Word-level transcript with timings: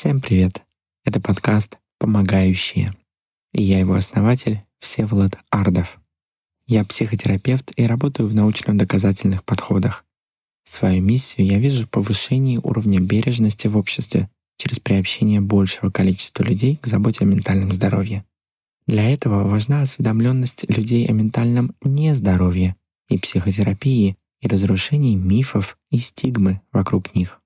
Всем 0.00 0.22
привет! 0.22 0.62
Это 1.04 1.20
подкаст 1.20 1.78
«Помогающие». 1.98 2.96
И 3.52 3.62
я 3.62 3.80
его 3.80 3.92
основатель 3.92 4.62
Всеволод 4.78 5.36
Ардов. 5.50 6.00
Я 6.66 6.86
психотерапевт 6.86 7.70
и 7.76 7.84
работаю 7.84 8.26
в 8.26 8.34
научно-доказательных 8.34 9.44
подходах. 9.44 10.06
Свою 10.64 11.02
миссию 11.02 11.46
я 11.46 11.58
вижу 11.58 11.84
в 11.84 11.90
повышении 11.90 12.56
уровня 12.56 12.98
бережности 12.98 13.66
в 13.66 13.76
обществе 13.76 14.30
через 14.56 14.80
приобщение 14.80 15.42
большего 15.42 15.90
количества 15.90 16.44
людей 16.44 16.76
к 16.76 16.86
заботе 16.86 17.24
о 17.24 17.28
ментальном 17.28 17.70
здоровье. 17.70 18.24
Для 18.86 19.06
этого 19.12 19.46
важна 19.46 19.82
осведомленность 19.82 20.64
людей 20.70 21.06
о 21.08 21.12
ментальном 21.12 21.74
нездоровье 21.82 22.74
и 23.10 23.18
психотерапии 23.18 24.16
и 24.40 24.48
разрушении 24.48 25.14
мифов 25.14 25.76
и 25.90 25.98
стигмы 25.98 26.62
вокруг 26.72 27.14
них. 27.14 27.39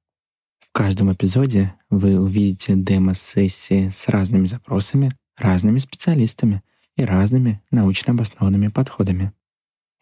Каждом 0.74 1.12
эпизоде 1.12 1.72
вы 1.88 2.18
увидите 2.18 2.74
демо-сессии 2.74 3.90
с 3.90 4.08
разными 4.08 4.46
запросами, 4.46 5.16
разными 5.38 5.78
специалистами 5.78 6.64
и 6.96 7.04
разными 7.04 7.62
научно 7.70 8.12
обоснованными 8.12 8.66
подходами. 8.66 9.32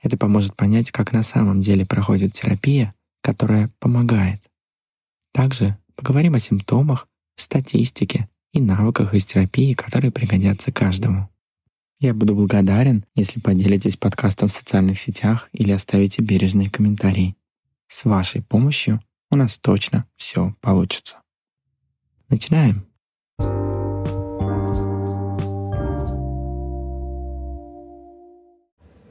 Это 0.00 0.16
поможет 0.16 0.56
понять, 0.56 0.90
как 0.90 1.12
на 1.12 1.22
самом 1.22 1.60
деле 1.60 1.84
проходит 1.84 2.32
терапия, 2.32 2.94
которая 3.20 3.70
помогает. 3.80 4.40
Также 5.34 5.76
поговорим 5.94 6.36
о 6.36 6.38
симптомах, 6.38 7.06
статистике 7.36 8.30
и 8.54 8.60
навыках 8.62 9.12
из 9.12 9.26
терапии, 9.26 9.74
которые 9.74 10.10
пригодятся 10.10 10.72
каждому. 10.72 11.28
Я 12.00 12.14
буду 12.14 12.34
благодарен, 12.34 13.04
если 13.14 13.40
поделитесь 13.40 13.98
подкастом 13.98 14.48
в 14.48 14.52
социальных 14.52 14.98
сетях 14.98 15.50
или 15.52 15.70
оставите 15.70 16.22
бережные 16.22 16.70
комментарии. 16.70 17.36
С 17.88 18.06
вашей 18.06 18.40
помощью 18.40 19.02
у 19.32 19.36
нас 19.36 19.58
точно 19.58 20.04
все 20.14 20.54
получится. 20.60 21.16
Начинаем. 22.28 22.84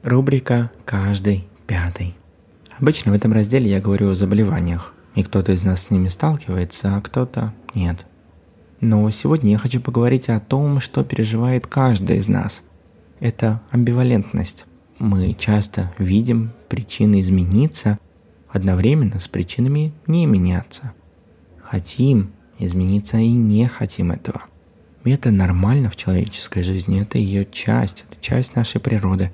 Рубрика 0.04 0.70
«Каждый 0.84 1.44
пятый». 1.66 2.14
Обычно 2.78 3.12
в 3.12 3.14
этом 3.14 3.32
разделе 3.32 3.68
я 3.68 3.80
говорю 3.80 4.10
о 4.10 4.14
заболеваниях, 4.14 4.94
и 5.16 5.24
кто-то 5.24 5.52
из 5.52 5.64
нас 5.64 5.82
с 5.82 5.90
ними 5.90 6.08
сталкивается, 6.08 6.96
а 6.96 7.00
кто-то 7.00 7.52
нет. 7.74 8.06
Но 8.80 9.10
сегодня 9.10 9.50
я 9.50 9.58
хочу 9.58 9.80
поговорить 9.80 10.28
о 10.28 10.40
том, 10.40 10.80
что 10.80 11.04
переживает 11.04 11.66
каждый 11.66 12.18
из 12.18 12.28
нас– 12.28 12.62
это 13.20 13.60
амбивалентность. 13.70 14.66
Мы 14.98 15.34
часто 15.34 15.92
видим 15.98 16.52
причины 16.68 17.20
измениться 17.20 17.98
одновременно 18.52 19.18
с 19.18 19.26
причинами 19.26 19.92
не 20.06 20.26
меняться. 20.26 20.92
Хотим 21.62 22.32
измениться 22.58 23.16
и 23.16 23.30
не 23.30 23.66
хотим 23.66 24.12
этого. 24.12 24.42
И 25.04 25.10
это 25.10 25.30
нормально 25.30 25.90
в 25.90 25.96
человеческой 25.96 26.62
жизни, 26.62 27.00
это 27.00 27.18
ее 27.18 27.46
часть, 27.50 28.04
это 28.08 28.20
часть 28.20 28.54
нашей 28.54 28.80
природы. 28.80 29.32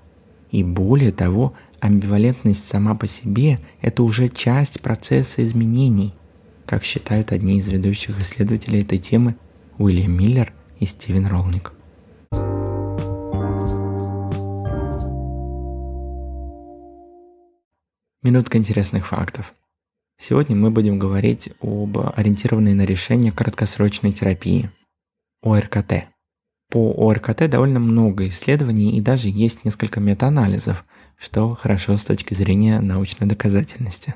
И 0.51 0.65
более 0.65 1.13
того, 1.13 1.53
амбивалентность 1.81 2.65
сама 2.65 2.95
по 2.95 3.07
себе– 3.07 3.59
это 3.83 4.03
уже 4.03 4.29
часть 4.29 4.81
процесса 4.81 5.45
изменений, 5.45 6.15
как 6.65 6.85
считают 6.85 7.33
одни 7.33 7.59
из 7.59 7.69
ведущих 7.69 8.19
исследователей 8.21 8.81
этой 8.81 8.99
темы 8.99 9.35
Уильям 9.77 10.13
Миллер 10.13 10.53
и 10.81 10.87
Стивен 10.87 11.27
Ролник. 11.27 11.73
Минутка 18.29 18.59
интересных 18.59 19.07
фактов. 19.07 19.55
Сегодня 20.21 20.55
мы 20.55 20.71
будем 20.71 20.99
говорить 20.99 21.49
об 21.63 21.97
ориентированной 21.97 22.75
на 22.75 22.85
решение 22.85 23.33
краткосрочной 23.33 24.13
терапии– 24.13 24.71
ОРКТ. 25.43 26.09
По 26.71 26.93
ОРКТ 27.09 27.49
довольно 27.49 27.81
много 27.81 28.29
исследований 28.29 28.99
и 28.99 29.01
даже 29.01 29.31
есть 29.31 29.65
несколько 29.65 29.99
метаанализов, 30.01 30.85
что 31.17 31.55
хорошо 31.55 31.97
с 31.97 32.05
точки 32.05 32.35
зрения 32.35 32.83
научной 32.83 33.27
доказательности. 33.27 34.15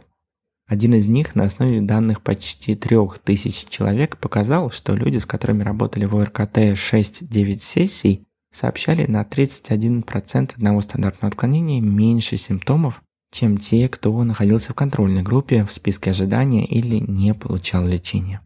Один 0.69 0.93
из 0.93 1.06
них 1.06 1.34
на 1.34 1.44
основе 1.44 1.81
данных 1.81 2.21
почти 2.21 2.75
3000 2.75 3.71
человек 3.71 4.19
показал, 4.19 4.71
что 4.71 4.94
люди, 4.94 5.17
с 5.17 5.25
которыми 5.25 5.62
работали 5.62 6.05
в 6.05 6.15
ОРКТ 6.17 6.59
6-9 6.59 7.61
сессий, 7.62 8.27
сообщали 8.53 9.06
на 9.06 9.23
31% 9.23 10.53
одного 10.56 10.83
стандартного 10.83 11.31
отклонения 11.31 11.81
меньше 11.81 12.37
симптомов, 12.37 13.00
чем 13.32 13.56
те, 13.56 13.88
кто 13.88 14.22
находился 14.22 14.72
в 14.72 14.76
контрольной 14.76 15.22
группе 15.22 15.65
в 15.65 15.72
списке 15.72 16.10
ожидания 16.10 16.66
или 16.66 16.98
не 16.98 17.34
получал 17.34 17.84
лечения. 17.87 18.43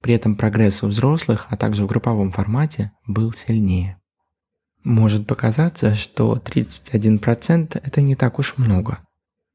При 0.00 0.14
этом 0.14 0.36
прогресс 0.36 0.82
у 0.82 0.88
взрослых, 0.88 1.46
а 1.50 1.56
также 1.56 1.84
в 1.84 1.86
групповом 1.86 2.32
формате, 2.32 2.92
был 3.06 3.32
сильнее. 3.32 4.00
Может 4.82 5.26
показаться, 5.26 5.94
что 5.94 6.40
31% 6.42 7.80
это 7.82 8.00
не 8.00 8.14
так 8.14 8.38
уж 8.38 8.56
много. 8.56 9.00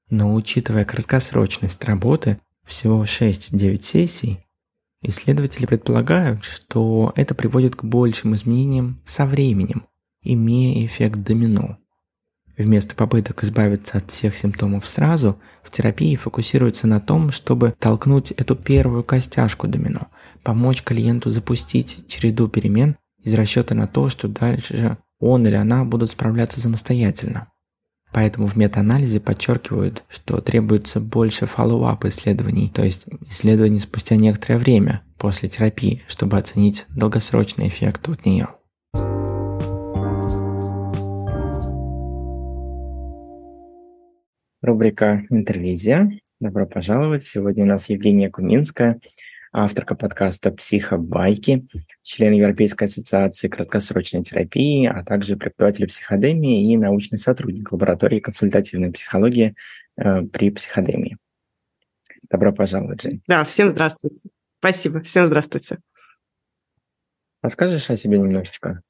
Но 0.09 0.33
учитывая 0.35 0.85
краткосрочность 0.85 1.83
работы, 1.85 2.39
всего 2.65 3.03
6-9 3.03 3.81
сессий, 3.81 4.45
исследователи 5.01 5.65
предполагают, 5.65 6.43
что 6.43 7.13
это 7.15 7.33
приводит 7.33 7.75
к 7.75 7.83
большим 7.83 8.35
изменениям 8.35 9.01
со 9.05 9.25
временем, 9.25 9.87
имея 10.21 10.85
эффект 10.85 11.19
домино. 11.21 11.77
Вместо 12.57 12.95
попыток 12.95 13.43
избавиться 13.43 13.97
от 13.97 14.11
всех 14.11 14.35
симптомов 14.35 14.87
сразу, 14.87 15.39
в 15.63 15.71
терапии 15.71 16.15
фокусируются 16.15 16.87
на 16.87 16.99
том, 16.99 17.31
чтобы 17.31 17.73
толкнуть 17.79 18.31
эту 18.31 18.55
первую 18.55 19.03
костяшку 19.03 19.67
домино, 19.67 20.07
помочь 20.43 20.83
клиенту 20.83 21.29
запустить 21.29 22.07
череду 22.07 22.47
перемен 22.47 22.97
из 23.23 23.33
расчета 23.33 23.75
на 23.75 23.87
то, 23.87 24.09
что 24.09 24.27
дальше 24.27 24.97
он 25.19 25.45
или 25.47 25.55
она 25.55 25.85
будут 25.85 26.11
справляться 26.11 26.59
самостоятельно. 26.59 27.47
Поэтому 28.13 28.47
в 28.47 28.57
метаанализе 28.57 29.21
подчеркивают, 29.21 30.03
что 30.09 30.41
требуется 30.41 30.99
больше 30.99 31.45
follow-up 31.45 32.03
исследований, 32.05 32.69
то 32.69 32.83
есть 32.83 33.05
исследований 33.29 33.79
спустя 33.79 34.17
некоторое 34.17 34.57
время 34.57 35.01
после 35.17 35.47
терапии, 35.47 36.03
чтобы 36.07 36.37
оценить 36.37 36.85
долгосрочный 36.89 37.69
эффект 37.69 38.09
от 38.09 38.25
нее. 38.25 38.49
Рубрика 44.61 45.25
«Интервизия». 45.31 46.11
Добро 46.39 46.67
пожаловать. 46.67 47.23
Сегодня 47.23 47.63
у 47.63 47.67
нас 47.67 47.89
Евгения 47.89 48.29
Куминская, 48.29 48.99
авторка 49.51 49.95
подкаста 49.95 50.51
«Психобайки», 50.51 51.65
член 52.03 52.33
Европейской 52.33 52.83
ассоциации 52.83 53.47
краткосрочной 53.47 54.23
терапии, 54.23 54.85
а 54.85 55.03
также 55.03 55.35
преподаватель 55.35 55.87
психодемии 55.87 56.71
и 56.71 56.77
научный 56.77 57.17
сотрудник 57.17 57.71
лаборатории 57.71 58.19
консультативной 58.19 58.91
психологии 58.91 59.55
э, 59.97 60.21
при 60.23 60.51
психодемии. 60.51 61.17
Добро 62.29 62.53
пожаловать, 62.53 63.01
Жень. 63.01 63.23
Да, 63.27 63.43
всем 63.43 63.71
здравствуйте. 63.71 64.29
Спасибо, 64.59 65.01
всем 65.01 65.25
здравствуйте. 65.25 65.79
Расскажешь 67.41 67.89
о 67.89 67.97
себе 67.97 68.19
немножечко? 68.19 68.83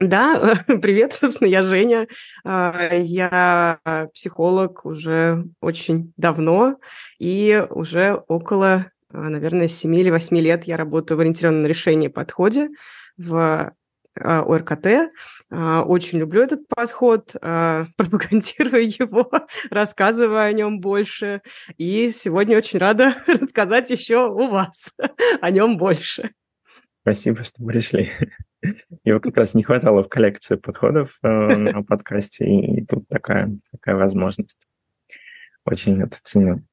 Да, 0.00 0.54
привет, 0.80 1.12
собственно, 1.12 1.48
я 1.48 1.62
Женя. 1.62 2.06
А, 2.44 2.94
я 2.94 3.80
психолог 4.14 4.84
уже 4.84 5.44
очень 5.60 6.12
давно, 6.16 6.76
и 7.18 7.64
уже 7.68 8.22
около, 8.28 8.92
а, 9.12 9.18
наверное, 9.28 9.66
7 9.66 9.96
или 9.96 10.10
8 10.10 10.38
лет 10.38 10.64
я 10.64 10.76
работаю 10.76 11.18
в 11.18 11.20
ориентированном 11.20 11.66
решении 11.66 12.06
подходе 12.06 12.68
в 13.16 13.72
а, 14.20 14.42
ОРКТ. 14.42 15.10
Очень 15.50 16.20
люблю 16.20 16.42
этот 16.42 16.68
подход, 16.68 17.32
пропагандирую 17.32 18.88
его, 18.88 19.28
рассказываю 19.68 20.42
о 20.42 20.52
нем 20.52 20.78
больше. 20.78 21.42
И 21.76 22.12
сегодня 22.12 22.56
очень 22.56 22.78
рада 22.78 23.16
рассказать 23.26 23.90
еще 23.90 24.28
у 24.28 24.46
вас 24.48 24.94
о 25.40 25.50
нем 25.50 25.76
больше. 25.76 26.30
Спасибо, 27.08 27.42
что 27.42 27.64
пришли. 27.64 28.10
Его 29.02 29.18
как 29.18 29.34
раз 29.38 29.54
не 29.54 29.62
хватало 29.62 30.02
в 30.02 30.10
коллекции 30.10 30.56
подходов 30.56 31.16
э, 31.22 31.28
на 31.28 31.82
подкасте, 31.82 32.44
и 32.44 32.84
тут 32.84 33.08
такая, 33.08 33.56
такая 33.72 33.96
возможность. 33.96 34.66
Очень 35.64 36.02
это 36.02 36.18
ценю. 36.22 36.66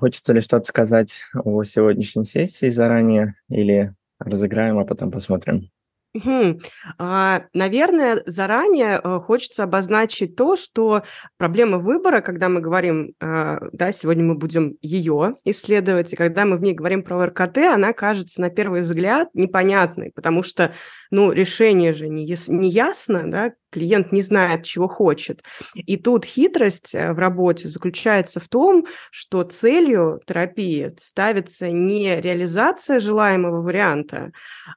Хочется 0.00 0.32
ли 0.32 0.40
что-то 0.40 0.64
сказать 0.64 1.20
о 1.34 1.62
сегодняшней 1.64 2.24
сессии 2.24 2.70
заранее 2.70 3.34
или 3.50 3.94
разыграем, 4.18 4.78
а 4.78 4.86
потом 4.86 5.10
посмотрим? 5.10 5.68
Угу. 6.16 6.60
А, 6.98 7.42
наверное, 7.52 8.22
заранее 8.24 9.00
э, 9.02 9.20
хочется 9.20 9.64
обозначить 9.64 10.34
то, 10.34 10.56
что 10.56 11.02
проблема 11.36 11.78
выбора, 11.78 12.22
когда 12.22 12.48
мы 12.48 12.60
говорим, 12.60 13.12
э, 13.20 13.58
да, 13.72 13.92
сегодня 13.92 14.24
мы 14.24 14.34
будем 14.34 14.76
ее 14.80 15.36
исследовать, 15.44 16.12
и 16.12 16.16
когда 16.16 16.46
мы 16.46 16.56
в 16.56 16.62
ней 16.62 16.72
говорим 16.72 17.02
про 17.02 17.26
РКТ, 17.26 17.58
она 17.58 17.92
кажется 17.92 18.40
на 18.40 18.48
первый 18.48 18.80
взгляд 18.80 19.28
непонятной, 19.34 20.10
потому 20.14 20.42
что, 20.42 20.72
ну, 21.10 21.32
решение 21.32 21.92
же 21.92 22.08
не 22.08 22.24
ясно, 22.70 23.30
да, 23.30 23.52
клиент 23.70 24.12
не 24.12 24.22
знает, 24.22 24.64
чего 24.64 24.88
хочет. 24.88 25.42
И 25.74 25.96
тут 25.96 26.24
хитрость 26.24 26.94
э, 26.94 27.12
в 27.12 27.18
работе 27.18 27.68
заключается 27.68 28.40
в 28.40 28.48
том, 28.48 28.86
что 29.10 29.42
целью 29.42 30.20
терапии 30.26 30.94
ставится 31.00 31.70
не 31.70 32.20
реализация 32.20 33.00
желаемого 33.00 33.62
варианта, 33.62 34.32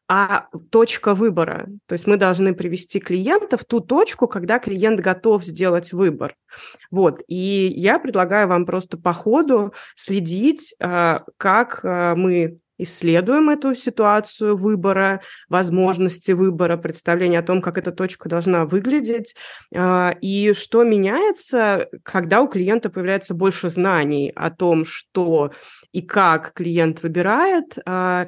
а 0.07 0.47
точка 0.71 1.13
выбора. 1.13 1.67
То 1.87 1.93
есть 1.93 2.07
мы 2.07 2.17
должны 2.17 2.53
привести 2.53 2.99
клиента 2.99 3.57
в 3.57 3.65
ту 3.65 3.79
точку, 3.79 4.27
когда 4.27 4.59
клиент 4.59 4.99
готов 4.99 5.43
сделать 5.43 5.93
выбор. 5.93 6.35
Вот. 6.91 7.21
И 7.27 7.71
я 7.75 7.99
предлагаю 7.99 8.47
вам 8.47 8.65
просто 8.65 8.97
по 8.97 9.13
ходу 9.13 9.73
следить, 9.95 10.73
э, 10.79 11.19
как 11.37 11.83
э, 11.83 12.15
мы 12.15 12.59
исследуем 12.79 13.49
эту 13.49 13.75
ситуацию 13.75 14.57
выбора, 14.57 15.21
возможности 15.49 16.31
выбора, 16.31 16.77
представление 16.77 17.41
о 17.41 17.43
том, 17.43 17.61
как 17.61 17.77
эта 17.77 17.91
точка 17.91 18.29
должна 18.29 18.65
выглядеть, 18.65 19.35
а, 19.75 20.15
и 20.21 20.53
что 20.53 20.83
меняется, 20.83 21.89
когда 22.03 22.41
у 22.41 22.47
клиента 22.47 22.89
появляется 22.89 23.35
больше 23.35 23.69
знаний 23.69 24.31
о 24.35 24.49
том, 24.49 24.85
что 24.85 25.51
и 25.91 26.01
как 26.01 26.53
клиент 26.53 27.03
выбирает, 27.03 27.77
а, 27.85 28.27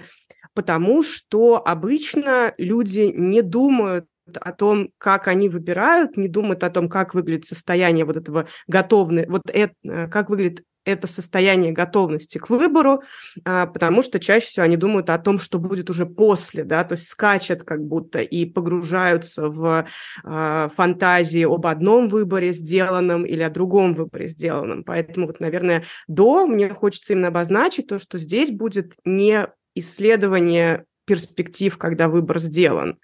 потому 0.54 1.02
что 1.02 1.62
обычно 1.66 2.54
люди 2.58 3.12
не 3.16 3.42
думают 3.42 4.06
о 4.38 4.52
том, 4.52 4.90
как 4.98 5.28
они 5.28 5.50
выбирают, 5.50 6.18
не 6.18 6.28
думают 6.28 6.64
о 6.64 6.70
том, 6.70 6.90
как 6.90 7.14
выглядит 7.14 7.46
состояние 7.46 8.06
вот 8.06 8.18
этого 8.18 8.48
готовности, 8.68 9.30
вот 9.30 9.44
это, 9.52 9.74
как 10.10 10.30
выглядит 10.30 10.64
это 10.86 11.08
состояние 11.08 11.72
готовности 11.72 12.38
к 12.38 12.50
выбору, 12.50 13.04
а, 13.46 13.68
потому 13.68 14.02
что 14.02 14.20
чаще 14.20 14.48
всего 14.48 14.66
они 14.66 14.78
думают 14.78 15.10
о 15.10 15.20
том, 15.20 15.40
что 15.40 15.60
будет 15.60 15.90
уже 15.90 16.06
после, 16.06 16.64
да, 16.64 16.84
то 16.84 16.94
есть 16.94 17.08
скачут 17.08 17.64
как 17.64 17.84
будто 17.84 18.20
и 18.20 18.46
погружаются 18.46 19.50
в 19.50 19.86
а, 20.24 20.70
фантазии 20.70 21.44
об 21.44 21.68
одном 21.68 22.10
выборе 22.10 22.52
сделанном 22.52 23.26
или 23.26 23.42
о 23.42 23.50
другом 23.50 23.94
выборе 23.94 24.28
сделанном. 24.28 24.84
Поэтому 24.84 25.28
вот, 25.28 25.40
наверное, 25.40 25.84
до 26.08 26.48
мне 26.48 26.70
хочется 26.70 27.14
именно 27.14 27.28
обозначить 27.28 27.88
то, 27.88 28.00
что 28.00 28.18
здесь 28.18 28.50
будет 28.50 28.94
не 29.06 29.48
исследование 29.76 30.86
перспектив, 31.06 31.78
когда 31.78 32.08
выбор 32.08 32.40
сделан. 32.40 33.00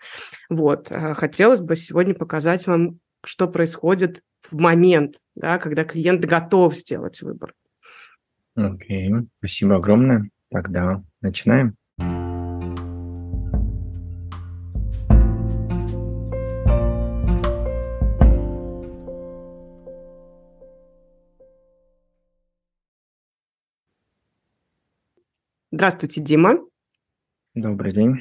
Вот. 0.49 0.91
А, 0.91 1.13
хотелось 1.13 1.61
бы 1.61 1.75
сегодня 1.75 2.13
показать 2.13 2.67
вам, 2.67 2.99
что 3.23 3.47
происходит 3.47 4.21
в 4.49 4.55
момент, 4.55 5.15
да, 5.35 5.57
когда 5.57 5.83
клиент 5.83 6.23
готов 6.25 6.75
сделать 6.75 7.21
выбор. 7.21 7.53
Окей, 8.55 9.11
спасибо 9.39 9.75
огромное. 9.75 10.29
Тогда 10.49 11.03
начинаем. 11.21 11.75
Здравствуйте, 25.69 26.21
Дима. 26.21 26.57
Добрый 27.57 27.92
день. 27.92 28.19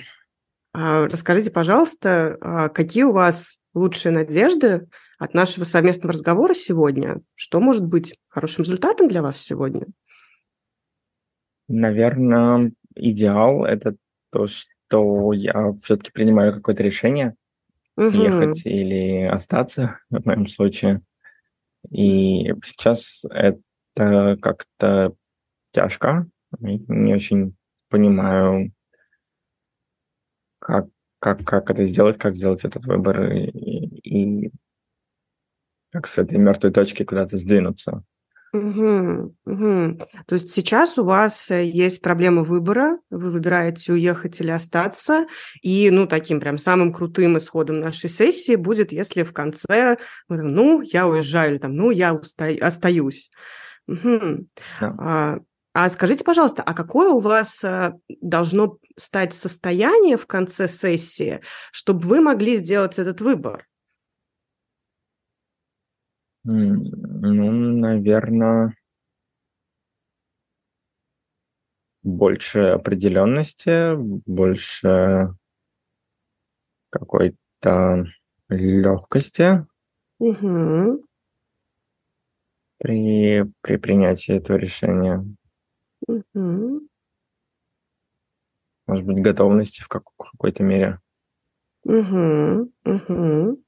А, 0.73 1.05
расскажите, 1.05 1.51
пожалуйста, 1.51 2.39
а, 2.41 2.69
какие 2.71 3.03
у 3.03 3.13
вас 3.13 3.59
лучшие 3.75 4.11
надежды 4.11 4.89
от 5.19 5.35
нашего 5.35 5.65
совместного 5.65 6.15
разговора 6.15 6.55
сегодня? 6.55 7.21
Что 7.35 7.61
может 7.61 7.85
быть 7.85 8.19
хорошим 8.29 8.65
результатом 8.65 9.09
для 9.09 9.21
вас 9.21 9.37
сегодня? 9.37 9.89
Наверное, 11.69 12.73
идеал– 12.95 13.65
это 13.67 13.97
то, 14.33 14.47
что 14.47 15.35
я 15.35 15.75
все-таки 15.83 16.13
принимаю 16.13 16.55
какое-то 16.55 16.83
решение, 16.83 17.35
угу. 17.95 18.09
ехать 18.17 18.65
или 18.65 19.25
остаться, 19.25 19.99
в 20.09 20.25
моем 20.25 20.47
случае. 20.47 21.03
И 21.91 22.55
сейчас 22.65 23.27
это 23.31 24.39
как-то 24.41 25.13
тяжко. 25.73 26.27
Не 26.59 27.13
очень 27.13 27.55
понимаю, 27.91 28.73
как, 30.67 30.87
как, 31.21 31.45
как 31.45 31.71
это 31.71 31.85
сделать, 31.87 32.19
как 32.19 32.35
сделать 32.35 32.65
этот 32.65 32.85
выбор 32.87 33.31
и, 33.31 33.47
и 34.03 34.51
как 35.93 36.09
с 36.09 36.19
этой 36.19 36.39
мертвой 36.39 36.73
точки 36.73 37.05
куда-то 37.05 37.37
сдвинуться. 37.37 38.03
Угу, 38.53 39.37
угу. 39.45 40.01
То 40.27 40.35
есть 40.35 40.53
сейчас 40.53 40.99
у 40.99 41.05
вас 41.05 41.51
э, 41.53 41.67
есть 41.67 42.01
проблема 42.01 42.43
выбора, 42.43 42.99
вы 43.11 43.31
выбираете 43.31 43.93
уехать 43.93 44.41
или 44.41 44.51
остаться, 44.51 45.27
и, 45.63 45.89
ну, 45.91 46.09
таким 46.09 46.41
прям 46.41 46.59
самым 46.59 46.93
крутым 46.93 47.39
исходом 47.39 47.79
нашей 47.79 48.11
сессии 48.11 48.57
будет, 48.57 48.91
если 48.91 49.23
в 49.23 49.33
конце, 49.33 49.99
ну, 50.29 50.81
я 50.81 51.07
уезжаю, 51.07 51.53
или 51.53 51.59
там, 51.59 51.77
ну, 51.77 51.93
я 51.93 52.13
уста- 52.13 52.59
остаюсь. 52.61 53.31
Угу. 53.87 54.49
Да. 54.81 54.95
А, 54.99 55.39
а 55.79 55.91
скажите, 55.91 56.25
пожалуйста, 56.25 56.63
а 56.63 56.73
какое 56.73 57.11
у 57.11 57.19
вас 57.19 57.63
э, 57.63 57.93
должно 58.23 58.79
стать 58.97 59.35
состояние 59.35 60.17
в 60.17 60.27
конце 60.27 60.69
сессии, 60.69 61.43
чтобы 61.71 62.09
вы 62.09 62.23
могли 62.23 62.57
сделать 62.57 62.99
этот 62.99 63.21
выбор? 63.21 63.67
Ну, 66.45 67.51
наверное, 67.53 68.75
больше 72.03 72.61
определенности, 72.61 73.97
больше 73.97 75.35
какой-то 76.89 78.07
легкости 78.49 79.67
Угу. 80.21 81.05
при, 82.79 83.45
при 83.61 83.77
принятии 83.77 84.37
этого 84.37 84.57
решения. 84.57 85.23
Угу. 86.07 86.81
Может 88.87 89.05
быть, 89.05 89.21
готовности 89.21 89.81
в 89.83 89.89
как- 89.89 90.05
какой-то 90.17 90.63
мере. 90.63 91.01
Угу. 91.85 92.73
Угу. 92.85 93.63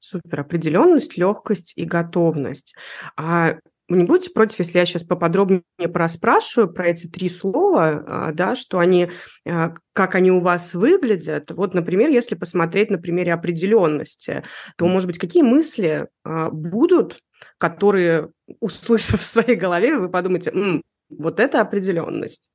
Супер. 0.00 0.40
Определенность, 0.40 1.16
легкость 1.16 1.72
и 1.76 1.84
готовность. 1.84 2.74
А 3.16 3.56
вы 3.88 3.98
не 3.98 4.04
будете 4.04 4.30
против, 4.30 4.58
если 4.60 4.78
я 4.78 4.86
сейчас 4.86 5.02
поподробнее 5.02 5.62
проспрашиваю 5.92 6.72
про 6.72 6.88
эти 6.88 7.06
три 7.06 7.28
слова, 7.28 8.04
а, 8.06 8.32
да, 8.32 8.56
что 8.56 8.78
они, 8.78 9.10
а, 9.46 9.74
как 9.92 10.14
они 10.14 10.30
у 10.30 10.40
вас 10.40 10.72
выглядят? 10.72 11.50
Вот, 11.50 11.74
например, 11.74 12.08
если 12.08 12.34
посмотреть 12.34 12.90
на 12.90 12.98
примере 12.98 13.34
определенности, 13.34 14.42
то, 14.76 14.86
может 14.86 15.06
быть, 15.06 15.18
какие 15.18 15.42
мысли 15.42 16.08
а, 16.24 16.48
будут, 16.50 17.18
которые, 17.58 18.30
услышав 18.60 19.20
в 19.20 19.26
своей 19.26 19.56
голове, 19.56 19.98
вы 19.98 20.08
подумаете, 20.08 20.50
М, 20.50 20.82
вот 21.08 21.40
это 21.40 21.60
определенность. 21.60 22.50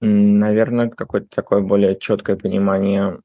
Наверное, 0.00 0.90
какое-то 0.90 1.28
такое 1.28 1.60
более 1.60 1.98
четкое 1.98 2.36
понимание 2.36 3.20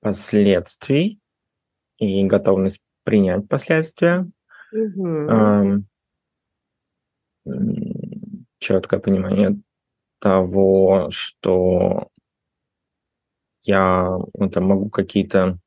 последствий 0.00 1.20
и 1.96 2.26
готовность 2.26 2.80
принять 3.04 3.48
последствия. 3.48 4.30
Угу. 4.72 5.84
Четкое 8.58 9.00
понимание 9.00 9.58
того, 10.18 11.08
что 11.10 12.08
я 13.62 14.18
ну, 14.34 14.50
там, 14.50 14.64
могу 14.64 14.90
какие-то 14.90 15.58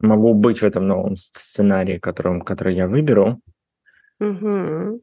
могу 0.00 0.34
быть 0.34 0.60
в 0.60 0.64
этом 0.64 0.86
новом 0.86 1.16
сценарии, 1.16 1.98
которым, 1.98 2.42
который 2.42 2.74
я 2.74 2.86
выберу, 2.86 3.40
Угу. 4.20 5.02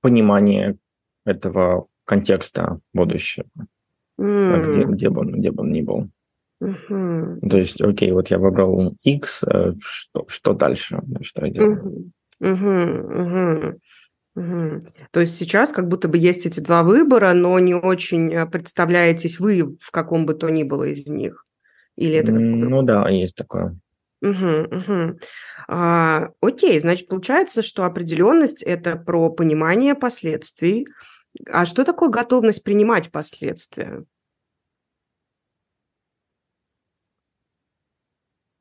Понимание 0.00 0.78
этого 1.24 1.88
контекста 2.04 2.80
будущего, 2.94 3.46
mm. 4.18 4.68
где, 4.68 4.84
где, 4.84 5.10
бы 5.10 5.20
он, 5.20 5.32
где 5.32 5.50
бы 5.50 5.62
он 5.62 5.72
ни 5.72 5.82
был. 5.82 6.10
Uh-huh. 6.62 7.40
То 7.46 7.58
есть, 7.58 7.82
окей, 7.82 8.12
вот 8.12 8.28
я 8.28 8.38
выбрал 8.38 8.96
X, 9.02 9.42
э, 9.42 9.74
что, 9.78 10.24
что 10.28 10.54
дальше? 10.54 11.02
Что 11.20 11.44
я 11.44 11.52
делаю? 11.52 12.12
Uh-huh. 12.40 13.10
Uh-huh. 13.10 13.78
Uh-huh. 14.36 14.86
То 15.12 15.20
есть 15.20 15.36
сейчас 15.38 15.72
как 15.72 15.88
будто 15.88 16.08
бы 16.08 16.18
есть 16.18 16.44
эти 16.44 16.60
два 16.60 16.82
выбора, 16.82 17.32
но 17.32 17.58
не 17.58 17.74
очень 17.74 18.32
э, 18.34 18.44
представляетесь 18.46 19.40
вы 19.40 19.76
в 19.80 19.90
каком 19.90 20.26
бы 20.26 20.34
то 20.34 20.50
ни 20.50 20.62
было 20.62 20.84
из 20.84 21.06
них? 21.06 21.46
Или 21.96 22.16
это 22.16 22.32
ну 22.32 22.82
да, 22.82 23.08
есть 23.08 23.34
такое. 23.34 23.78
Угу, 24.22 24.76
угу. 24.76 25.18
А, 25.68 26.28
окей, 26.40 26.78
значит, 26.80 27.08
получается, 27.08 27.62
что 27.62 27.84
определенность 27.84 28.62
это 28.62 28.96
про 28.96 29.30
понимание 29.30 29.94
последствий. 29.94 30.86
А 31.50 31.64
что 31.64 31.84
такое 31.84 32.08
готовность 32.08 32.62
принимать 32.62 33.10
последствия? 33.10 34.04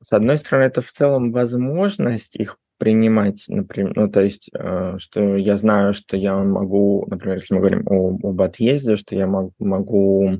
С 0.01 0.13
одной 0.13 0.37
стороны, 0.37 0.65
это 0.65 0.81
в 0.81 0.91
целом 0.91 1.31
возможность 1.31 2.35
их 2.35 2.59
принимать, 2.77 3.45
например, 3.47 3.93
ну, 3.95 4.09
то 4.09 4.21
есть, 4.21 4.49
э, 4.53 4.97
что 4.97 5.35
я 5.37 5.57
знаю, 5.57 5.93
что 5.93 6.17
я 6.17 6.37
могу, 6.37 7.05
например, 7.07 7.37
если 7.37 7.53
мы 7.53 7.59
говорим 7.61 7.87
о, 7.87 8.17
об 8.29 8.41
отъезде, 8.41 8.95
что 8.95 9.15
я 9.15 9.27
мог, 9.27 9.53
могу 9.59 10.39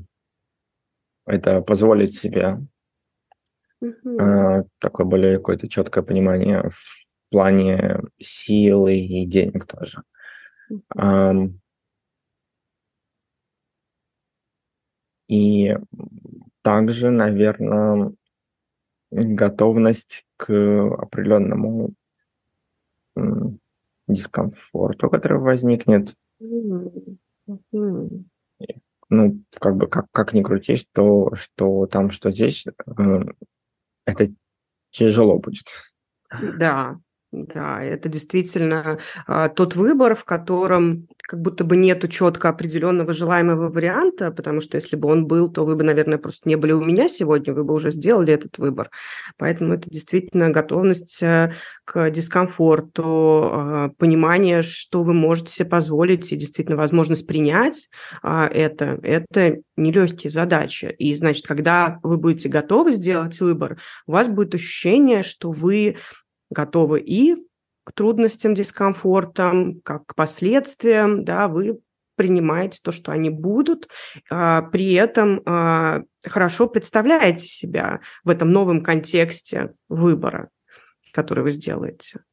это 1.26 1.60
позволить 1.60 2.16
себе, 2.16 2.58
mm-hmm. 3.82 4.68
такое 4.78 5.06
более 5.06 5.38
какое-то 5.38 5.68
четкое 5.68 6.04
понимание 6.04 6.68
в 6.68 7.06
плане 7.30 8.02
силы 8.20 8.98
и 8.98 9.26
денег 9.26 9.66
тоже. 9.66 10.02
Mm-hmm. 10.70 11.52
И 15.28 15.76
также, 16.62 17.10
наверное, 17.10 18.12
готовность 19.10 20.24
к 20.36 20.52
определенному 20.52 21.94
дискомфорту, 24.08 25.10
который 25.10 25.38
возникнет. 25.38 26.14
Ну, 29.08 29.44
как 29.60 29.76
бы, 29.76 29.86
как, 29.86 30.06
как 30.10 30.32
ни 30.32 30.42
крути, 30.42 30.74
что, 30.76 31.32
что 31.34 31.86
там, 31.86 32.10
что 32.10 32.32
здесь, 32.32 32.66
это 34.04 34.28
тяжело 34.90 35.38
будет. 35.38 35.66
Да, 36.58 36.98
да, 37.36 37.82
это 37.82 38.08
действительно 38.08 38.98
а, 39.26 39.50
тот 39.50 39.76
выбор, 39.76 40.16
в 40.16 40.24
котором 40.24 41.06
как 41.18 41.40
будто 41.40 41.64
бы 41.64 41.76
нету 41.76 42.08
четко 42.08 42.48
определенного 42.48 43.12
желаемого 43.12 43.68
варианта, 43.68 44.30
потому 44.30 44.60
что 44.60 44.76
если 44.76 44.96
бы 44.96 45.08
он 45.08 45.26
был, 45.26 45.50
то 45.50 45.66
вы 45.66 45.76
бы, 45.76 45.84
наверное, 45.84 46.18
просто 46.18 46.48
не 46.48 46.56
были 46.56 46.72
у 46.72 46.82
меня 46.82 47.08
сегодня, 47.08 47.52
вы 47.52 47.64
бы 47.64 47.74
уже 47.74 47.90
сделали 47.90 48.32
этот 48.32 48.56
выбор. 48.58 48.90
Поэтому 49.36 49.74
это 49.74 49.90
действительно 49.90 50.50
готовность 50.50 51.22
э, 51.22 51.52
к 51.84 52.10
дискомфорту, 52.10 53.02
а, 53.04 53.90
понимание, 53.98 54.62
что 54.62 55.02
вы 55.02 55.12
можете 55.12 55.52
себе 55.52 55.68
позволить, 55.68 56.32
и 56.32 56.36
действительно 56.36 56.76
возможность 56.76 57.26
принять 57.26 57.88
а, 58.22 58.46
это. 58.46 58.98
Это 59.02 59.56
нелегкие 59.76 60.30
задачи. 60.30 60.94
И, 60.98 61.14
значит, 61.14 61.46
когда 61.46 61.98
вы 62.02 62.16
будете 62.16 62.48
готовы 62.48 62.92
сделать 62.92 63.40
выбор, 63.40 63.78
у 64.06 64.12
вас 64.12 64.28
будет 64.28 64.54
ощущение, 64.54 65.22
что 65.22 65.50
вы 65.50 65.96
готовы 66.50 67.00
и 67.00 67.36
к 67.84 67.92
трудностям, 67.92 68.54
дискомфортам, 68.54 69.80
как 69.82 70.06
к 70.06 70.14
последствиям, 70.14 71.24
да, 71.24 71.46
вы 71.46 71.78
принимаете 72.16 72.80
то, 72.82 72.90
что 72.90 73.12
они 73.12 73.30
будут, 73.30 73.88
а, 74.30 74.62
при 74.62 74.94
этом 74.94 75.42
а, 75.46 76.02
хорошо 76.24 76.66
представляете 76.66 77.46
себя 77.46 78.00
в 78.24 78.30
этом 78.30 78.50
новом 78.50 78.82
контексте 78.82 79.74
выбора, 79.88 80.48
который 81.12 81.44
вы 81.44 81.52
сделаете. 81.52 82.24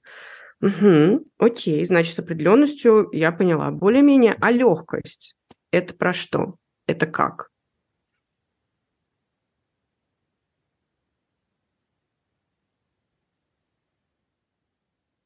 Угу, 0.62 1.26
окей, 1.40 1.86
значит, 1.86 2.16
с 2.16 2.20
определенностью 2.20 3.10
я 3.12 3.32
поняла. 3.32 3.70
Более-менее, 3.72 4.38
а 4.40 4.50
легкость– 4.50 5.36
это 5.72 5.94
про 5.94 6.14
что? 6.14 6.56
Это 6.88 7.06
как? 7.06 7.50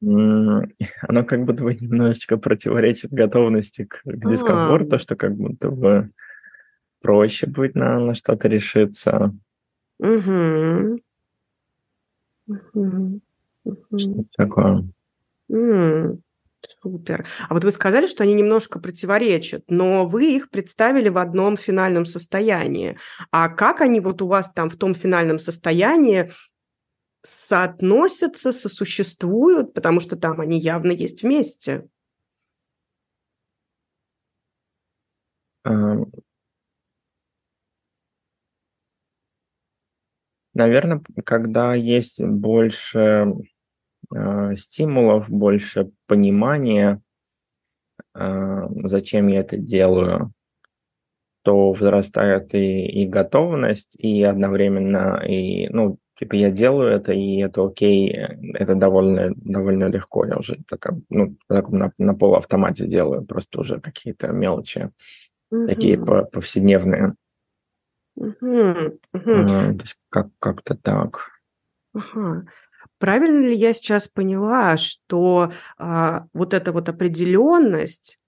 Оно 0.00 1.24
как 1.24 1.44
будто 1.44 1.64
бы 1.64 1.74
немножечко 1.74 2.36
противоречит 2.36 3.10
готовности 3.12 3.84
к, 3.84 4.02
к 4.04 4.30
дискомфорту, 4.30 4.96
а. 4.96 4.98
что 4.98 5.16
как 5.16 5.36
будто 5.36 5.70
бы 5.70 6.10
проще 7.00 7.46
будет 7.46 7.74
на, 7.74 7.98
на 7.98 8.14
что-то 8.14 8.48
решиться. 8.48 9.34
Угу. 9.98 11.00
Угу. 12.46 13.20
Что 13.96 14.24
такое? 14.36 14.88
М, 15.50 16.22
Супер. 16.66 17.24
А 17.48 17.54
вот 17.54 17.64
вы 17.64 17.70
сказали, 17.70 18.06
что 18.06 18.24
они 18.24 18.34
немножко 18.34 18.80
противоречат, 18.80 19.64
но 19.68 20.06
вы 20.06 20.34
их 20.34 20.50
представили 20.50 21.08
в 21.08 21.18
одном 21.18 21.56
финальном 21.56 22.04
состоянии. 22.04 22.98
А 23.30 23.48
как 23.48 23.80
они 23.80 24.00
вот 24.00 24.22
у 24.22 24.26
вас 24.26 24.52
там 24.52 24.68
в 24.68 24.76
том 24.76 24.94
финальном 24.94 25.38
состоянии 25.38 26.30
соотносятся, 27.22 28.52
сосуществуют, 28.52 29.74
потому 29.74 30.00
что 30.00 30.16
там 30.16 30.40
они 30.40 30.58
явно 30.58 30.92
есть 30.92 31.22
вместе. 31.22 31.88
Наверное, 40.54 41.02
когда 41.24 41.74
есть 41.76 42.20
больше 42.20 43.32
э, 44.12 44.56
стимулов, 44.56 45.30
больше 45.30 45.92
понимания, 46.06 47.00
э, 48.14 48.62
зачем 48.84 49.28
я 49.28 49.40
это 49.40 49.56
делаю, 49.56 50.32
то 51.42 51.70
возрастает 51.70 52.54
и, 52.56 52.86
и 52.86 53.06
готовность, 53.06 53.94
и 54.00 54.22
одновременно 54.24 55.22
и, 55.24 55.68
ну, 55.68 55.98
типа 56.18 56.34
я 56.34 56.50
делаю 56.50 56.90
это, 56.90 57.12
и 57.12 57.38
это 57.38 57.64
окей, 57.64 58.10
это 58.10 58.74
довольно, 58.74 59.32
довольно 59.36 59.84
легко, 59.84 60.24
я 60.26 60.36
уже 60.36 60.58
так, 60.68 60.90
ну, 61.08 61.36
так 61.46 61.68
на, 61.70 61.92
на 61.98 62.14
полуавтомате 62.14 62.86
делаю, 62.86 63.24
просто 63.24 63.60
уже 63.60 63.80
какие-то 63.80 64.28
мелочи, 64.28 64.90
угу. 65.50 65.66
такие 65.66 65.98
повседневные. 65.98 67.14
Угу. 68.16 68.30
Угу. 68.40 68.98
А, 69.14 69.72
то 69.72 69.82
есть 69.82 69.96
как, 70.10 70.28
как-то 70.40 70.74
так. 70.74 71.40
Ага. 71.94 72.46
Правильно 72.98 73.46
ли 73.46 73.54
я 73.54 73.72
сейчас 73.72 74.08
поняла, 74.08 74.76
что 74.76 75.52
а, 75.78 76.26
вот 76.32 76.52
эта 76.52 76.72
вот 76.72 76.88
определенность, 76.88 78.18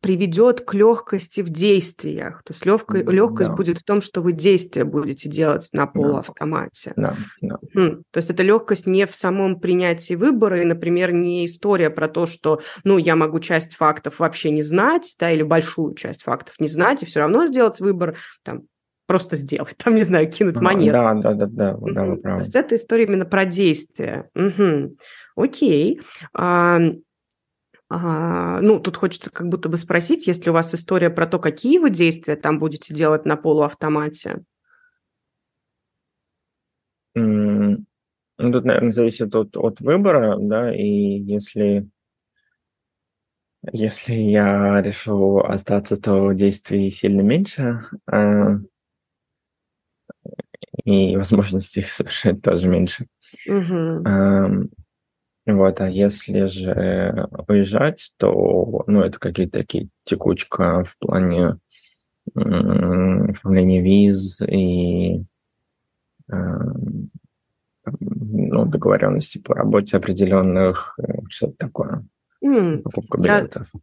приведет 0.00 0.62
к 0.62 0.74
легкости 0.74 1.40
в 1.40 1.50
действиях. 1.50 2.42
То 2.42 2.52
есть 2.52 2.66
легкость, 2.66 3.08
легкость 3.08 3.50
да. 3.50 3.56
будет 3.56 3.78
в 3.78 3.84
том, 3.84 4.00
что 4.00 4.20
вы 4.20 4.32
действия 4.32 4.84
будете 4.84 5.28
делать 5.28 5.68
на 5.72 5.86
полуавтомате. 5.86 6.92
Да. 6.96 7.16
Да. 7.40 7.58
То 7.74 8.16
есть 8.16 8.30
это 8.30 8.42
легкость 8.42 8.86
не 8.86 9.06
в 9.06 9.14
самом 9.14 9.60
принятии 9.60 10.14
выбора, 10.14 10.60
и, 10.60 10.64
например, 10.64 11.12
не 11.12 11.46
история 11.46 11.90
про 11.90 12.08
то, 12.08 12.26
что, 12.26 12.60
ну, 12.84 12.98
я 12.98 13.14
могу 13.14 13.40
часть 13.40 13.74
фактов 13.74 14.18
вообще 14.18 14.50
не 14.50 14.62
знать, 14.62 15.14
да, 15.18 15.30
или 15.30 15.42
большую 15.42 15.94
часть 15.94 16.22
фактов 16.22 16.56
не 16.58 16.68
знать, 16.68 17.02
и 17.02 17.06
все 17.06 17.20
равно 17.20 17.46
сделать 17.46 17.78
выбор, 17.80 18.16
там, 18.42 18.62
просто 19.06 19.36
сделать, 19.36 19.76
там, 19.76 19.94
не 19.94 20.02
знаю, 20.02 20.30
кинуть 20.30 20.56
а, 20.56 20.62
монету. 20.62 20.92
Да, 20.92 21.14
да, 21.14 21.34
да, 21.34 21.46
да, 21.46 21.76
да, 21.80 22.04
вы 22.04 22.16
правы. 22.16 22.38
То 22.38 22.44
есть 22.44 22.54
это 22.56 22.76
история 22.76 23.04
именно 23.04 23.26
про 23.26 23.44
действие. 23.44 24.28
Угу. 24.34 24.96
Окей. 25.36 26.00
А, 26.34 26.80
а, 27.94 28.60
ну, 28.62 28.80
тут 28.80 28.96
хочется 28.96 29.30
как 29.30 29.48
будто 29.48 29.68
бы 29.68 29.76
спросить, 29.76 30.26
если 30.26 30.48
у 30.48 30.54
вас 30.54 30.74
история 30.74 31.10
про 31.10 31.26
то, 31.26 31.38
какие 31.38 31.78
вы 31.78 31.90
действия 31.90 32.36
там 32.36 32.58
будете 32.58 32.94
делать 32.94 33.26
на 33.26 33.36
полуавтомате? 33.36 34.44
Ну, 37.14 37.84
тут, 38.38 38.64
наверное, 38.64 38.92
зависит 38.92 39.34
от, 39.34 39.56
от 39.58 39.80
выбора, 39.80 40.38
да, 40.40 40.74
и 40.74 40.86
если, 40.86 41.86
если 43.70 44.14
я 44.14 44.80
решу 44.80 45.40
остаться, 45.40 46.00
то 46.00 46.32
действий 46.32 46.88
сильно 46.88 47.20
меньше, 47.20 47.82
а, 48.10 48.56
и 50.84 51.14
возможности 51.16 51.80
их 51.80 51.90
совершать 51.90 52.40
тоже 52.40 52.68
меньше. 52.68 53.06
Угу. 53.46 54.02
А, 54.06 54.48
вот, 55.46 55.80
а 55.80 55.88
если 55.88 56.44
же 56.46 57.28
уезжать, 57.48 58.12
то, 58.16 58.84
ну, 58.86 59.00
это 59.00 59.18
какие-то 59.18 59.58
такие 59.58 59.88
текучка 60.04 60.84
в 60.84 60.96
плане 60.98 61.58
оформления 62.34 63.82
виз 63.82 64.40
и 64.42 65.24
э, 66.30 66.34
ну, 68.00 68.64
договоренности 68.66 69.38
по 69.38 69.54
работе 69.54 69.96
определенных, 69.96 70.96
э, 70.98 71.22
что-то 71.28 71.54
такое. 71.58 72.06
Mm. 72.44 72.82
Покупка 72.82 73.18
билетов. 73.18 73.70
Я... 73.74 73.82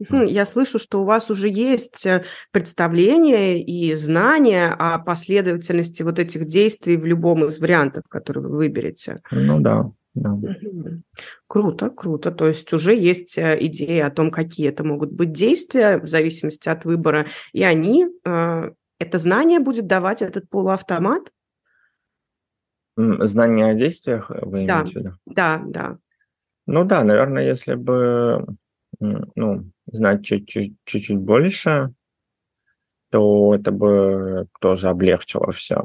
Я 0.00 0.46
слышу, 0.46 0.78
что 0.78 1.02
у 1.02 1.04
вас 1.04 1.28
уже 1.28 1.48
есть 1.48 2.06
э, 2.06 2.24
представление 2.52 3.60
и 3.60 3.92
знание 3.94 4.68
о 4.68 4.98
последовательности 4.98 6.02
вот 6.02 6.18
этих 6.18 6.46
действий 6.46 6.96
в 6.96 7.04
любом 7.04 7.44
из 7.46 7.58
вариантов, 7.58 8.04
которые 8.08 8.44
вы 8.44 8.56
выберете. 8.58 9.22
Ну 9.32 9.60
да. 9.60 9.90
Да. 10.18 10.38
Круто, 11.46 11.90
круто. 11.90 12.30
То 12.30 12.48
есть 12.48 12.72
уже 12.72 12.94
есть 12.94 13.38
э, 13.38 13.56
идея 13.60 14.06
о 14.06 14.10
том, 14.10 14.30
какие 14.30 14.68
это 14.68 14.84
могут 14.84 15.12
быть 15.12 15.32
действия 15.32 15.98
в 15.98 16.06
зависимости 16.06 16.68
от 16.68 16.84
выбора, 16.84 17.26
и 17.52 17.62
они, 17.62 18.06
э, 18.24 18.70
это 18.98 19.18
знание 19.18 19.60
будет 19.60 19.86
давать 19.86 20.22
этот 20.22 20.48
полуавтомат? 20.48 21.32
Знание 22.96 23.66
о 23.66 23.74
действиях 23.74 24.30
э, 24.30 24.44
вы 24.44 24.66
да. 24.66 24.80
имеете 24.80 24.92
в 24.92 24.96
виду? 24.96 25.12
Да, 25.26 25.62
да. 25.66 25.98
Ну 26.66 26.84
да, 26.84 27.04
наверное, 27.04 27.46
если 27.46 27.74
бы 27.74 28.44
ну, 29.00 29.70
знать 29.86 30.24
чуть-чуть 30.24 31.16
больше, 31.16 31.94
то 33.10 33.54
это 33.54 33.70
бы 33.70 34.48
тоже 34.60 34.88
облегчило 34.88 35.52
все. 35.52 35.82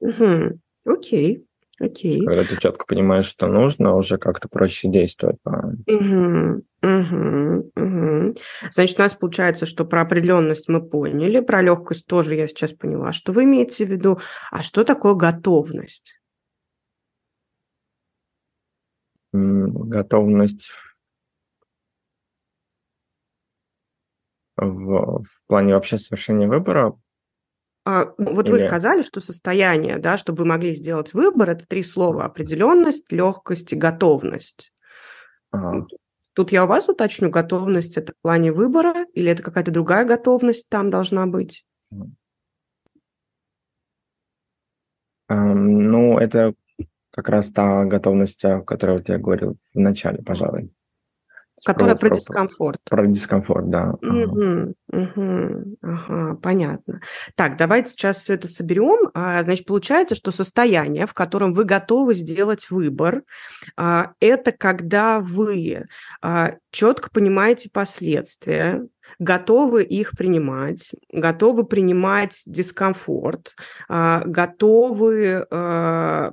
Угу. 0.00 0.60
Окей. 0.84 1.47
Окей. 1.80 2.24
Когда 2.24 2.42
ты 2.42 2.56
четко 2.60 2.84
понимаешь, 2.86 3.26
что 3.26 3.46
нужно, 3.46 3.94
уже 3.94 4.18
как-то 4.18 4.48
проще 4.48 4.88
действовать. 4.88 5.38
Угу, 5.44 6.62
угу, 6.82 7.70
угу. 7.76 8.34
Значит, 8.72 8.98
у 8.98 9.02
нас 9.02 9.14
получается, 9.14 9.64
что 9.64 9.84
про 9.84 10.02
определенность 10.02 10.68
мы 10.68 10.82
поняли, 10.82 11.40
про 11.40 11.62
легкость 11.62 12.06
тоже 12.06 12.34
я 12.34 12.48
сейчас 12.48 12.72
поняла, 12.72 13.12
что 13.12 13.32
вы 13.32 13.44
имеете 13.44 13.86
в 13.86 13.90
виду. 13.90 14.18
А 14.50 14.62
что 14.62 14.82
такое 14.82 15.14
готовность? 15.14 16.20
Готовность 19.32 20.70
в, 24.56 25.22
в 25.22 25.40
плане 25.46 25.74
вообще 25.74 25.98
совершения 25.98 26.48
выбора 26.48 26.98
вот 27.84 28.46
Или... 28.46 28.52
вы 28.52 28.58
сказали, 28.60 29.02
что 29.02 29.20
состояние, 29.20 29.98
да, 29.98 30.16
чтобы 30.16 30.40
вы 30.40 30.44
могли 30.46 30.72
сделать 30.72 31.14
выбор, 31.14 31.50
это 31.50 31.66
три 31.66 31.82
слова: 31.82 32.24
определенность, 32.24 33.10
легкость 33.10 33.72
и 33.72 33.76
готовность. 33.76 34.72
Ага. 35.50 35.86
Тут 36.34 36.52
я 36.52 36.64
у 36.64 36.66
вас 36.68 36.88
уточню, 36.88 37.30
готовность 37.30 37.96
это 37.96 38.12
в 38.12 38.22
плане 38.22 38.52
выбора 38.52 39.06
или 39.12 39.30
это 39.32 39.42
какая-то 39.42 39.72
другая 39.72 40.04
готовность 40.04 40.68
там 40.68 40.90
должна 40.90 41.26
быть? 41.26 41.64
ну, 45.30 46.18
это 46.18 46.54
как 47.10 47.28
раз 47.28 47.50
та 47.50 47.84
готовность, 47.84 48.44
о 48.44 48.60
которой 48.60 49.02
я 49.06 49.18
говорил 49.18 49.56
в 49.74 49.78
начале, 49.78 50.22
пожалуй. 50.22 50.70
Которая 51.64 51.96
про, 51.96 52.08
про 52.08 52.16
дискомфорт. 52.16 52.80
Про 52.88 53.06
дискомфорт, 53.06 53.70
да. 53.70 53.94
Угу, 54.02 54.74
угу, 54.92 55.76
ага, 55.82 56.34
понятно. 56.36 57.00
Так, 57.34 57.56
давайте 57.56 57.90
сейчас 57.90 58.18
все 58.18 58.34
это 58.34 58.48
соберем. 58.48 59.10
А, 59.14 59.42
значит, 59.42 59.66
получается, 59.66 60.14
что 60.14 60.30
состояние, 60.30 61.06
в 61.06 61.14
котором 61.14 61.52
вы 61.52 61.64
готовы 61.64 62.14
сделать 62.14 62.70
выбор, 62.70 63.22
а, 63.76 64.12
это 64.20 64.52
когда 64.52 65.20
вы 65.20 65.86
а, 66.22 66.54
четко 66.70 67.10
понимаете 67.10 67.70
последствия, 67.72 68.86
готовы 69.18 69.84
их 69.84 70.12
принимать, 70.12 70.92
готовы 71.10 71.64
принимать 71.64 72.42
дискомфорт, 72.44 73.54
готовы 73.88 75.46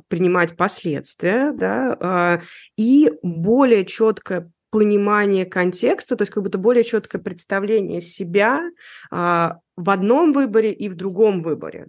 принимать 0.10 0.58
последствия, 0.58 1.54
да, 1.54 2.42
и 2.76 3.14
более 3.24 3.86
четкое 3.86 4.52
понимание 4.76 5.46
контекста, 5.46 6.18
то 6.18 6.24
есть 6.24 6.34
как 6.34 6.44
будто 6.44 6.58
более 6.58 6.84
четкое 6.84 7.22
представление 7.22 8.02
себя 8.02 8.62
а, 9.10 9.60
в 9.78 9.90
одном 9.90 10.34
выборе 10.34 10.74
и 10.74 10.90
в 10.90 10.96
другом 10.96 11.42
выборе. 11.42 11.88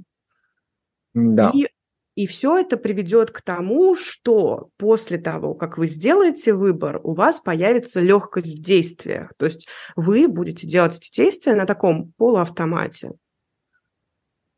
Да. 1.13 1.51
И, 1.53 1.67
и 2.15 2.29
все 2.29 2.59
это 2.59 2.77
приведет 2.77 3.33
к 3.33 3.43
тому, 3.43 3.97
что 3.97 4.69
после 4.77 5.19
того, 5.19 5.55
как 5.55 5.79
вы 5.79 5.89
сделаете 5.89 6.55
выбор, 6.55 7.01
у 7.03 7.15
вас 7.15 7.41
появится 7.41 7.99
легкость 7.99 8.57
в 8.57 8.63
действиях. 8.63 9.33
То 9.37 9.47
есть 9.47 9.67
вы 9.97 10.29
будете 10.29 10.69
делать 10.69 10.97
эти 10.97 11.13
действия 11.13 11.57
на 11.57 11.67
таком 11.67 12.13
полуавтомате. 12.17 13.15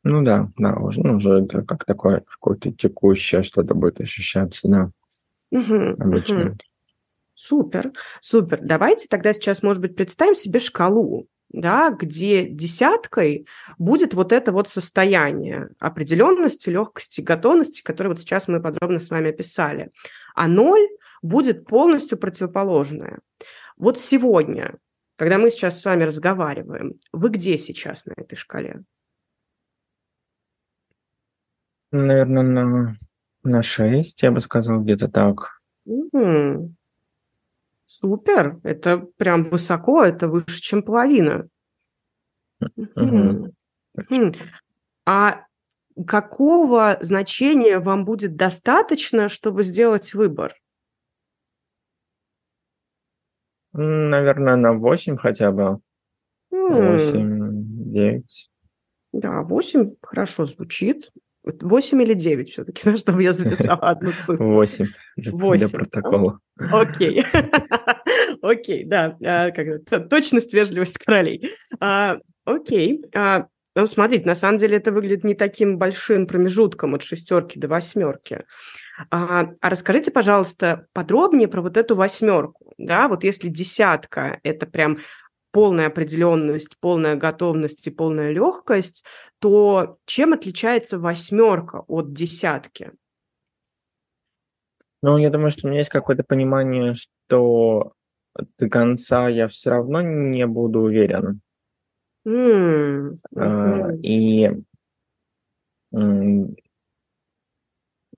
Ну 0.05 0.23
да, 0.23 0.51
да, 0.59 0.75
уже, 0.75 1.01
ну, 1.03 1.15
уже 1.15 1.45
это 1.45 1.63
как 1.63 1.87
такое 1.87 2.23
какое-то 2.31 2.73
текущее 2.73 3.43
что-то 3.43 3.75
будет 3.75 4.03
ощущаться, 4.03 4.69
да. 4.69 4.91
Угу, 5.51 5.97
обычно. 5.99 6.51
Угу. 6.51 6.59
Супер, 7.41 7.93
супер. 8.21 8.59
Давайте 8.61 9.07
тогда 9.07 9.33
сейчас, 9.33 9.63
может 9.63 9.81
быть, 9.81 9.95
представим 9.95 10.35
себе 10.35 10.59
шкалу, 10.59 11.29
да, 11.51 11.91
где 11.91 12.45
десяткой 12.49 13.47
будет 13.79 14.13
вот 14.13 14.33
это 14.33 14.51
вот 14.51 14.69
состояние 14.69 15.69
определенности, 15.79 16.69
легкости, 16.69 17.21
готовности, 17.21 17.81
которое 17.81 18.09
вот 18.09 18.19
сейчас 18.19 18.49
мы 18.49 18.61
подробно 18.61 18.99
с 18.99 19.09
вами 19.09 19.31
описали. 19.31 19.93
А 20.35 20.49
ноль 20.49 20.85
будет 21.23 21.65
полностью 21.65 22.19
противоположное. 22.19 23.21
Вот 23.77 24.01
сегодня, 24.01 24.77
когда 25.15 25.39
мы 25.39 25.53
сейчас 25.53 25.81
с 25.81 25.85
вами 25.85 26.03
разговариваем, 26.03 26.95
вы 27.13 27.29
где 27.29 27.57
сейчас 27.57 28.05
на 28.07 28.15
этой 28.17 28.35
шкале? 28.35 28.83
Наверное, 31.93 32.43
на, 32.43 32.99
на 33.45 33.63
6, 33.63 34.23
я 34.25 34.33
бы 34.33 34.41
сказал, 34.41 34.81
где-то 34.81 35.07
так. 35.07 35.61
Угу. 35.85 36.75
Супер, 37.91 38.61
это 38.65 38.99
прям 38.99 39.49
высоко, 39.49 40.05
это 40.05 40.29
выше, 40.29 40.61
чем 40.61 40.83
половина. 40.83 41.49
А 45.07 45.47
какого 46.07 46.99
значения 47.01 47.79
вам 47.79 48.05
будет 48.05 48.37
достаточно, 48.37 49.31
чтобы 49.31 49.63
сделать 49.65 50.13
выбор? 50.13 50.55
Наверное, 53.73 54.57
на 54.57 54.75
8 54.75 55.17
хотя 55.17 55.51
бы. 55.51 55.81
8, 56.51 57.91
9. 57.91 58.51
Да, 59.13 59.41
8 59.41 59.95
хорошо 60.03 60.45
звучит. 60.45 61.11
8 61.61 62.03
или 62.03 62.15
9 62.15 62.51
все-таки, 62.51 62.97
чтобы 62.97 63.23
я 63.23 63.33
записала 63.33 63.81
одну 63.81 64.13
цифру. 64.13 64.55
8 64.55 64.87
для, 65.17 65.33
8. 65.33 65.69
для 65.69 65.79
протокола. 65.79 66.41
Окей. 66.57 67.25
Окей, 68.43 68.85
да, 68.85 69.17
а, 69.25 69.51
точность, 70.01 70.53
вежливость 70.53 70.99
королей. 70.99 71.55
А, 71.81 72.19
окей. 72.45 73.03
А, 73.15 73.47
ну, 73.75 73.87
смотрите, 73.87 74.27
на 74.27 74.35
самом 74.35 74.59
деле 74.59 74.77
это 74.77 74.93
выглядит 74.93 75.25
не 75.25 75.35
таким 75.35 75.79
большим 75.79 76.27
промежутком 76.27 76.95
от 76.95 77.03
шестерки 77.03 77.59
до 77.59 77.69
восьмерки. 77.69 78.45
А, 79.11 79.51
а 79.61 79.71
расскажите, 79.71 80.11
пожалуйста, 80.11 80.87
подробнее 80.93 81.49
про 81.49 81.63
вот 81.63 81.77
эту 81.77 81.95
восьмерку. 81.95 82.75
Да, 82.79 83.09
вот 83.09 83.25
если 83.25 83.49
десятка– 83.49 84.41
это 84.43 84.67
прям 84.67 84.99
полная 85.51 85.87
определенность, 85.87 86.79
полная 86.81 87.17
готовность 87.17 87.87
и 87.87 87.91
полная 87.91 88.31
легкость, 88.31 89.05
то 89.39 89.99
чем 90.05 90.33
отличается 90.33 90.99
восьмерка 90.99 91.85
от 91.89 92.13
десятки? 92.13 92.93
Ну, 95.03 95.17
я 95.17 95.31
думаю, 95.31 95.51
что 95.51 95.67
у 95.67 95.71
меня 95.71 95.81
есть 95.81 95.91
какое-то 95.91 96.25
понимание, 96.25 96.95
что 96.95 97.93
до 98.59 98.69
конца 98.69 99.29
я 99.29 99.47
все 99.47 99.71
равно 99.71 100.01
не 100.01 100.47
буду 100.47 100.81
уверен. 100.81 101.41
Mm-hmm. 102.27 103.19
А, 103.37 103.93
и 104.03 104.51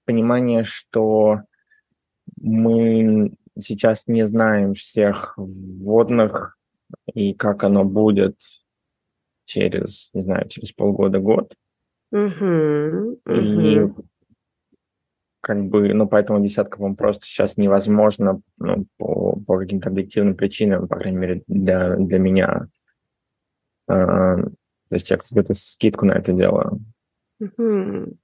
понимание, 0.04 0.64
что 0.64 1.42
мы 2.40 3.32
сейчас 3.58 4.06
не 4.06 4.26
знаем 4.26 4.74
всех 4.74 5.34
вводных 5.36 6.56
и 7.14 7.34
как 7.34 7.64
оно 7.64 7.84
будет 7.84 8.36
через, 9.44 10.10
не 10.14 10.20
знаю, 10.20 10.48
через 10.48 10.72
полгода-год. 10.72 11.54
Uh-huh, 12.12 13.18
uh-huh. 13.26 13.26
И 13.26 13.92
как 15.40 15.64
бы, 15.66 15.92
ну, 15.94 16.06
поэтому 16.06 16.40
десятка, 16.40 16.78
по 16.78 16.94
просто 16.94 17.24
сейчас 17.24 17.56
невозможно 17.56 18.42
ну, 18.58 18.86
по, 18.98 19.40
по 19.40 19.58
каким-то 19.58 19.88
объективным 19.88 20.36
причинам, 20.36 20.86
по 20.86 20.96
крайней 20.96 21.18
мере, 21.18 21.42
для, 21.46 21.96
для 21.96 22.18
меня. 22.18 22.68
А, 23.88 24.36
то 24.36 24.50
есть 24.90 25.10
я 25.10 25.16
какую-то 25.16 25.54
скидку 25.54 26.04
на 26.06 26.12
это 26.12 26.32
делаю. 26.32 26.80
Uh-huh. 27.42 28.14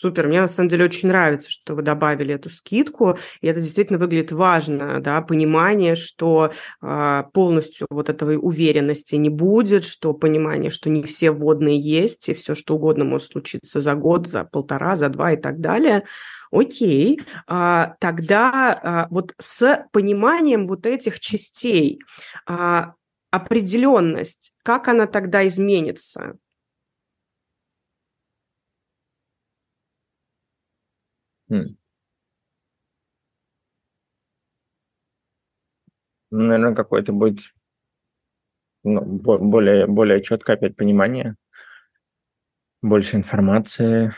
Супер, 0.00 0.28
мне 0.28 0.40
на 0.40 0.46
самом 0.46 0.68
деле 0.68 0.84
очень 0.84 1.08
нравится, 1.08 1.50
что 1.50 1.74
вы 1.74 1.82
добавили 1.82 2.32
эту 2.32 2.50
скидку, 2.50 3.18
и 3.40 3.48
это 3.48 3.60
действительно 3.60 3.98
выглядит 3.98 4.30
важно, 4.30 5.00
да, 5.00 5.20
понимание, 5.22 5.96
что 5.96 6.52
э, 6.80 7.22
полностью 7.32 7.88
вот 7.90 8.08
этой 8.08 8.38
уверенности 8.40 9.16
не 9.16 9.28
будет, 9.28 9.84
что 9.84 10.14
понимание, 10.14 10.70
что 10.70 10.88
не 10.88 11.02
все 11.02 11.32
вводные 11.32 11.80
есть, 11.80 12.28
и 12.28 12.34
все 12.34 12.54
что 12.54 12.76
угодно 12.76 13.04
может 13.04 13.32
случиться 13.32 13.80
за 13.80 13.94
год, 13.96 14.28
за 14.28 14.44
полтора, 14.44 14.94
за 14.94 15.08
два 15.08 15.32
и 15.32 15.36
так 15.36 15.58
далее. 15.58 16.04
Окей, 16.52 17.20
а, 17.48 17.96
тогда 17.98 18.80
а, 18.80 19.08
вот 19.10 19.34
с 19.40 19.84
пониманием 19.90 20.68
вот 20.68 20.86
этих 20.86 21.18
частей 21.18 21.98
а, 22.46 22.94
определенность, 23.32 24.52
как 24.62 24.86
она 24.86 25.08
тогда 25.08 25.44
изменится? 25.44 26.36
Хм. 31.48 31.76
Наверное, 36.30 36.74
какое-то 36.74 37.12
будет 37.12 37.38
ну, 38.84 39.02
более, 39.04 39.86
более 39.86 40.22
четкое 40.22 40.56
опять 40.56 40.76
понимание, 40.76 41.36
больше 42.82 43.16
информации. 43.16 44.12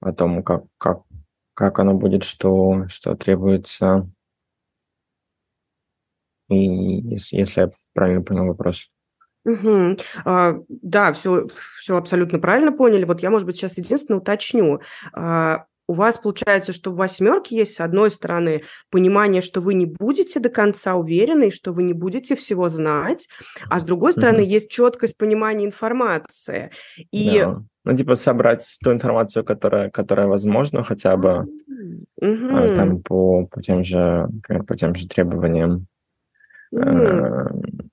о 0.00 0.12
том, 0.12 0.42
как, 0.42 0.64
как, 0.78 1.02
как 1.54 1.78
оно 1.78 1.94
будет, 1.94 2.24
что, 2.24 2.86
что 2.88 3.14
требуется. 3.16 4.08
И 6.48 6.56
если, 6.56 7.36
если 7.38 7.60
я 7.62 7.70
правильно 7.92 8.22
понял 8.22 8.46
вопрос. 8.46 8.90
Угу. 9.44 9.96
А, 10.24 10.56
да, 10.68 11.12
все, 11.12 11.48
все 11.80 11.96
абсолютно 11.96 12.38
правильно 12.38 12.72
поняли. 12.72 13.04
Вот 13.04 13.20
я, 13.20 13.30
может 13.30 13.46
быть, 13.46 13.56
сейчас 13.56 13.78
единственное 13.78 14.20
уточню. 14.20 14.80
А, 15.12 15.64
у 15.88 15.94
вас 15.94 16.18
получается, 16.18 16.74
что 16.74 16.92
в 16.92 16.96
восьмерке 16.96 17.56
есть, 17.56 17.74
с 17.74 17.80
одной 17.80 18.10
стороны, 18.10 18.62
понимание, 18.90 19.40
что 19.40 19.62
вы 19.62 19.72
не 19.72 19.86
будете 19.86 20.38
до 20.38 20.50
конца 20.50 20.94
уверены, 20.96 21.50
что 21.50 21.72
вы 21.72 21.82
не 21.82 21.94
будете 21.94 22.36
всего 22.36 22.68
знать, 22.68 23.26
а 23.70 23.80
с 23.80 23.84
другой 23.84 24.12
стороны, 24.12 24.40
mm 24.40 24.58
есть 24.58 24.70
четкость 24.70 25.16
понимания 25.16 25.64
информации. 25.64 26.70
И... 27.10 27.40
Да. 27.40 27.62
Ну, 27.84 27.96
типа 27.96 28.16
собрать 28.16 28.76
ту 28.82 28.92
информацию, 28.92 29.44
которая, 29.44 29.88
которая 29.88 30.26
возможна, 30.26 30.82
хотя 30.82 31.16
бы 31.16 31.48
mm 32.20 32.76
там 32.76 33.00
по, 33.00 33.46
по 33.46 33.62
тем 33.62 33.82
же, 33.82 34.28
по 34.66 34.76
тем 34.76 34.94
же 34.94 35.08
требованиям 35.08 35.86
mm 36.74 37.87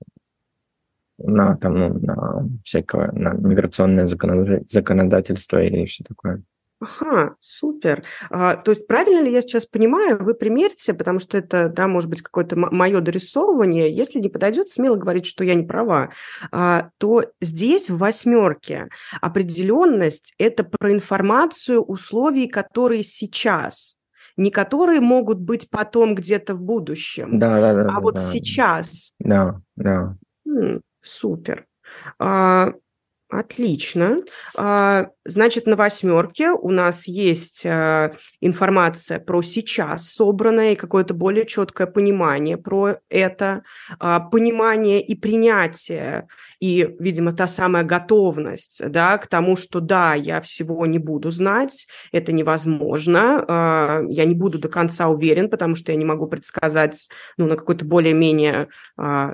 на, 1.18 1.56
там, 1.56 1.78
ну, 1.78 1.98
на 1.98 2.48
всякое, 2.64 3.12
на 3.12 3.32
миграционное 3.32 4.06
законодательство 4.06 5.62
и 5.62 5.84
все 5.86 6.04
такое. 6.04 6.42
Ага, 6.78 7.36
супер. 7.40 8.04
А, 8.28 8.56
то 8.56 8.70
есть 8.70 8.86
правильно 8.86 9.22
ли 9.22 9.32
я 9.32 9.40
сейчас 9.40 9.64
понимаю, 9.64 10.22
вы 10.22 10.34
примерьте, 10.34 10.92
потому 10.92 11.20
что 11.20 11.38
это, 11.38 11.70
да, 11.70 11.88
может 11.88 12.10
быть, 12.10 12.20
какое-то 12.20 12.54
мое 12.54 13.00
дорисовывание, 13.00 13.94
если 13.94 14.20
не 14.20 14.28
подойдет, 14.28 14.68
смело 14.68 14.96
говорить, 14.96 15.24
что 15.24 15.42
я 15.42 15.54
не 15.54 15.62
права, 15.62 16.10
а, 16.52 16.90
то 16.98 17.24
здесь 17.40 17.88
в 17.88 17.96
восьмерке 17.96 18.88
определенность– 19.22 20.34
это 20.38 20.64
про 20.64 20.92
информацию 20.92 21.82
условий, 21.82 22.46
которые 22.46 23.04
сейчас, 23.04 23.96
не 24.36 24.50
которые 24.50 25.00
могут 25.00 25.40
быть 25.40 25.70
потом 25.70 26.14
где-то 26.14 26.54
в 26.54 26.60
будущем, 26.60 27.38
да, 27.38 27.58
да, 27.58 27.74
да, 27.74 27.80
а 27.80 27.94
да, 27.94 28.00
вот 28.00 28.14
да. 28.16 28.30
сейчас. 28.30 29.14
Да, 29.18 29.62
да. 29.76 30.14
М, 30.46 30.82
супер. 31.06 31.66
А, 32.18 32.72
Отлично. 33.28 34.22
А, 34.56 35.08
значит, 35.24 35.66
на 35.66 35.74
восьмерке 35.74 36.50
у 36.50 36.70
нас 36.70 37.08
есть 37.08 37.66
а, 37.66 38.12
информация 38.40 39.18
про 39.18 39.42
сейчас 39.42 40.12
собранная 40.12 40.72
и 40.72 40.76
какое-то 40.76 41.12
более 41.12 41.44
четкое 41.44 41.88
понимание 41.88 42.56
про 42.56 42.98
это, 43.08 43.64
а, 43.98 44.20
понимание 44.20 45.02
и 45.02 45.16
принятие, 45.16 46.28
и, 46.60 46.88
видимо, 47.00 47.32
та 47.32 47.48
самая 47.48 47.82
готовность 47.82 48.80
да, 48.88 49.18
к 49.18 49.26
тому, 49.26 49.56
что 49.56 49.80
да, 49.80 50.14
я 50.14 50.40
всего 50.40 50.86
не 50.86 51.00
буду 51.00 51.32
знать, 51.32 51.88
это 52.12 52.30
невозможно, 52.30 54.04
я 54.08 54.24
не 54.24 54.34
буду 54.34 54.58
до 54.60 54.68
конца 54.68 55.08
уверен, 55.08 55.50
потому 55.50 55.74
что 55.74 55.90
я 55.90 55.98
не 55.98 56.04
могу 56.04 56.28
предсказать 56.28 57.08
ну, 57.36 57.46
на 57.46 57.56
какой-то 57.56 57.84
более-менее 57.84 58.68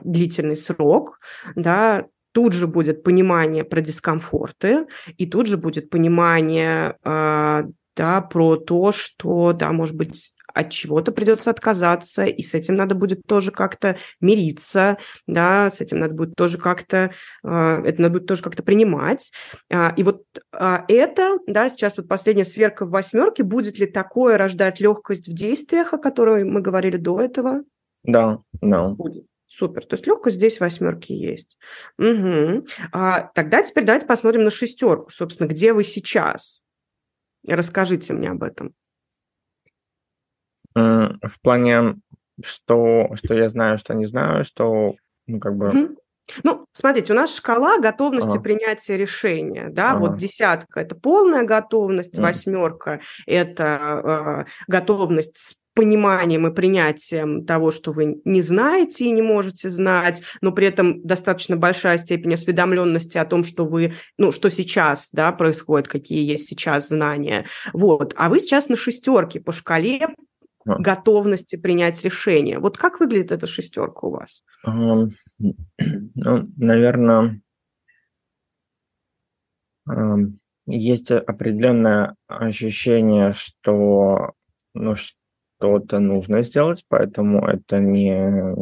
длительный 0.02 0.56
срок, 0.56 1.20
да, 1.54 2.06
тут 2.32 2.52
же 2.52 2.66
будет 2.66 3.02
понимание 3.02 3.64
про 3.64 3.80
дискомфорты, 3.80 4.86
и 5.16 5.26
тут 5.26 5.46
же 5.46 5.56
будет 5.56 5.90
понимание 5.90 6.96
э, 7.04 7.64
да, 7.96 8.20
про 8.22 8.56
то, 8.56 8.92
что, 8.92 9.52
да, 9.52 9.70
может 9.72 9.96
быть, 9.96 10.34
от 10.54 10.70
чего-то 10.70 11.12
придется 11.12 11.50
отказаться, 11.50 12.24
и 12.24 12.42
с 12.42 12.52
этим 12.52 12.76
надо 12.76 12.94
будет 12.94 13.22
тоже 13.26 13.50
как-то 13.50 13.96
мириться, 14.20 14.98
да, 15.26 15.70
с 15.70 15.80
этим 15.80 15.98
надо 15.98 16.14
будет 16.14 16.34
тоже 16.34 16.58
как-то, 16.58 17.12
э, 17.44 17.82
это 17.84 18.02
надо 18.02 18.14
будет 18.14 18.26
тоже 18.26 18.42
как-то 18.42 18.62
принимать. 18.62 19.32
Э, 19.70 19.94
и 19.96 20.02
вот 20.02 20.24
это, 20.52 21.38
да, 21.46 21.70
сейчас 21.70 21.96
вот 21.96 22.08
последняя 22.08 22.44
сверка 22.44 22.84
в 22.86 22.90
восьмерке, 22.90 23.44
будет 23.44 23.78
ли 23.78 23.86
такое 23.86 24.36
рождать 24.36 24.80
легкость 24.80 25.28
в 25.28 25.34
действиях, 25.34 25.92
о 25.92 25.98
которой 25.98 26.44
мы 26.44 26.60
говорили 26.60 26.96
до 26.96 27.20
этого? 27.20 27.62
Да, 28.04 28.40
да. 28.60 28.88
Будет. 28.88 29.24
Супер. 29.54 29.84
То 29.84 29.94
есть 29.94 30.06
легкость 30.06 30.36
здесь 30.36 30.60
восьмерки 30.60 31.12
есть. 31.12 31.58
Угу. 31.98 32.64
А, 32.92 33.30
тогда 33.34 33.62
теперь 33.62 33.84
давайте 33.84 34.06
посмотрим 34.06 34.44
на 34.44 34.50
шестерку. 34.50 35.10
Собственно, 35.10 35.46
где 35.46 35.74
вы 35.74 35.84
сейчас? 35.84 36.62
Расскажите 37.46 38.14
мне 38.14 38.30
об 38.30 38.42
этом. 38.42 38.74
В 40.74 41.40
плане, 41.42 41.96
что, 42.42 43.10
что 43.14 43.34
я 43.34 43.50
знаю, 43.50 43.76
что 43.76 43.92
не 43.92 44.06
знаю, 44.06 44.44
что, 44.44 44.94
ну, 45.26 45.38
как 45.38 45.54
бы... 45.54 45.68
Угу. 45.68 45.96
Ну, 46.44 46.66
смотрите, 46.72 47.12
у 47.12 47.16
нас 47.16 47.36
шкала 47.36 47.78
готовности 47.78 48.30
ага. 48.30 48.40
принятия 48.40 48.96
решения, 48.96 49.68
да, 49.68 49.90
ага. 49.90 50.00
вот 50.00 50.16
десятка– 50.16 50.80
это 50.82 50.94
полная 50.94 51.42
готовность, 51.42 52.16
mm. 52.16 52.22
восьмерка– 52.22 53.00
это 53.26 54.46
э, 54.46 54.50
готовность 54.66 55.61
пониманием 55.74 56.46
и 56.46 56.54
принятием 56.54 57.44
того, 57.46 57.70
что 57.70 57.92
вы 57.92 58.20
не 58.24 58.42
знаете 58.42 59.04
и 59.04 59.10
не 59.10 59.22
можете 59.22 59.70
знать, 59.70 60.22
но 60.40 60.52
при 60.52 60.66
этом 60.66 61.02
достаточно 61.02 61.56
большая 61.56 61.98
степень 61.98 62.34
осведомленности 62.34 63.18
о 63.18 63.24
том, 63.24 63.44
что 63.44 63.64
вы, 63.64 63.94
ну, 64.18 64.32
что 64.32 64.50
сейчас, 64.50 65.08
да, 65.12 65.32
происходит, 65.32 65.88
какие 65.88 66.28
есть 66.28 66.48
сейчас 66.48 66.88
знания. 66.88 67.46
Вот. 67.72 68.12
А 68.16 68.28
вы 68.28 68.40
сейчас 68.40 68.68
на 68.68 68.76
шестерке 68.76 69.40
по 69.40 69.52
шкале 69.52 70.08
а. 70.66 70.78
готовности 70.78 71.56
принять 71.56 72.02
решение. 72.04 72.58
Вот 72.58 72.76
как 72.76 73.00
выглядит 73.00 73.32
эта 73.32 73.46
шестерка 73.46 74.06
у 74.06 74.10
вас? 74.10 74.42
Um, 74.66 75.12
ну, 76.14 76.48
наверное, 76.56 77.40
um, 79.88 80.32
есть 80.66 81.10
определенное 81.10 82.14
ощущение, 82.28 83.32
что 83.32 84.32
ну, 84.74 84.94
что-то 85.62 86.00
нужно 86.00 86.42
сделать, 86.42 86.84
поэтому 86.88 87.46
это 87.46 87.78
не, 87.78 88.56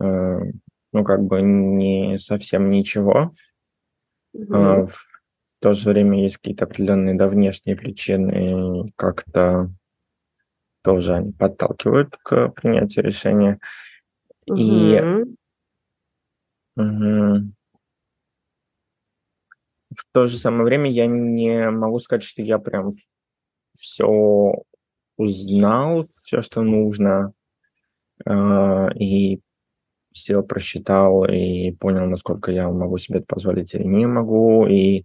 э, 0.00 0.40
ну, 0.92 1.04
как 1.04 1.22
бы 1.24 1.42
не 1.42 2.16
совсем 2.18 2.70
ничего. 2.70 3.34
Mm-hmm. 4.36 4.86
В 4.86 4.96
то 5.60 5.72
же 5.72 5.90
время 5.90 6.22
есть 6.22 6.36
какие-то 6.36 6.66
определенные 6.66 7.16
да, 7.16 7.26
внешние 7.26 7.74
причины, 7.74 8.92
как-то 8.94 9.72
тоже 10.84 11.16
они 11.16 11.32
подталкивают 11.32 12.16
к 12.22 12.50
принятию 12.50 13.04
решения. 13.04 13.58
Mm-hmm. 14.48 14.56
И 14.58 15.00
угу, 16.76 17.52
в 19.90 20.04
то 20.12 20.26
же 20.28 20.38
самое 20.38 20.62
время 20.62 20.88
я 20.88 21.06
не 21.06 21.68
могу 21.70 21.98
сказать, 21.98 22.22
что 22.22 22.42
я 22.42 22.58
прям 22.60 22.92
все 23.76 24.62
узнал 25.18 26.04
все, 26.04 26.40
что 26.40 26.62
нужно, 26.62 27.32
э, 28.24 28.88
и 28.94 29.40
все 30.12 30.42
просчитал 30.42 31.24
и 31.24 31.72
понял, 31.72 32.06
насколько 32.06 32.50
я 32.50 32.68
могу 32.70 32.98
себе 32.98 33.18
это 33.18 33.26
позволить 33.26 33.74
или 33.74 33.84
не 33.84 34.06
могу, 34.06 34.66
и 34.66 35.04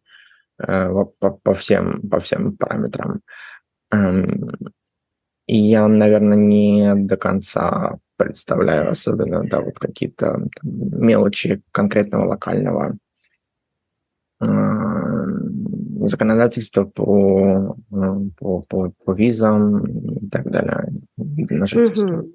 э, 0.59 0.89
по, 1.19 1.31
по, 1.31 1.53
всем, 1.53 2.01
по 2.09 2.19
всем 2.19 2.55
параметрам. 2.55 3.21
Эм, 3.91 4.51
и 5.47 5.57
я, 5.57 5.87
наверное, 5.87 6.37
не 6.37 6.95
до 6.95 7.17
конца 7.17 7.97
представляю, 8.17 8.91
особенно 8.91 9.43
да, 9.43 9.61
вот 9.61 9.77
какие-то 9.77 10.47
мелочи 10.61 11.61
конкретного 11.71 12.27
локального 12.27 12.95
э, 14.41 14.45
законодательство 16.07 16.83
по, 16.85 17.75
по, 18.37 18.61
по, 18.61 18.91
по 19.05 19.13
визам 19.13 19.85
и 19.85 20.29
так 20.29 20.49
далее, 20.49 20.89
на 21.17 21.65
жительство. 21.65 22.19
Угу. 22.19 22.33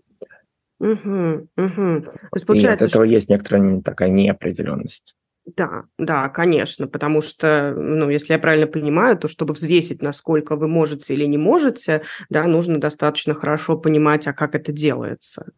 Угу, 0.80 1.48
угу. 1.56 2.02
То 2.02 2.12
есть, 2.34 2.46
получается, 2.46 2.84
и 2.84 2.86
от 2.86 2.90
этого 2.90 3.04
что... 3.04 3.12
есть 3.12 3.28
некоторая 3.28 3.80
такая 3.80 4.10
неопределенность. 4.10 5.16
Да, 5.56 5.84
да, 5.98 6.28
конечно, 6.28 6.88
потому 6.88 7.22
что, 7.22 7.74
ну, 7.74 8.10
если 8.10 8.34
я 8.34 8.38
правильно 8.38 8.66
понимаю, 8.66 9.16
то 9.16 9.28
чтобы 9.28 9.54
взвесить, 9.54 10.02
насколько 10.02 10.56
вы 10.56 10.68
можете 10.68 11.14
или 11.14 11.24
не 11.24 11.38
можете, 11.38 12.02
да, 12.28 12.44
нужно 12.44 12.78
достаточно 12.78 13.34
хорошо 13.34 13.78
понимать, 13.78 14.26
а 14.26 14.34
как 14.34 14.54
это 14.54 14.72
делается. 14.72 15.52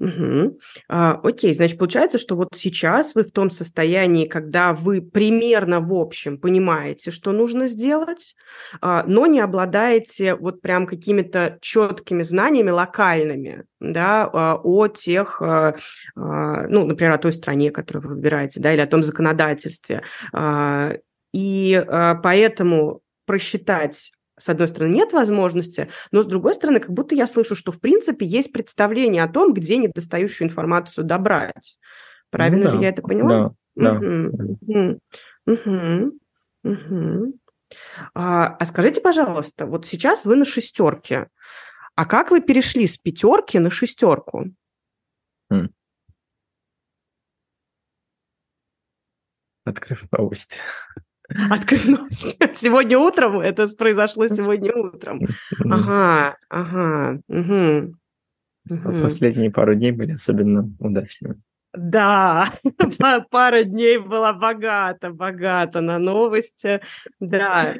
Угу. 0.00 0.58
А, 0.88 1.20
окей, 1.22 1.52
значит, 1.54 1.78
получается, 1.78 2.18
что 2.18 2.34
вот 2.34 2.48
сейчас 2.54 3.14
вы 3.14 3.22
в 3.22 3.32
том 3.32 3.50
состоянии, 3.50 4.26
когда 4.26 4.72
вы 4.72 5.02
примерно 5.02 5.80
в 5.80 5.92
общем 5.92 6.38
понимаете, 6.38 7.10
что 7.10 7.32
нужно 7.32 7.66
сделать, 7.66 8.34
а, 8.80 9.04
но 9.06 9.26
не 9.26 9.40
обладаете 9.40 10.36
вот 10.36 10.62
прям 10.62 10.86
какими-то 10.86 11.58
четкими 11.60 12.22
знаниями 12.22 12.70
локальными, 12.70 13.64
да, 13.78 14.28
а, 14.32 14.58
о 14.62 14.88
тех, 14.88 15.42
а, 15.42 15.76
а, 16.16 16.66
ну, 16.66 16.86
например, 16.86 17.12
о 17.12 17.18
той 17.18 17.32
стране, 17.32 17.70
которую 17.70 18.02
вы 18.08 18.14
выбираете, 18.14 18.58
да, 18.58 18.72
или 18.72 18.80
о 18.80 18.86
том 18.86 19.02
законодательстве. 19.02 20.02
И 21.32 21.84
поэтому 22.22 23.02
просчитать 23.26 24.12
с 24.40 24.48
одной 24.48 24.68
стороны, 24.68 24.92
нет 24.92 25.12
возможности, 25.12 25.88
но 26.10 26.22
с 26.22 26.26
другой 26.26 26.54
стороны, 26.54 26.80
как 26.80 26.90
будто 26.90 27.14
я 27.14 27.26
слышу, 27.26 27.54
что 27.54 27.72
в 27.72 27.80
принципе 27.80 28.26
есть 28.26 28.52
представление 28.52 29.22
о 29.22 29.28
том, 29.28 29.52
где 29.52 29.76
недостающую 29.76 30.48
информацию 30.48 31.04
добрать. 31.04 31.78
Правильно 32.30 32.64
ну, 32.64 32.70
да, 32.70 32.76
ли 32.76 32.82
я 32.82 32.88
это 32.88 33.02
поняла? 33.02 33.54
Да, 33.76 33.98
да. 33.98 35.00
Угу. 35.46 36.18
Угу. 36.64 37.34
А, 38.14 38.46
а 38.46 38.64
скажите, 38.64 39.00
пожалуйста, 39.00 39.66
вот 39.66 39.86
сейчас 39.86 40.24
вы 40.24 40.36
на 40.36 40.44
шестерке, 40.44 41.28
а 41.94 42.06
как 42.06 42.30
вы 42.30 42.40
перешли 42.40 42.86
с 42.86 42.96
пятерки 42.96 43.58
на 43.58 43.70
шестерку? 43.70 44.46
Открыв 49.64 50.10
новости. 50.10 50.58
Открыв 51.50 51.88
новости. 51.88 52.36
Сегодня 52.54 52.98
утром? 52.98 53.40
Это 53.40 53.68
произошло 53.68 54.26
сегодня 54.28 54.72
утром. 54.74 55.20
Ага, 55.64 56.36
ага. 56.48 57.20
Угу. 57.28 57.94
Последние 59.02 59.50
пару 59.50 59.74
дней 59.74 59.92
были 59.92 60.12
особенно 60.12 60.64
удачными. 60.78 61.40
Да, 61.72 62.52
пара 63.30 63.62
дней 63.62 63.98
была 63.98 64.32
богата, 64.32 65.10
богата 65.10 65.80
на 65.80 65.98
новости, 65.98 66.80
да. 67.20 67.72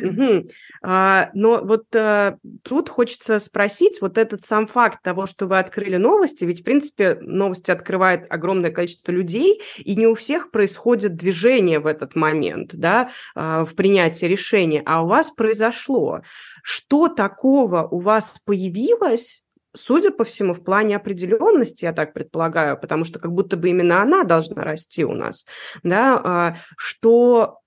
А, 0.83 1.31
но 1.35 1.61
вот 1.64 1.85
а, 1.96 2.37
тут 2.64 2.88
хочется 2.88 3.40
спросить, 3.40 4.00
вот 4.00 4.16
этот 4.16 4.44
сам 4.44 4.68
факт 4.68 5.03
того, 5.03 5.26
что 5.26 5.46
вы 5.46 5.59
открыли 5.59 5.96
новости, 5.96 6.44
ведь, 6.44 6.61
в 6.61 6.64
принципе, 6.64 7.18
новости 7.20 7.72
открывает 7.72 8.26
огромное 8.31 8.70
количество 8.70 9.11
людей, 9.11 9.61
и 9.79 9.96
не 9.96 10.07
у 10.07 10.14
всех 10.14 10.53
происходит 10.53 11.16
движение 11.16 11.81
в 11.81 11.87
этот 11.87 12.14
момент, 12.14 12.70
да, 12.72 13.11
а, 13.35 13.64
в 13.64 13.74
принятии 13.74 14.26
решения, 14.26 14.83
а 14.87 15.03
у 15.03 15.09
вас 15.09 15.33
произошло. 15.33 16.20
Что 16.62 17.09
такого 17.09 17.88
у 17.90 17.98
вас 17.98 18.38
появилось, 18.44 19.42
судя 19.74 20.11
по 20.11 20.24
всему, 20.24 20.52
в 20.52 20.62
плане 20.62 20.96
определенности, 20.96 21.85
я 21.85 21.92
так 21.92 22.12
предполагаю, 22.12 22.78
потому 22.78 23.04
что 23.04 23.18
как 23.18 23.33
будто 23.33 23.56
бы 23.56 23.70
именно 23.70 24.02
она 24.02 24.24
должна 24.24 24.62
расти 24.62 25.04
у 25.04 25.12
нас, 25.12 25.46
да, 25.83 26.20
а, 26.22 26.56
что 26.76 27.61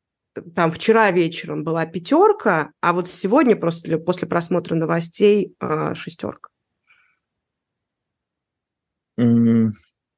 там 0.56 0.72
вчера 0.72 1.12
вечером 1.12 1.64
была 1.64 1.86
пятерка, 1.86 2.72
а 2.82 2.94
вот 2.94 3.08
сегодня 3.08 3.56
после, 3.56 3.98
после 3.98 4.28
просмотра 4.28 4.76
новостей 4.76 5.56
а, 5.60 5.94
шестерка. 5.94 6.50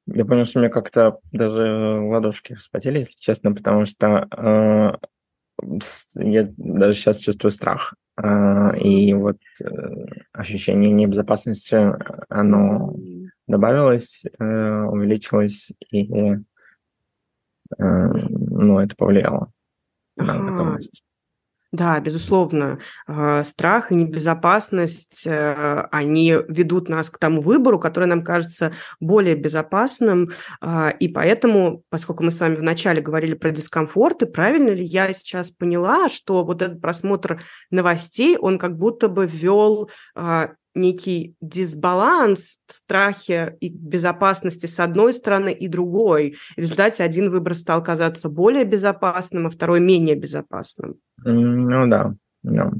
Я 0.08 0.24
понял, 0.24 0.44
что 0.44 0.60
меня 0.60 0.70
как-то 0.70 1.18
даже 1.32 1.62
ладошки 2.00 2.54
вспотели, 2.54 3.00
если 3.00 3.16
честно, 3.18 3.52
потому 3.52 3.86
что 3.86 4.28
э, 4.30 5.72
я 6.14 6.48
даже 6.56 6.94
сейчас 6.94 7.18
чувствую 7.18 7.50
страх. 7.50 7.94
А, 8.16 8.74
и 8.76 9.12
вот 9.12 9.36
э, 9.62 9.66
ощущение 10.32 10.90
небезопасности, 10.90 11.92
оно 12.30 12.94
добавилось, 13.46 14.24
э, 14.38 14.82
увеличилось, 14.84 15.72
и 15.90 16.10
э, 16.12 16.36
ну, 17.78 18.78
это 18.78 18.96
повлияло 18.96 19.52
на 20.16 20.38
готовность. 20.38 21.04
Да, 21.76 22.00
безусловно, 22.00 22.78
а, 23.06 23.44
страх 23.44 23.92
и 23.92 23.94
небезопасность, 23.94 25.26
они 25.26 26.34
ведут 26.48 26.88
нас 26.88 27.10
к 27.10 27.18
тому 27.18 27.42
выбору, 27.42 27.78
который 27.78 28.08
нам 28.08 28.24
кажется 28.24 28.72
более 28.98 29.34
безопасным, 29.34 30.30
а, 30.62 30.88
и 30.88 31.06
поэтому, 31.06 31.82
поскольку 31.90 32.24
мы 32.24 32.30
с 32.30 32.40
вами 32.40 32.56
вначале 32.56 33.02
говорили 33.02 33.34
про 33.34 33.50
дискомфорт, 33.50 34.22
и 34.22 34.26
правильно 34.26 34.70
ли 34.70 34.84
я 34.84 35.12
сейчас 35.12 35.50
поняла, 35.50 36.08
что 36.08 36.44
вот 36.44 36.62
этот 36.62 36.80
просмотр 36.80 37.42
новостей, 37.70 38.38
он 38.38 38.58
как 38.58 38.78
будто 38.78 39.08
бы 39.08 39.26
ввел 39.26 39.90
а, 40.14 40.52
некий 40.76 41.34
дисбаланс 41.40 42.58
в 42.66 42.72
страхе 42.72 43.56
и 43.60 43.68
безопасности 43.68 44.66
с 44.66 44.78
одной 44.78 45.12
стороны 45.14 45.52
и 45.52 45.68
другой. 45.68 46.36
В 46.56 46.60
результате 46.60 47.02
один 47.02 47.30
выбор 47.30 47.54
стал 47.54 47.82
казаться 47.82 48.28
более 48.28 48.64
безопасным, 48.64 49.46
а 49.46 49.50
второй 49.50 49.80
менее 49.80 50.14
безопасным. 50.14 50.96
Ну 51.24 51.88
да. 51.88 52.14
да. 52.42 52.70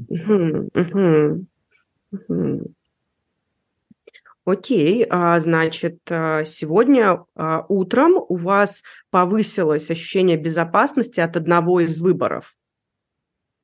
Окей, 4.47 5.05
а, 5.09 5.37
значит, 5.41 5.99
а, 6.09 6.45
сегодня 6.45 7.25
а, 7.35 7.65
утром 7.67 8.13
у 8.29 8.37
вас 8.37 8.81
повысилось 9.09 9.91
ощущение 9.91 10.37
безопасности 10.37 11.19
от 11.19 11.35
одного 11.35 11.81
из 11.81 11.99
выборов. 11.99 12.55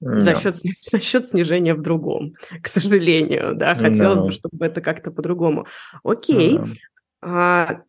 No. 0.03 0.19
За, 0.19 0.35
счет, 0.35 0.57
за 0.81 0.99
счет 0.99 1.25
снижения 1.25 1.73
в 1.73 1.81
другом, 1.81 2.33
к 2.61 2.67
сожалению, 2.67 3.55
да, 3.55 3.73
хотелось 3.73 4.19
no. 4.19 4.25
бы, 4.25 4.31
чтобы 4.31 4.65
это 4.65 4.81
как-то 4.81 5.11
по-другому. 5.11 5.65
Окей, 6.03 6.57
no. 6.57 6.67
а, 7.21 7.81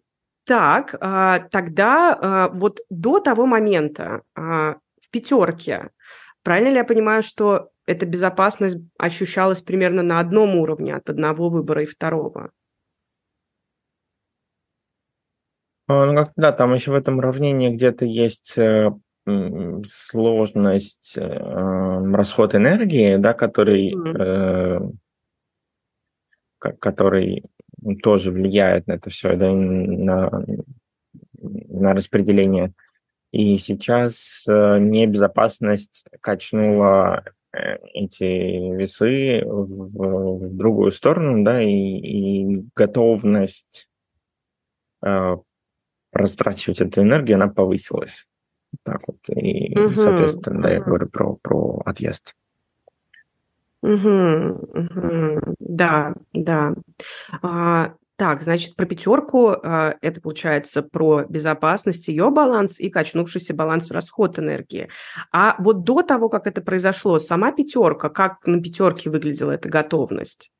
так, 0.45 0.95
а, 1.01 1.41
тогда 1.51 2.19
а, 2.21 2.49
вот 2.51 2.81
до 2.89 3.19
того 3.19 3.47
момента 3.47 4.23
а, 4.37 4.77
в 5.01 5.11
пятерке, 5.11 5.91
правильно 6.45 6.69
ли 6.69 6.77
я 6.77 6.85
понимаю, 6.85 7.23
что 7.25 7.71
эта 7.87 8.07
безопасность 8.07 8.79
ощущалась 8.97 9.63
примерно 9.63 10.03
на 10.03 10.21
одном 10.21 10.55
уровне 10.55 10.95
от 10.95 11.11
одного 11.11 11.51
выбора 11.51 11.83
и 11.83 11.87
второго? 11.87 12.51
Ну, 15.89 16.15
как 16.15 16.33
да, 16.37 16.53
там 16.53 16.73
еще 16.73 16.93
в 16.93 16.95
этом 16.95 17.19
уравнении 17.19 17.75
где-то 17.75 18.07
есть 18.07 18.57
э, 18.57 18.91
сложность, 19.87 21.17
э, 21.17 22.13
расход 22.13 22.55
энергии, 22.55 23.17
да, 23.17 23.33
который, 23.33 23.95
э, 24.19 24.81
который 26.79 27.45
тоже 28.03 28.31
влияет 28.31 28.87
на 28.87 28.93
это 28.93 29.11
все, 29.11 29.37
да, 29.37 29.51
на, 29.53 30.45
на 31.41 31.95
распределение. 31.95 32.73
И 33.33 33.57
сейчас 33.59 34.45
э, 34.47 34.79
небезопасность 34.79 36.05
качнула 36.21 37.25
э, 37.53 37.79
эти 37.95 38.77
весы 38.77 39.43
в, 39.45 40.49
в 40.49 40.57
другую 40.57 40.93
сторону, 40.93 41.43
да, 41.45 41.63
и, 41.63 41.69
и 41.69 42.65
готовность 42.77 43.89
э, 45.05 45.37
растрачивать 46.13 46.81
эту 46.81 47.03
энергию, 47.03 47.37
она 47.37 47.49
повысилась. 47.49 48.29
Так 48.83 49.03
вот. 49.07 49.19
И, 49.29 49.79
угу, 49.79 49.95
соответственно, 49.95 50.63
да, 50.63 50.71
я 50.71 50.81
говорю 50.81 51.09
про, 51.09 51.37
про 51.37 51.83
отъезд. 51.85 52.35
Угу, 53.83 54.69
угу. 54.73 55.41
Да, 55.59 56.15
да. 56.33 56.75
А, 57.43 57.95
так, 58.17 58.43
значит, 58.43 58.77
про 58.77 58.87
пятерку 58.87 59.51
а, 59.51 59.97
это 60.01 60.21
получается 60.21 60.83
про 60.83 61.25
безопасность, 61.25 62.09
ее 62.09 62.31
баланс 62.31 62.81
и 62.81 62.89
качнувшийся 62.89 63.55
баланс 63.55 63.89
в 63.89 63.93
расход 63.93 64.39
энергии. 64.39 64.89
А 65.33 65.57
вот 65.59 65.85
до 65.85 66.03
того, 66.03 66.29
как 66.29 66.47
это 66.47 66.63
произошло, 66.63 67.19
сама 67.19 67.53
пятерка, 67.53 68.09
как 68.09 68.47
на 68.47 68.63
пятерке 68.63 69.11
выглядела 69.11 69.53
эта 69.53 69.69
готовность? 69.69 70.51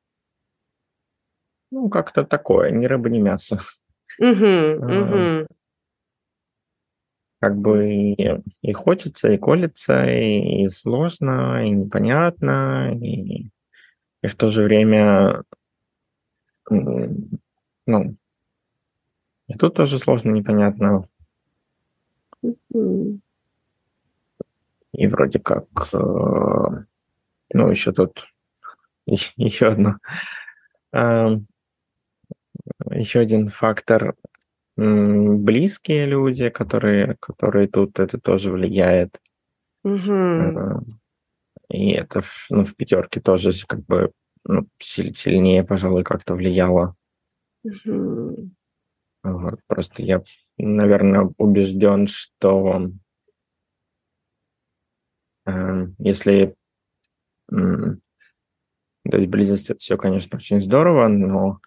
Ну, 1.71 1.89
как-то 1.89 2.23
такое, 2.23 2.69
ни 2.69 2.85
рыба, 2.85 3.09
ни 3.09 3.19
мясо. 3.19 3.59
Угу, 4.19 4.85
угу 4.85 5.47
как 7.45 7.57
бы 7.59 7.93
и, 7.93 8.41
и 8.63 8.73
хочется, 8.73 9.31
и 9.31 9.37
колется, 9.37 10.03
и, 10.03 10.63
и 10.63 10.67
сложно, 10.67 11.63
и 11.63 11.69
непонятно, 11.69 12.91
и, 12.99 13.51
и 14.23 14.27
в 14.27 14.35
то 14.35 14.49
же 14.49 14.63
время, 14.63 15.43
ну, 16.71 18.15
и 19.45 19.53
тут 19.59 19.75
тоже 19.75 19.99
сложно, 19.99 20.31
непонятно. 20.31 21.07
И 22.41 23.19
вроде 25.05 25.37
как, 25.37 25.67
э, 25.93 25.97
ну, 27.53 27.69
еще 27.69 27.91
тут 27.91 28.25
еще 29.05 29.67
одно, 29.67 29.97
э, 30.93 31.37
еще 32.89 33.19
один 33.19 33.49
фактор 33.49 34.15
близкие 34.77 36.05
люди, 36.05 36.49
которые, 36.49 37.15
которые 37.19 37.67
тут, 37.67 37.99
это 37.99 38.19
тоже 38.19 38.51
влияет. 38.51 39.21
Угу. 39.83 40.85
И 41.69 41.91
это 41.91 42.21
ну, 42.49 42.63
в 42.65 42.75
пятерке 42.75 43.21
тоже 43.21 43.51
как 43.67 43.85
бы 43.85 44.11
ну, 44.43 44.67
сильнее, 44.79 45.63
пожалуй, 45.63 46.03
как-то 46.03 46.35
влияло. 46.35 46.95
Угу. 47.63 48.49
Вот, 49.23 49.59
просто 49.67 50.03
я, 50.03 50.23
наверное, 50.57 51.31
убежден, 51.37 52.05
что 52.07 52.91
э, 55.47 55.87
если 55.97 56.55
э, 57.51 57.95
то 59.09 59.17
есть 59.17 59.29
близость 59.29 59.69
это 59.69 59.79
все, 59.79 59.97
конечно, 59.97 60.37
очень 60.37 60.59
здорово, 60.59 61.07
но 61.07 61.59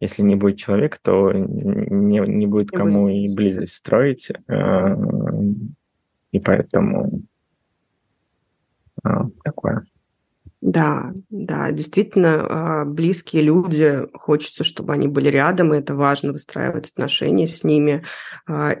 если 0.00 0.22
не 0.22 0.36
будет 0.36 0.58
человека, 0.58 0.98
то 1.02 1.32
не, 1.32 2.18
не 2.20 2.46
будет 2.46 2.70
не 2.70 2.76
кому 2.76 3.04
будет. 3.04 3.30
и 3.30 3.34
близость 3.34 3.74
строить. 3.74 4.30
Э, 4.48 4.94
и 6.32 6.40
поэтому 6.40 7.22
э, 9.02 9.08
такое. 9.42 9.86
Да, 10.62 11.12
да, 11.30 11.70
действительно, 11.70 12.46
а, 12.48 12.84
близкие 12.84 13.42
люди, 13.42 14.00
хочется, 14.14 14.64
чтобы 14.64 14.94
они 14.94 15.06
были 15.06 15.28
рядом, 15.28 15.72
и 15.72 15.78
это 15.78 15.94
важно 15.94 16.32
выстраивать 16.32 16.90
отношения 16.90 17.46
с 17.46 17.62
ними. 17.62 18.04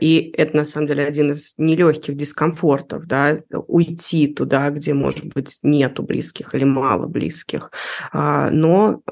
И 0.00 0.32
это, 0.36 0.56
на 0.56 0.64
самом 0.64 0.88
деле, 0.88 1.04
один 1.04 1.32
из 1.32 1.54
нелегких 1.58 2.16
дискомфортов, 2.16 3.06
да, 3.06 3.40
уйти 3.68 4.26
туда, 4.26 4.70
где, 4.70 4.94
может 4.94 5.26
быть, 5.32 5.58
нету 5.62 6.02
близких 6.02 6.54
или 6.54 6.64
мало 6.64 7.06
близких. 7.06 7.70
Но 8.12 9.02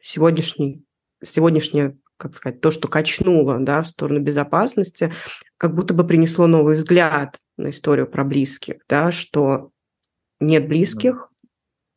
сегодняшний 0.00 0.84
сегодняшнее, 1.22 1.96
как 2.16 2.34
сказать, 2.34 2.60
то, 2.60 2.70
что 2.70 2.88
качнуло 2.88 3.58
да, 3.60 3.82
в 3.82 3.88
сторону 3.88 4.20
безопасности, 4.20 5.12
как 5.58 5.74
будто 5.74 5.94
бы 5.94 6.06
принесло 6.06 6.46
новый 6.46 6.74
взгляд 6.74 7.38
на 7.56 7.70
историю 7.70 8.06
про 8.06 8.24
близких, 8.24 8.76
да, 8.88 9.10
что 9.10 9.70
нет 10.40 10.68
близких, 10.68 11.30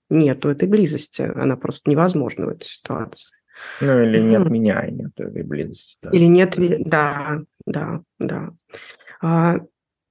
нету 0.09 0.49
этой 0.49 0.67
близости, 0.67 1.21
она 1.21 1.55
просто 1.57 1.89
невозможна 1.89 2.45
в 2.45 2.49
этой 2.49 2.65
ситуации. 2.65 3.35
Ну, 3.81 4.03
или 4.03 4.19
нет 4.19 4.49
меня, 4.49 4.85
и 4.85 4.91
нет 4.91 5.11
этой 5.17 5.43
близости. 5.43 5.97
Да. 6.01 6.09
Или 6.11 6.25
нет, 6.25 6.55
да, 6.85 7.41
да, 7.65 8.01
да. 8.19 8.49
А, 9.21 9.59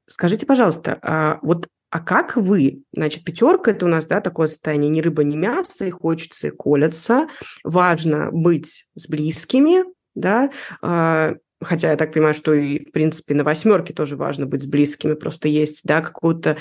скажите, 0.06 0.46
пожалуйста, 0.46 0.98
а 1.02 1.38
вот 1.42 1.68
а 1.92 2.00
как 2.00 2.36
вы? 2.36 2.84
Значит, 2.94 3.22
пятерка 3.22 3.70
это 3.70 3.84
у 3.84 3.88
нас, 3.88 4.06
да, 4.06 4.22
такое 4.22 4.46
состояние 4.46 4.88
ни 4.88 5.02
рыба, 5.02 5.24
ни 5.24 5.36
мясо, 5.36 5.84
и 5.84 5.90
хочется, 5.90 6.48
и 6.48 6.50
колется. 6.50 7.28
Важно 7.64 8.30
быть 8.32 8.86
с 8.94 9.06
близкими, 9.08 9.84
да, 10.14 10.50
а, 10.80 11.34
хотя 11.60 11.90
я 11.90 11.96
так 11.96 12.14
понимаю, 12.14 12.32
что 12.32 12.54
и, 12.54 12.78
в 12.88 12.92
принципе, 12.92 13.34
на 13.34 13.44
восьмерке 13.44 13.92
тоже 13.92 14.16
важно 14.16 14.46
быть 14.46 14.62
с 14.62 14.66
близкими, 14.66 15.12
просто 15.12 15.48
есть, 15.48 15.82
да, 15.84 16.00
какое-то 16.00 16.56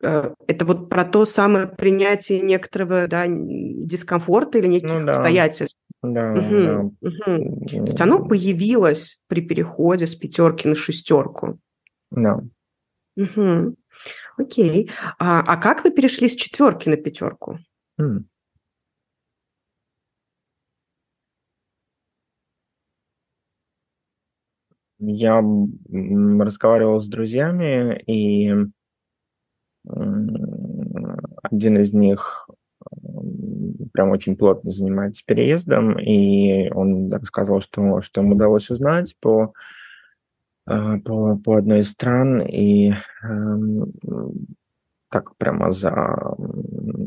э, 0.00 0.32
это 0.46 0.64
вот 0.64 0.88
про 0.88 1.04
то 1.04 1.24
самое 1.24 1.66
принятие 1.66 2.40
некоторого 2.40 3.08
да, 3.08 3.24
дискомфорта 3.26 4.58
или 4.58 4.68
неких 4.68 4.92
ну, 4.92 5.06
да. 5.06 5.10
обстоятельств. 5.10 5.76
Да, 6.04 6.34
угу, 6.34 6.62
да. 6.62 6.80
Угу. 7.00 7.66
То 7.66 7.84
есть 7.84 8.00
оно 8.00 8.24
появилось 8.24 9.18
при 9.26 9.40
переходе 9.40 10.06
с 10.06 10.14
пятерки 10.14 10.68
на 10.68 10.76
шестерку. 10.76 11.58
Да. 12.12 12.40
Угу. 13.16 13.74
Окей. 14.38 14.90
А, 15.18 15.40
а 15.40 15.56
как 15.56 15.84
вы 15.84 15.90
перешли 15.90 16.28
с 16.28 16.36
четверки 16.36 16.88
на 16.88 16.96
пятерку? 16.96 17.58
Mm. 18.00 18.24
Я 25.00 25.42
разговаривал 26.40 27.00
с 27.00 27.08
друзьями, 27.08 28.02
и 28.06 28.52
один 31.42 31.78
из 31.78 31.92
них 31.92 32.48
прям 33.92 34.10
очень 34.10 34.36
плотно 34.36 34.70
занимается 34.70 35.22
переездом, 35.24 35.98
и 35.98 36.68
он 36.70 37.12
рассказывал, 37.12 37.60
что, 37.60 38.00
что 38.00 38.20
ему 38.20 38.34
удалось 38.34 38.70
узнать 38.70 39.14
по 39.20 39.52
по, 41.04 41.36
по 41.36 41.56
одной 41.56 41.80
из 41.80 41.90
стран, 41.90 42.42
и 42.42 42.92
э, 42.92 42.94
так 45.10 45.36
прямо 45.36 45.72
за, 45.72 46.36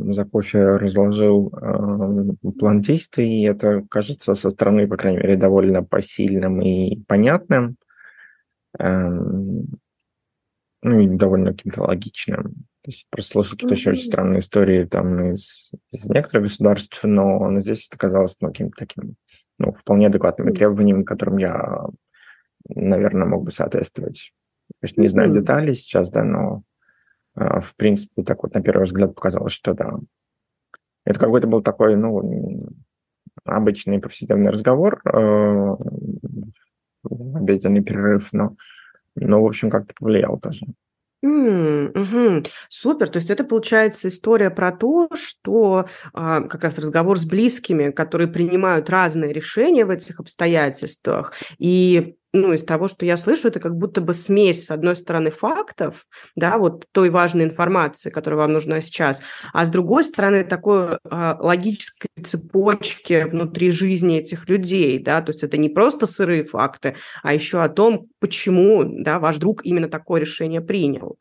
за 0.10 0.26
кофе 0.26 0.78
разложил 0.78 1.54
э, 1.54 2.52
план 2.60 2.82
действий, 2.82 3.42
и 3.42 3.48
это 3.48 3.86
кажется 3.90 4.34
со 4.34 4.50
стороны, 4.50 4.88
по 4.88 4.98
крайней 4.98 5.20
мере, 5.20 5.38
довольно 5.38 5.84
посильным 5.84 6.62
и 6.62 7.02
понятным, 7.08 7.76
э, 8.80 9.10
ну 10.84 11.00
и 11.00 11.08
довольно 11.08 11.52
каким-то 11.52 11.84
логичным. 11.84 12.44
То 12.84 12.90
есть 12.90 13.06
просто 13.12 13.34
слышал 13.34 13.52
какие-то 13.52 13.76
еще 13.76 13.92
очень 13.92 14.06
странные 14.06 14.40
истории 14.40 14.86
там 14.86 15.34
из, 15.34 15.72
из 15.92 16.06
некоторых 16.06 16.48
государств, 16.48 17.00
но, 17.04 17.48
но 17.48 17.60
здесь 17.60 17.88
это 17.88 18.00
казалось 18.00 18.36
ну, 18.42 18.48
каким-то 18.48 18.76
таким, 18.76 19.16
ну, 19.60 19.72
вполне 19.72 20.08
адекватными 20.08 20.50
mm-hmm. 20.50 20.56
требованиям, 20.56 21.06
которым 21.06 21.38
я 21.38 21.86
наверное, 22.70 23.28
мог 23.28 23.44
бы 23.44 23.52
соответствовать. 23.52 24.34
Конечно, 24.80 25.02
не 25.02 25.08
знаю 25.08 25.34
деталей 25.34 25.76
сейчас, 25.76 26.10
да, 26.10 26.24
но 26.24 26.64
а, 27.36 27.60
в 27.60 27.76
принципе 27.76 28.24
так 28.24 28.44
вот 28.44 28.54
на 28.54 28.62
первый 28.62 28.84
взгляд 28.86 29.16
показалось, 29.16 29.54
что 29.54 29.74
да. 29.74 30.00
Это 31.06 31.20
какой-то 31.20 31.48
был 31.48 31.62
такой, 31.62 31.96
ну, 31.96 32.70
обычный 33.44 34.00
повседневный 34.00 34.52
разговор, 34.52 35.02
э, 35.06 35.76
обеденный 37.04 37.82
перерыв, 37.82 38.30
но, 38.34 38.56
но 39.16 39.42
в 39.42 39.46
общем, 39.46 39.70
как-то 39.70 39.94
повлиял 39.98 40.40
тоже. 40.40 40.68
М, 41.24 41.92
мгм. 41.94 42.46
Супер. 42.70 43.08
То 43.10 43.18
есть 43.18 43.30
это 43.30 43.44
получается 43.44 44.08
история 44.08 44.50
про 44.50 44.72
то, 44.72 45.08
что 45.14 45.88
а, 46.14 46.42
как 46.42 46.64
раз 46.64 46.80
разговор 46.80 47.20
с 47.20 47.26
близкими, 47.26 47.92
которые 47.92 48.28
принимают 48.28 48.90
разные 48.90 49.32
решения 49.32 49.86
в 49.86 49.92
этих 49.92 50.20
обстоятельствах, 50.20 51.34
и 51.60 52.16
ну, 52.34 52.54
из 52.54 52.64
того, 52.64 52.88
что 52.88 53.06
я 53.06 53.18
слышу, 53.18 53.50
это 53.50 53.60
как 53.60 53.76
будто 53.76 54.00
бы 54.00 54.14
смесь, 54.14 54.66
с 54.66 54.72
одной 54.72 54.96
стороны, 54.96 55.32
фактов, 55.32 56.06
да, 56.36 56.58
вот 56.58 56.86
той 56.92 57.10
важной 57.10 57.44
информации, 57.44 58.10
которая 58.10 58.40
вам 58.42 58.54
нужна 58.54 58.82
сейчас, 58.82 59.22
а 59.54 59.66
с 59.66 59.70
другой 59.70 60.04
стороны, 60.04 60.46
такой 60.46 60.94
э, 60.94 61.36
логической 61.40 62.10
цепочки 62.24 63.26
внутри 63.30 63.72
жизни 63.72 64.20
этих 64.20 64.48
людей, 64.48 64.98
да, 65.00 65.22
то 65.22 65.32
есть 65.32 65.44
это 65.44 65.58
не 65.58 65.70
просто 65.70 66.06
сырые 66.06 66.46
факты, 66.46 66.96
а 67.22 67.34
еще 67.34 67.62
о 67.62 67.70
том, 67.70 68.08
почему, 68.20 68.86
да, 68.86 69.20
ваш 69.20 69.38
друг 69.38 69.66
именно 69.66 69.90
такое 69.90 70.22
решение 70.22 70.62
принял. 70.62 71.18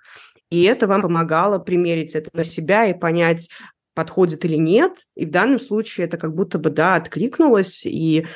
И 0.51 0.63
это 0.63 0.87
вам 0.87 1.03
помогало 1.03 1.59
примерить 1.59 2.15
это 2.15 2.31
на 2.35 2.45
себя 2.45 2.87
и 2.87 2.95
понять, 2.95 3.49
подходит 3.95 4.45
или 4.45 4.57
нет. 4.57 4.93
И 5.17 5.27
в 5.27 5.31
данном 5.31 5.61
случае 5.61 6.07
это 6.07 6.17
как 6.17 6.35
будто 6.35 6.59
бы, 6.59 6.71
да, 6.71 6.97
откликнулось, 6.97 7.85
и 7.85 8.27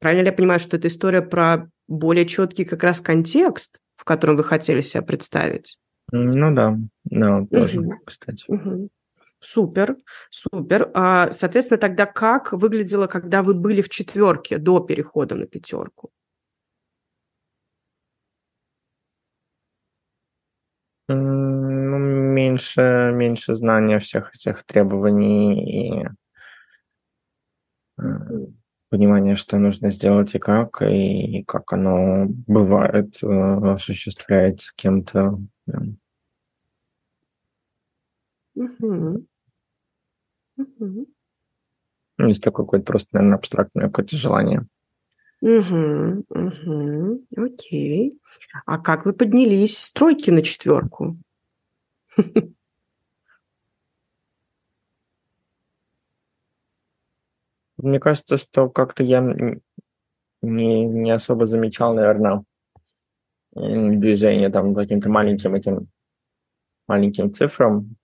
Правильно 0.00 0.22
ли 0.22 0.26
я 0.28 0.32
понимаю, 0.32 0.58
что 0.58 0.78
это 0.78 0.88
история 0.88 1.20
про 1.22 1.70
более 1.86 2.26
четкий 2.26 2.64
как 2.64 2.82
раз 2.82 3.00
контекст, 3.00 3.78
в 3.96 4.04
котором 4.04 4.36
вы 4.36 4.44
хотели 4.44 4.80
себя 4.80 5.02
представить? 5.02 5.78
Ну 6.10 6.54
да, 6.54 6.76
да, 7.04 7.46
тоже, 7.50 7.80
угу. 7.80 7.94
кстати. 8.04 8.44
Угу. 8.48 8.88
Супер, 9.40 9.96
супер. 10.30 10.90
А, 10.94 11.30
соответственно, 11.32 11.78
тогда 11.78 12.06
как 12.06 12.52
выглядело, 12.52 13.06
когда 13.06 13.42
вы 13.42 13.54
были 13.54 13.82
в 13.82 13.90
четверке 13.90 14.58
до 14.58 14.80
перехода 14.80 15.34
на 15.34 15.46
пятерку? 15.46 16.10
Ну, 21.08 21.98
меньше, 21.98 23.12
меньше 23.14 23.54
знания 23.54 23.98
всех 23.98 24.34
этих 24.34 24.64
требований 24.64 26.02
и 26.02 26.08
понимание, 28.90 29.36
что 29.36 29.56
нужно 29.56 29.90
сделать 29.90 30.34
и 30.34 30.38
как, 30.38 30.82
и 30.82 31.42
как 31.44 31.72
оно 31.72 32.26
бывает, 32.46 33.22
э, 33.22 33.26
осуществляется 33.72 34.72
кем-то. 34.76 35.38
Угу. 38.54 39.24
Угу. 40.56 41.06
Есть 42.18 42.42
такое 42.42 42.66
какое-то 42.66 42.84
просто, 42.84 43.08
наверное, 43.12 43.38
абстрактное 43.38 43.86
какое-то 43.86 44.16
желание. 44.16 44.66
Угу, 45.40 46.24
угу, 46.28 47.24
окей. 47.36 48.20
А 48.66 48.78
как 48.78 49.06
вы 49.06 49.14
поднялись 49.14 49.78
с 49.78 49.92
тройки 49.92 50.30
на 50.30 50.42
четверку? 50.42 51.16
Мне 57.82 57.98
кажется, 57.98 58.36
что 58.36 58.68
как-то 58.68 59.02
я 59.02 59.20
не, 60.42 60.84
не 60.84 61.10
особо 61.10 61.46
замечал, 61.46 61.94
наверное, 61.94 62.44
движение 63.52 64.50
там 64.50 64.74
каким-то 64.74 65.08
маленьким 65.08 65.54
этим 65.54 65.88
маленьким 66.86 67.32
цифрам. 67.32 67.96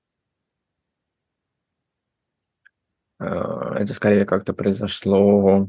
Э, 3.20 3.74
это 3.78 3.92
скорее 3.92 4.24
как-то 4.24 4.54
произошло 4.54 5.68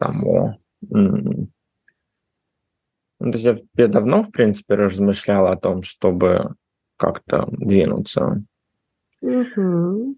само. 0.00 0.58
То 3.20 3.28
есть 3.38 3.62
я 3.76 3.88
давно, 3.88 4.24
в 4.24 4.32
принципе, 4.32 4.74
размышлял 4.74 5.46
о 5.46 5.56
том, 5.56 5.84
чтобы 5.84 6.56
как-то 6.96 7.46
двинуться 7.52 8.42
Угу. 9.22 10.16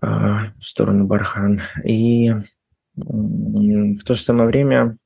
в 0.00 0.52
сторону 0.60 1.06
Бархан. 1.06 1.60
И 1.84 2.32
в 2.96 4.04
то 4.04 4.14
же 4.14 4.22
самое 4.22 4.48
время 4.48 4.96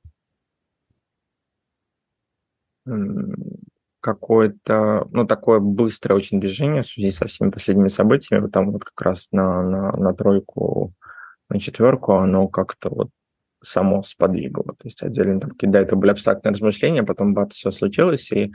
какое-то, 4.00 5.06
ну, 5.10 5.26
такое 5.26 5.58
быстрое 5.58 6.16
очень 6.16 6.40
движение 6.40 6.82
в 6.82 6.86
связи 6.86 7.10
со 7.10 7.26
всеми 7.26 7.50
последними 7.50 7.88
событиями, 7.88 8.48
там 8.48 8.70
вот 8.72 8.84
как 8.84 9.00
раз 9.02 9.28
на, 9.32 9.62
на, 9.62 9.92
на 9.92 10.14
тройку, 10.14 10.94
на 11.50 11.58
четверку, 11.58 12.14
оно 12.14 12.48
как-то 12.48 12.88
вот 12.90 13.10
само 13.62 14.02
сподвигло. 14.02 14.64
То 14.64 14.84
есть 14.84 15.02
отдельно 15.02 15.40
там 15.40 15.50
до 15.60 15.78
этого 15.80 15.98
были 15.98 16.12
абстрактные 16.12 16.52
размышления, 16.52 17.02
потом 17.02 17.34
бац, 17.34 17.54
все 17.54 17.70
случилось, 17.70 18.30
и, 18.30 18.52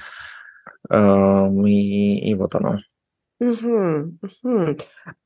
э, 0.89 1.49
и, 1.67 2.29
и 2.29 2.33
вот 2.35 2.55
оно. 2.55 2.79
Угу, 3.43 4.19
угу. 4.21 4.77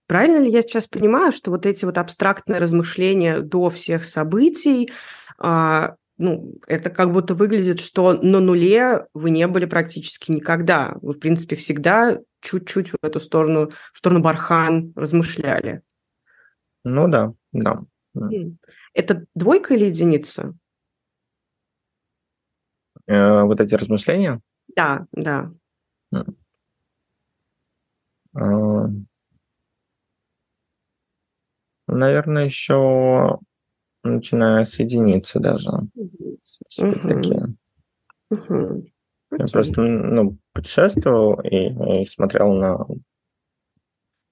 Правильно 0.07 0.39
ли 0.39 0.49
я 0.49 0.61
сейчас 0.61 0.87
понимаю, 0.87 1.31
что 1.31 1.51
вот 1.51 1.65
эти 1.65 1.85
вот 1.85 1.97
абстрактные 1.97 2.59
размышления 2.59 3.41
до 3.41 3.69
всех 3.69 4.05
событий, 4.05 4.89
а, 5.37 5.95
ну, 6.17 6.55
это 6.65 6.89
как 6.89 7.11
будто 7.11 7.35
выглядит, 7.35 7.79
что 7.79 8.13
на 8.13 8.39
нуле 8.39 9.05
вы 9.13 9.29
не 9.29 9.45
были 9.47 9.65
практически 9.65 10.31
никогда. 10.31 10.95
Вы, 11.01 11.13
в 11.13 11.19
принципе, 11.19 11.55
всегда 11.55 12.17
чуть-чуть 12.41 12.89
в 12.89 12.95
эту 13.03 13.19
сторону, 13.19 13.71
в 13.93 13.97
сторону 13.97 14.21
Бархан 14.21 14.93
размышляли. 14.95 15.81
Ну 16.83 17.07
да, 17.07 17.33
да. 17.51 17.81
Это 18.93 19.25
двойка 19.35 19.75
или 19.75 19.85
единица? 19.85 20.55
э, 23.07 23.41
вот 23.43 23.59
эти 23.59 23.75
размышления? 23.75 24.41
Да, 24.75 25.05
да. 25.11 25.51
А, 28.39 28.89
наверное, 31.87 32.45
еще 32.45 33.39
начиная 34.03 34.65
с 34.65 34.79
единицы 34.79 35.39
даже. 35.39 35.71
Такие. 36.75 37.55
Угу. 38.29 38.85
Я 39.31 39.45
просто 39.51 39.81
ну, 39.81 40.37
путешествовал 40.53 41.41
и, 41.41 42.01
и 42.01 42.05
смотрел 42.05 42.53
на, 42.53 42.85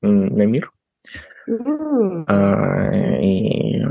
на 0.02 0.46
мир. 0.46 0.72
Mm. 1.48 2.24
А, 2.28 3.22
и 3.22 3.84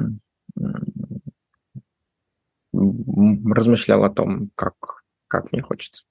размышлял 2.72 4.04
о 4.04 4.10
том, 4.10 4.50
как, 4.54 4.74
как 5.28 5.52
мне 5.52 5.62
хочется. 5.62 6.04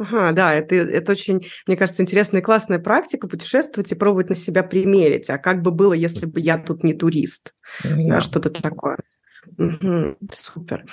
Ага, 0.00 0.32
да, 0.32 0.54
это, 0.54 0.76
это 0.76 1.12
очень, 1.12 1.46
мне 1.66 1.76
кажется, 1.76 2.02
интересная 2.02 2.40
и 2.40 2.44
классная 2.44 2.78
практика 2.78 3.28
путешествовать 3.28 3.92
и 3.92 3.94
пробовать 3.94 4.30
на 4.30 4.34
себя 4.34 4.62
примерить. 4.62 5.28
А 5.28 5.36
как 5.36 5.60
бы 5.60 5.72
было, 5.72 5.92
если 5.92 6.24
бы 6.24 6.40
я 6.40 6.56
тут 6.56 6.82
не 6.82 6.94
турист? 6.94 7.54
Yeah. 7.84 8.08
Да, 8.08 8.20
что-то 8.22 8.48
такое. 8.48 8.96
Угу, 9.58 10.16
супер. 10.32 10.86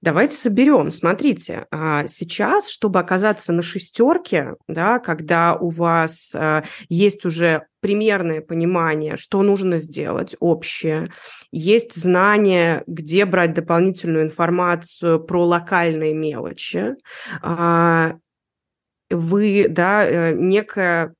Давайте 0.00 0.36
соберем. 0.36 0.90
Смотрите, 0.92 1.66
а, 1.70 2.06
сейчас, 2.06 2.68
чтобы 2.68 3.00
оказаться 3.00 3.52
на 3.52 3.62
шестерке, 3.62 4.54
да, 4.68 4.98
когда 5.00 5.56
у 5.56 5.70
вас 5.70 6.30
а, 6.34 6.62
есть 6.88 7.24
уже 7.24 7.66
примерное 7.80 8.40
понимание, 8.40 9.16
что 9.16 9.42
нужно 9.42 9.78
сделать, 9.78 10.36
общее, 10.38 11.08
есть 11.50 11.96
знание, 11.96 12.84
где 12.86 13.24
брать 13.24 13.54
дополнительную 13.54 14.26
информацию 14.26 15.24
про 15.24 15.44
локальные 15.44 16.14
мелочи, 16.14 16.96
а, 17.42 18.16
вы, 19.10 19.66
да, 19.68 20.04
э, 20.04 20.34
некое 20.34 21.14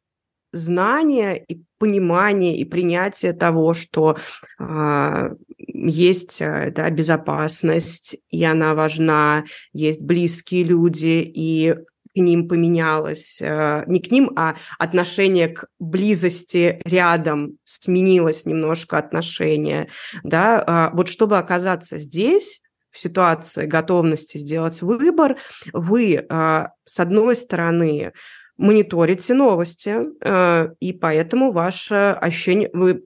знание 0.53 1.45
и 1.45 1.63
понимание 1.79 2.57
и 2.57 2.65
принятие 2.65 3.33
того, 3.33 3.75
что 3.75 4.17
э, 4.59 5.35
есть 5.59 6.39
да, 6.39 6.91
безопасность, 6.91 8.17
и 8.31 8.45
она 8.45 8.75
важна, 8.75 9.45
есть 9.73 10.03
близкие 10.03 10.63
люди, 10.65 11.23
и 11.35 11.75
к 12.15 12.21
ним 12.21 12.49
поменялось, 12.49 13.39
э, 13.41 13.85
не 13.87 14.01
к 14.01 14.11
ним, 14.11 14.31
а 14.37 14.55
отношение 14.79 15.49
к 15.49 15.67
близости 15.81 16.81
рядом 16.85 17.59
сменилось 17.65 18.47
немножко 18.47 18.99
отношение, 18.99 19.89
да, 20.23 20.91
э, 20.93 20.97
вот 20.97 21.09
чтобы 21.09 21.39
оказаться 21.39 21.99
здесь, 21.99 22.61
в 22.95 22.99
ситуации 22.99 23.67
готовности 23.67 24.39
сделать 24.39 24.81
выбор, 24.81 25.37
вы, 25.73 26.15
э, 26.15 26.67
с 26.85 27.01
одной 27.01 27.35
стороны, 27.35 28.13
мониторите 28.57 29.35
новости, 29.35 29.97
э, 30.21 30.69
и 30.79 30.93
поэтому 30.93 31.51
ваше 31.51 32.17
ощущение, 32.21 32.71
вы, 32.73 33.05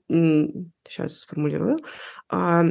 сейчас 0.87 1.21
сформулирую, 1.21 1.79
а, 2.29 2.65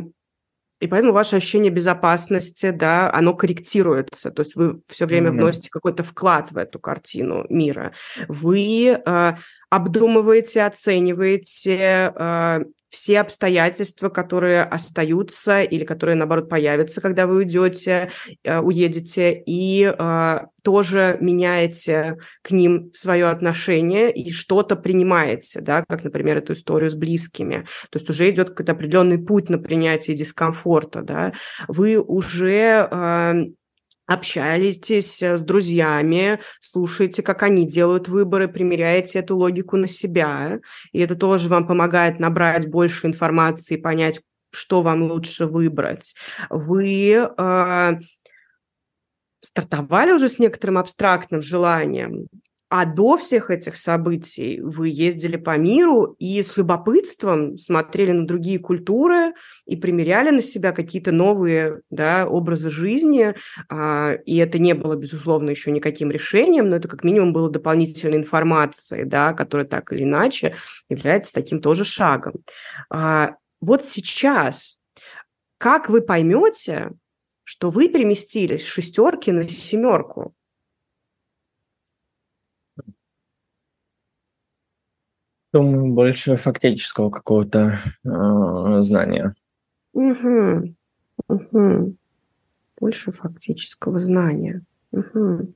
и 0.80 0.86
поэтому 0.86 1.12
ваше 1.12 1.36
ощущение 1.36 1.72
безопасности, 1.72 2.70
да, 2.70 3.12
оно 3.12 3.34
корректируется. 3.34 4.30
То 4.30 4.42
есть 4.42 4.54
вы 4.54 4.80
все 4.86 5.06
время 5.06 5.30
mm-hmm. 5.30 5.34
вносите 5.34 5.70
какой-то 5.70 6.04
вклад 6.04 6.52
в 6.52 6.56
эту 6.56 6.78
картину 6.78 7.44
мира. 7.48 7.92
Вы 8.28 8.90
э, 9.04 9.32
обдумываете, 9.70 10.62
оцениваете 10.62 12.12
э, 12.14 12.64
все 12.90 13.20
обстоятельства, 13.20 14.08
которые 14.08 14.62
остаются 14.62 15.62
или 15.62 15.84
которые, 15.84 16.16
наоборот, 16.16 16.48
появятся, 16.48 17.00
когда 17.00 17.26
вы 17.26 17.36
уйдете, 17.36 18.10
э, 18.44 18.58
уедете, 18.58 19.42
и 19.46 19.84
э, 19.84 20.38
тоже 20.62 21.18
меняете 21.20 22.18
к 22.42 22.50
ним 22.50 22.90
свое 22.94 23.28
отношение 23.28 24.12
и 24.12 24.32
что-то 24.32 24.76
принимаете, 24.76 25.60
да, 25.60 25.84
как, 25.86 26.04
например, 26.04 26.38
эту 26.38 26.54
историю 26.54 26.90
с 26.90 26.94
близкими. 26.94 27.66
То 27.90 27.98
есть 27.98 28.10
уже 28.10 28.28
идет 28.30 28.50
какой-то 28.50 28.72
определенный 28.72 29.18
путь 29.18 29.48
на 29.48 29.58
принятие 29.58 30.16
дискомфорта, 30.16 31.02
да. 31.02 31.32
Вы 31.68 31.98
уже 31.98 32.88
э, 32.90 33.34
общаетесь 34.08 35.22
с 35.22 35.42
друзьями, 35.42 36.40
слушаете, 36.60 37.22
как 37.22 37.42
они 37.42 37.68
делают 37.68 38.08
выборы, 38.08 38.48
примеряете 38.48 39.20
эту 39.20 39.36
логику 39.36 39.76
на 39.76 39.86
себя. 39.86 40.58
И 40.92 40.98
это 40.98 41.14
тоже 41.14 41.48
вам 41.48 41.66
помогает 41.66 42.18
набрать 42.18 42.68
больше 42.68 43.06
информации, 43.06 43.76
понять, 43.76 44.20
что 44.50 44.80
вам 44.80 45.02
лучше 45.02 45.44
выбрать. 45.44 46.14
Вы 46.48 47.12
э, 47.12 47.92
стартовали 49.40 50.12
уже 50.12 50.30
с 50.30 50.38
некоторым 50.38 50.78
абстрактным 50.78 51.42
желанием, 51.42 52.28
а 52.70 52.84
до 52.84 53.16
всех 53.16 53.50
этих 53.50 53.76
событий 53.76 54.60
вы 54.60 54.90
ездили 54.90 55.36
по 55.36 55.56
миру 55.56 56.16
и 56.18 56.42
с 56.42 56.56
любопытством 56.56 57.56
смотрели 57.56 58.12
на 58.12 58.26
другие 58.26 58.58
культуры 58.58 59.32
и 59.64 59.74
примеряли 59.74 60.30
на 60.30 60.42
себя 60.42 60.72
какие-то 60.72 61.10
новые 61.10 61.80
да, 61.90 62.26
образы 62.26 62.70
жизни. 62.70 63.34
А, 63.70 64.12
и 64.12 64.36
это 64.36 64.58
не 64.58 64.74
было, 64.74 64.96
безусловно, 64.96 65.48
еще 65.50 65.70
никаким 65.70 66.10
решением, 66.10 66.68
но 66.68 66.76
это 66.76 66.88
как 66.88 67.04
минимум 67.04 67.32
было 67.32 67.50
дополнительной 67.50 68.18
информацией, 68.18 69.04
да, 69.04 69.32
которая 69.32 69.66
так 69.66 69.92
или 69.92 70.02
иначе 70.02 70.56
является 70.90 71.32
таким 71.32 71.62
тоже 71.62 71.84
шагом. 71.84 72.34
А, 72.90 73.36
вот 73.62 73.82
сейчас, 73.82 74.78
как 75.56 75.88
вы 75.88 76.02
поймете, 76.02 76.90
что 77.44 77.70
вы 77.70 77.88
переместились 77.88 78.62
с 78.62 78.66
шестерки 78.66 79.32
на 79.32 79.48
семерку? 79.48 80.34
Думаю, 85.52 85.92
больше 85.94 86.36
фактического 86.36 87.10
какого-то 87.10 87.74
э, 88.04 88.82
знания. 88.82 89.34
Угу. 89.92 90.74
Угу. 91.28 91.96
Больше 92.80 93.12
фактического 93.12 93.98
знания. 93.98 94.62
Угу. 94.90 95.54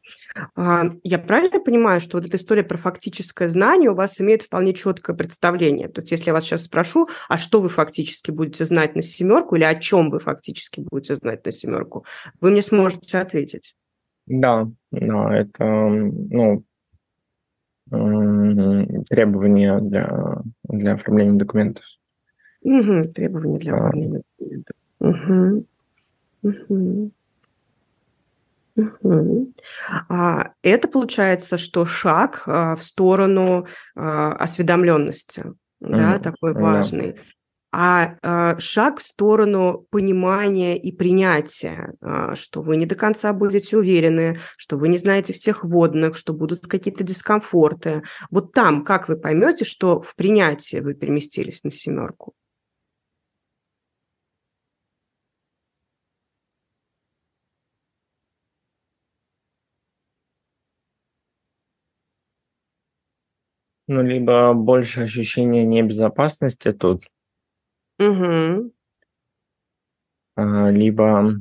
А, 0.56 0.84
я 1.04 1.18
правильно 1.18 1.58
понимаю, 1.58 2.00
что 2.00 2.18
вот 2.18 2.26
эта 2.26 2.36
история 2.36 2.62
про 2.62 2.76
фактическое 2.76 3.48
знание 3.48 3.90
у 3.90 3.94
вас 3.94 4.20
имеет 4.20 4.42
вполне 4.42 4.74
четкое 4.74 5.16
представление? 5.16 5.88
То 5.88 6.00
есть, 6.00 6.10
если 6.10 6.26
я 6.26 6.32
вас 6.34 6.44
сейчас 6.44 6.64
спрошу, 6.64 7.08
а 7.28 7.38
что 7.38 7.60
вы 7.60 7.68
фактически 7.68 8.30
будете 8.30 8.64
знать 8.66 8.94
на 8.94 9.02
семерку 9.02 9.56
или 9.56 9.64
о 9.64 9.74
чем 9.74 10.10
вы 10.10 10.20
фактически 10.20 10.80
будете 10.80 11.14
знать 11.14 11.44
на 11.46 11.52
семерку, 11.52 12.04
вы 12.40 12.50
мне 12.50 12.62
сможете 12.62 13.18
ответить? 13.18 13.74
Да, 14.26 14.68
да, 14.90 15.36
это, 15.36 15.64
ну, 15.64 16.64
требования 19.08 19.78
для, 19.80 20.42
для 20.64 20.94
оформления 20.94 21.38
документов. 21.38 21.84
Угу, 22.62 23.02
требования 23.14 23.58
для 23.58 23.74
оформления 23.74 24.22
документов. 24.38 24.76
Угу. 25.00 25.66
Угу. 26.42 27.10
Угу. 28.74 29.52
А, 30.08 30.52
это 30.62 30.88
получается, 30.88 31.58
что 31.58 31.84
шаг 31.84 32.44
а, 32.46 32.74
в 32.74 32.82
сторону 32.82 33.66
а, 33.94 34.32
осведомленности, 34.32 35.44
да, 35.80 36.18
такой 36.18 36.54
важный 36.54 37.16
а 37.72 38.16
э, 38.22 38.58
шаг 38.60 39.00
в 39.00 39.02
сторону 39.02 39.86
понимания 39.90 40.76
и 40.76 40.92
принятия, 40.92 41.94
э, 42.02 42.34
что 42.34 42.60
вы 42.60 42.76
не 42.76 42.86
до 42.86 42.94
конца 42.94 43.32
будете 43.32 43.78
уверены, 43.78 44.38
что 44.58 44.76
вы 44.76 44.88
не 44.88 44.98
знаете 44.98 45.32
всех 45.32 45.64
водных, 45.64 46.16
что 46.16 46.34
будут 46.34 46.66
какие-то 46.66 47.02
дискомфорты. 47.04 48.02
Вот 48.30 48.52
там, 48.52 48.84
как 48.84 49.08
вы 49.08 49.16
поймете, 49.16 49.64
что 49.64 50.00
в 50.02 50.14
принятии 50.16 50.80
вы 50.80 50.94
переместились 50.94 51.64
на 51.64 51.72
семерку? 51.72 52.34
Ну, 63.88 64.02
либо 64.02 64.54
больше 64.54 65.02
ощущения 65.02 65.64
небезопасности 65.64 66.72
тут, 66.72 67.04
Угу. 68.02 68.72
А, 70.36 70.70
либо 70.70 71.36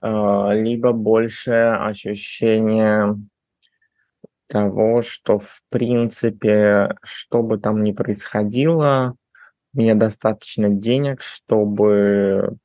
а, 0.00 0.52
либо 0.54 0.92
больше 0.92 1.52
ощущение 1.52 3.16
того, 4.46 5.02
что 5.02 5.38
в 5.38 5.62
принципе, 5.70 6.96
что 7.02 7.42
бы 7.42 7.58
там 7.58 7.82
ни 7.82 7.92
происходило, 7.92 9.16
у 9.74 9.78
меня 9.78 9.94
достаточно 9.94 10.68
денег, 10.68 11.22
чтобы 11.22 12.58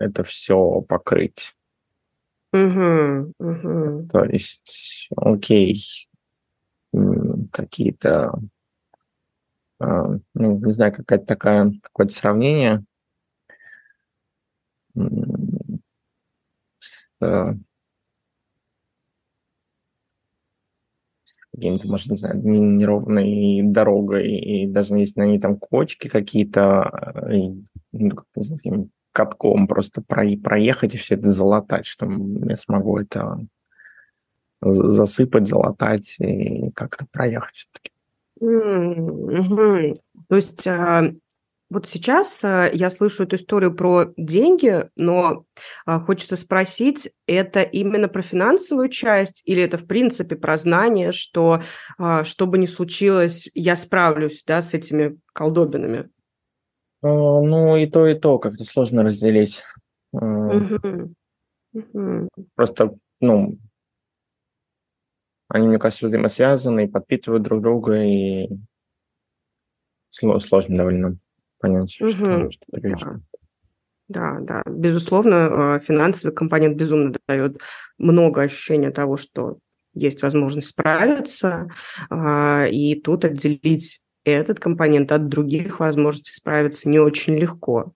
это 0.00 0.22
все 0.24 0.80
покрыть. 0.82 1.54
Угу, 2.54 3.32
угу. 3.40 4.08
То 4.12 4.24
есть, 4.26 5.08
окей, 5.16 5.76
какие-то 7.52 8.32
а, 9.80 10.18
ну, 10.34 10.58
не 10.64 10.72
знаю, 10.72 10.92
какая-то 10.92 11.26
такая, 11.26 11.72
какое-то 11.82 12.14
сравнение 12.14 12.84
с, 16.80 17.08
э, 17.20 17.54
с 21.24 21.36
каким-то, 21.52 21.88
может, 21.88 22.08
не 22.10 22.16
знаю, 22.16 22.36
неровной 22.44 23.62
дорогой, 23.64 24.28
и 24.28 24.66
даже 24.66 24.96
если 24.96 25.20
на 25.20 25.26
ней 25.26 25.40
там 25.40 25.56
кочки 25.58 26.08
какие-то, 26.08 27.22
и, 27.32 27.64
ну, 27.92 28.88
катком 29.14 29.68
просто 29.68 30.02
проехать 30.02 30.94
и 30.94 30.98
все 30.98 31.14
это 31.14 31.30
залатать, 31.30 31.86
что 31.86 32.10
я 32.10 32.56
смогу 32.56 32.98
это 32.98 33.38
засыпать, 34.60 35.46
залатать 35.46 36.16
и 36.18 36.70
как-то 36.72 37.06
проехать 37.10 37.54
все-таки. 37.54 37.90
Mm-hmm. 38.42 40.00
То 40.28 40.36
есть 40.36 40.66
а, 40.66 41.12
вот 41.70 41.86
сейчас 41.86 42.42
а, 42.42 42.68
я 42.72 42.90
слышу 42.90 43.22
эту 43.22 43.36
историю 43.36 43.72
про 43.72 44.12
деньги, 44.16 44.88
но 44.96 45.44
а, 45.86 46.00
хочется 46.00 46.36
спросить, 46.36 47.10
это 47.28 47.62
именно 47.62 48.08
про 48.08 48.22
финансовую 48.22 48.88
часть 48.88 49.42
или 49.44 49.62
это 49.62 49.78
в 49.78 49.86
принципе 49.86 50.34
про 50.34 50.56
знание, 50.56 51.12
что 51.12 51.62
что 52.24 52.46
бы 52.46 52.58
ни 52.58 52.66
случилось, 52.66 53.48
я 53.54 53.76
справлюсь 53.76 54.42
да, 54.44 54.60
с 54.60 54.74
этими 54.74 55.18
колдобинами? 55.32 56.10
Ну, 57.06 57.76
и 57.76 57.86
то, 57.86 58.06
и 58.06 58.14
то 58.14 58.38
как-то 58.38 58.64
сложно 58.64 59.02
разделить. 59.02 59.62
Mm-hmm. 60.14 61.14
Просто, 62.54 62.94
ну, 63.20 63.58
они, 65.48 65.68
мне 65.68 65.78
кажется, 65.78 66.06
взаимосвязаны 66.06 66.84
и 66.84 66.88
подпитывают 66.88 67.42
друг 67.42 67.60
друга, 67.60 68.02
и 68.02 68.48
сложно 70.10 70.76
довольно 70.78 71.18
понять, 71.58 72.00
угу. 72.00 72.10
что, 72.10 72.50
что 72.50 72.66
да. 72.72 73.20
Да, 74.06 74.38
да, 74.40 74.62
безусловно, 74.66 75.78
э, 75.78 75.80
финансовый 75.84 76.32
компонент 76.32 76.76
безумно 76.76 77.14
дает 77.26 77.58
много 77.98 78.42
ощущения 78.42 78.90
того, 78.90 79.16
что 79.16 79.58
есть 79.94 80.22
возможность 80.22 80.68
справиться, 80.68 81.68
а, 82.10 82.66
и 82.66 83.00
тут 83.00 83.24
отделить 83.24 84.02
этот 84.24 84.58
компонент 84.58 85.12
от 85.12 85.28
других 85.28 85.80
возможностей 85.80 86.32
справиться 86.34 86.88
не 86.88 86.98
очень 86.98 87.36
легко. 87.36 87.92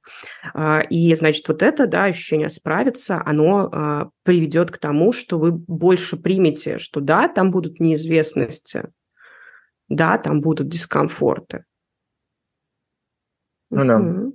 А, 0.54 0.80
и, 0.80 1.14
значит, 1.14 1.48
вот 1.48 1.62
это, 1.62 1.86
да, 1.86 2.04
ощущение 2.04 2.50
справиться, 2.50 3.22
оно 3.24 3.68
а, 3.72 4.10
приведет 4.22 4.70
к 4.70 4.78
тому, 4.78 5.12
что 5.12 5.38
вы 5.38 5.52
больше 5.52 6.16
примете, 6.16 6.78
что 6.78 7.00
да, 7.00 7.28
там 7.28 7.50
будут 7.50 7.80
неизвестности, 7.80 8.90
да, 9.88 10.18
там 10.18 10.40
будут 10.40 10.68
дискомфорты. 10.68 11.64
Ну 13.70 13.84
да. 13.84 13.98
Угу. 13.98 14.34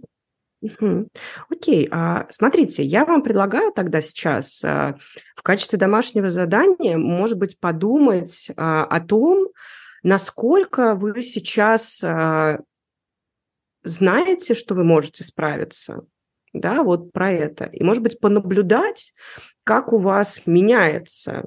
Угу. 0.62 1.08
Окей, 1.50 1.90
а, 1.92 2.26
смотрите, 2.30 2.84
я 2.84 3.04
вам 3.06 3.22
предлагаю 3.22 3.74
тогда 3.74 4.02
сейчас 4.02 4.64
а, 4.64 4.96
в 5.36 5.44
качестве 5.44 5.78
домашнего 5.78 6.30
задания, 6.30 6.98
может 6.98 7.38
быть, 7.38 7.60
подумать 7.60 8.50
о 8.56 9.00
том, 9.02 9.50
Насколько 10.04 10.96
вы 10.96 11.24
сейчас 11.24 12.04
э, 12.04 12.60
знаете, 13.84 14.54
что 14.54 14.76
вы 14.76 14.84
можете 14.84 15.24
справиться? 15.24 16.06
Да, 16.52 16.84
вот 16.84 17.12
про 17.12 17.32
это. 17.32 17.66
И, 17.66 17.84
может 17.84 18.04
быть, 18.04 18.20
понаблюдать, 18.20 19.14
как 19.64 19.92
у 19.92 19.98
вас 19.98 20.42
меняется 20.46 21.46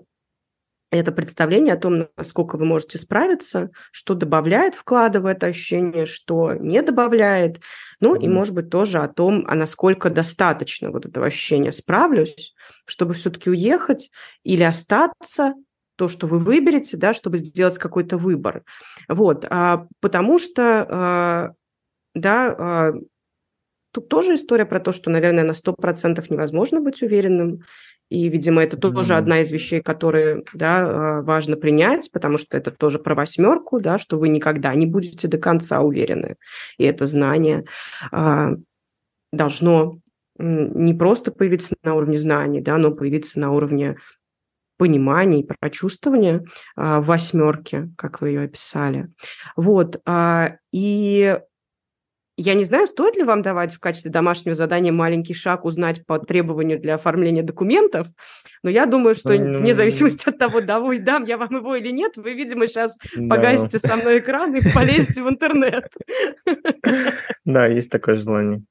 это 0.90 1.12
представление 1.12 1.74
о 1.74 1.78
том, 1.78 2.09
насколько 2.16 2.57
вы 2.57 2.64
можете 2.64 2.98
справиться, 2.98 3.70
что 3.90 4.14
добавляет 4.14 4.74
вклада 4.74 5.20
в 5.20 5.26
это 5.26 5.46
ощущение, 5.46 6.07
что 6.07 6.54
не 6.54 6.82
добавляет. 6.82 7.61
Ну 8.00 8.14
mm-hmm. 8.14 8.24
и, 8.24 8.28
может 8.28 8.54
быть, 8.54 8.70
тоже 8.70 8.98
о 8.98 9.09
том, 9.09 9.44
а 9.48 9.54
насколько 9.54 10.11
достаточно 10.11 10.90
вот 10.90 11.07
этого 11.07 11.26
ощущения 11.26 11.72
справлюсь, 11.72 12.54
чтобы 12.86 13.14
все-таки 13.14 13.50
уехать 13.50 14.11
или 14.44 14.62
остаться, 14.62 15.54
то, 15.97 16.09
что 16.09 16.26
вы 16.26 16.38
выберете, 16.38 16.97
да, 16.97 17.12
чтобы 17.12 17.38
сделать 17.38 17.78
какой-то 17.78 18.18
выбор. 18.18 18.62
Вот, 19.09 19.47
а, 19.49 19.86
потому 20.01 20.38
что, 20.38 20.86
а, 20.88 21.53
да, 22.14 22.57
а, 22.59 22.92
тут 23.92 24.09
тоже 24.09 24.34
история 24.34 24.66
про 24.66 24.80
то, 24.80 24.92
что, 24.92 25.11
наверное, 25.11 25.44
на 25.44 25.55
100% 25.55 26.30
невозможно 26.30 26.80
быть 26.80 27.03
уверенным, 27.03 27.62
и, 28.09 28.28
видимо, 28.28 28.62
это 28.62 28.76
тоже 28.76 29.14
mm-hmm. 29.14 29.18
одна 29.18 29.40
из 29.40 29.51
вещей, 29.51 29.80
которые, 29.82 30.44
да, 30.55 31.18
а, 31.18 31.22
важно 31.22 31.57
принять, 31.57 32.11
потому 32.12 32.38
что 32.38 32.57
это 32.57 32.70
тоже 32.70 33.01
про 33.01 33.16
восьмерку, 33.16 33.80
да, 33.80 33.99
что 33.99 34.18
вы 34.18 34.28
никогда 34.28 34.72
не 34.74 34.86
будете 34.86 35.26
до 35.26 35.38
конца 35.38 35.80
уверены. 35.80 36.36
И 36.78 36.84
это 36.84 37.07
знание 37.07 37.64
а, 38.12 38.53
должно 39.32 39.99
не 40.38 40.94
просто 40.94 41.32
появиться 41.32 41.74
на 41.82 41.94
уровне 41.94 42.18
знаний, 42.18 42.61
да, 42.61 42.76
но 42.76 42.92
появиться 42.92 43.40
на 43.40 43.53
уровне 43.53 43.97
понимания 44.77 45.41
и 45.41 45.47
прочувствования 45.47 46.45
а, 46.77 47.01
в 47.01 47.07
восьмерке, 47.07 47.91
как 47.97 48.20
вы 48.20 48.31
ее 48.31 48.43
описали. 48.43 49.09
Вот. 49.57 50.01
А, 50.07 50.57
и 50.72 51.39
я 52.39 52.55
не 52.55 52.64
знаю, 52.64 52.87
стоит 52.87 53.16
ли 53.16 53.22
вам 53.22 53.41
давать 53.41 53.72
в 53.72 53.81
качестве 53.81 54.11
домашнего 54.11 54.55
задания 54.55 54.93
маленький 54.93 55.33
шаг 55.33 55.64
узнать 55.64 56.05
по 56.05 56.18
требованию 56.18 56.79
для 56.79 56.97
оформления 56.97 57.43
документов, 57.43 58.09
но 58.62 58.68
я 58.68 58.85
думаю, 58.85 59.14
что 59.14 59.33
вне 59.33 59.72
зависимости 59.72 60.29
от 60.29 60.39
того, 60.39 60.61
дам 60.61 61.24
я 61.24 61.39
вам 61.39 61.57
его 61.57 61.77
или 61.77 61.91
нет, 61.91 62.16
вы, 62.16 62.35
видимо, 62.35 62.66
сейчас 62.66 62.97
да. 63.16 63.35
погасите 63.35 63.79
со 63.79 63.97
мной 63.97 64.18
экран 64.18 64.55
и 64.55 64.72
полезете 64.72 65.22
в 65.22 65.29
интернет. 65.29 65.89
Да, 67.45 67.66
есть 67.66 67.91
такое 67.91 68.16
желание. 68.16 68.62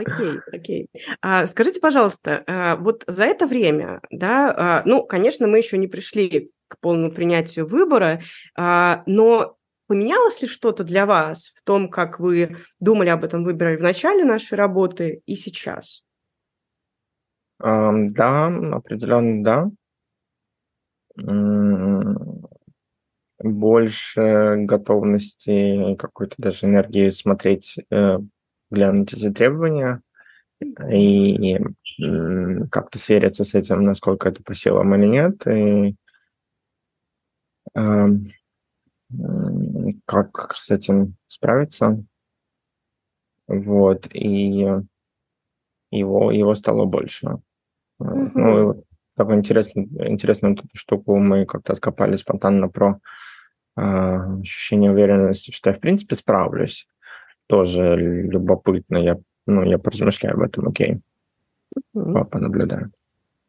Окей, 0.00 0.40
окей. 0.52 0.88
А, 1.20 1.46
скажите, 1.46 1.80
пожалуйста, 1.80 2.44
а, 2.46 2.76
вот 2.76 3.04
за 3.06 3.24
это 3.24 3.46
время, 3.46 4.00
да, 4.10 4.54
а, 4.56 4.82
ну, 4.84 5.04
конечно, 5.04 5.46
мы 5.46 5.58
еще 5.58 5.78
не 5.78 5.86
пришли 5.86 6.50
к 6.68 6.78
полному 6.80 7.12
принятию 7.12 7.66
выбора, 7.66 8.20
а, 8.56 9.02
но 9.06 9.56
поменялось 9.86 10.42
ли 10.42 10.48
что-то 10.48 10.84
для 10.84 11.06
вас 11.06 11.52
в 11.54 11.62
том, 11.62 11.88
как 11.88 12.18
вы 12.18 12.56
думали 12.80 13.08
об 13.08 13.24
этом 13.24 13.44
выборе 13.44 13.78
в 13.78 13.82
начале 13.82 14.24
нашей 14.24 14.54
работы 14.54 15.22
и 15.26 15.36
сейчас? 15.36 16.02
Да, 17.58 18.46
определенно 18.46 19.42
да. 19.42 19.70
Больше 23.38 24.56
готовности, 24.60 25.94
какой-то 25.96 26.34
даже 26.38 26.66
энергии 26.66 27.10
смотреть 27.10 27.76
э, 27.90 28.18
глянуть 28.70 29.12
эти 29.12 29.30
требования 29.30 30.02
и 30.90 31.58
как-то 32.70 32.98
свериться 32.98 33.44
с 33.44 33.54
этим, 33.54 33.82
насколько 33.84 34.28
это 34.28 34.42
по 34.42 34.54
силам 34.54 34.94
или 34.94 35.06
нет, 35.06 35.46
и 35.46 35.96
э, 37.74 38.06
как 40.06 40.54
с 40.56 40.70
этим 40.70 41.16
справиться. 41.26 42.02
Вот, 43.48 44.08
и 44.12 44.82
его, 45.90 46.32
его 46.32 46.54
стало 46.54 46.84
больше. 46.86 47.38
Mm-hmm. 48.00 48.30
Ну, 48.34 48.84
такую 49.14 49.38
интересную, 49.38 49.88
интересную 50.10 50.56
штуку 50.74 51.16
мы 51.16 51.46
как-то 51.46 51.74
откопали 51.74 52.16
спонтанно 52.16 52.68
про 52.68 52.98
э, 53.76 53.80
ощущение 54.40 54.90
уверенности, 54.90 55.52
что 55.52 55.70
я, 55.70 55.74
в 55.74 55.80
принципе, 55.80 56.16
справлюсь 56.16 56.88
тоже 57.46 57.96
любопытно. 57.96 58.96
Я, 58.96 59.18
ну, 59.46 59.62
я 59.62 59.78
поразмышляю 59.78 60.36
об 60.36 60.42
этом, 60.42 60.68
окей. 60.68 61.00
Mm-hmm. 61.94 62.24
Понаблюдаю. 62.26 62.92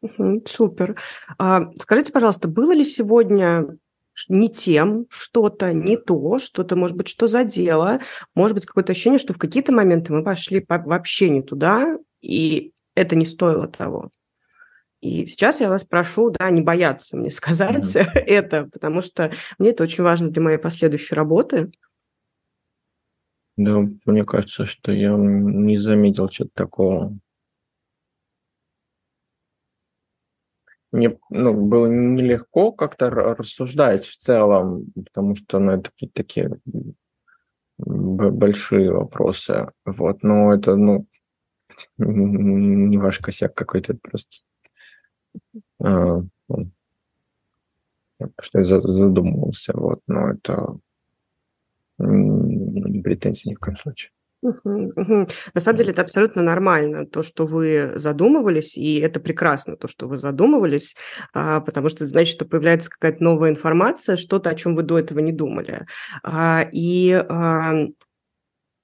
Mm-hmm, 0.04 0.48
супер. 0.48 0.96
А, 1.38 1.70
скажите, 1.80 2.12
пожалуйста, 2.12 2.48
было 2.48 2.72
ли 2.72 2.84
сегодня 2.84 3.66
не 4.28 4.48
тем 4.48 5.06
что-то, 5.10 5.72
не 5.72 5.96
то, 5.96 6.38
что-то, 6.38 6.74
может 6.76 6.96
быть, 6.96 7.08
что 7.08 7.28
задело, 7.28 8.00
может 8.34 8.54
быть, 8.56 8.66
какое-то 8.66 8.92
ощущение, 8.92 9.20
что 9.20 9.34
в 9.34 9.38
какие-то 9.38 9.72
моменты 9.72 10.12
мы 10.12 10.24
пошли 10.24 10.64
вообще 10.68 11.30
не 11.30 11.42
туда, 11.42 11.98
и 12.20 12.72
это 12.96 13.14
не 13.14 13.26
стоило 13.26 13.68
того. 13.68 14.10
И 15.00 15.26
сейчас 15.26 15.60
я 15.60 15.68
вас 15.68 15.84
прошу, 15.84 16.30
да, 16.30 16.50
не 16.50 16.60
бояться 16.60 17.16
мне 17.16 17.30
сказать 17.32 17.94
mm-hmm. 17.94 18.18
это, 18.26 18.64
потому 18.64 19.02
что 19.02 19.32
мне 19.58 19.70
это 19.70 19.84
очень 19.84 20.02
важно 20.02 20.30
для 20.30 20.42
моей 20.42 20.58
последующей 20.58 21.14
работы. 21.14 21.70
Да, 23.58 23.84
мне 24.06 24.24
кажется, 24.24 24.66
что 24.66 24.92
я 24.92 25.16
не 25.16 25.78
заметил 25.78 26.28
чего-то 26.28 26.52
такого. 26.54 27.18
Мне 30.92 31.18
ну, 31.28 31.66
было 31.66 31.86
нелегко 31.86 32.70
как-то 32.70 33.10
рассуждать 33.10 34.04
в 34.04 34.16
целом, 34.16 34.92
потому 34.94 35.34
что 35.34 35.58
ну, 35.58 35.72
это 35.72 35.90
какие-то 35.90 36.14
такие 36.14 36.60
большие 37.78 38.92
вопросы. 38.92 39.72
Вот, 39.84 40.22
но 40.22 40.54
это, 40.54 40.76
ну, 40.76 41.08
не 41.96 42.96
ваш 42.96 43.18
косяк 43.18 43.54
какой-то, 43.54 43.94
это 43.94 44.00
просто 44.00 44.36
а, 45.82 46.22
ну, 46.48 46.70
что 48.40 48.58
я 48.60 48.64
задумался, 48.64 49.72
вот, 49.74 50.00
но 50.06 50.30
это 50.30 50.78
претензий 51.98 53.50
ни 53.50 53.54
в 53.54 53.58
коем 53.58 53.76
случае. 53.76 54.10
На 54.40 55.60
самом 55.60 55.78
деле 55.78 55.90
это 55.90 56.02
абсолютно 56.02 56.42
нормально, 56.42 57.06
то, 57.06 57.24
что 57.24 57.44
вы 57.44 57.94
задумывались, 57.96 58.76
и 58.76 59.00
это 59.00 59.18
прекрасно, 59.18 59.76
то, 59.76 59.88
что 59.88 60.06
вы 60.06 60.16
задумывались, 60.16 60.94
а, 61.32 61.60
потому 61.60 61.88
что 61.88 62.04
это 62.04 62.12
значит, 62.12 62.34
что 62.34 62.44
появляется 62.44 62.88
какая-то 62.88 63.22
новая 63.22 63.50
информация, 63.50 64.16
что-то, 64.16 64.50
о 64.50 64.54
чем 64.54 64.76
вы 64.76 64.84
до 64.84 64.98
этого 64.98 65.18
не 65.18 65.32
думали. 65.32 65.86
А, 66.22 66.68
и 66.72 67.20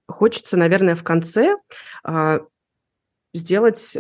хочется, 0.09 0.57
наверное, 0.57 0.97
в 0.97 1.05
конце 1.05 1.55
а, 2.03 2.41
сделать 3.33 3.97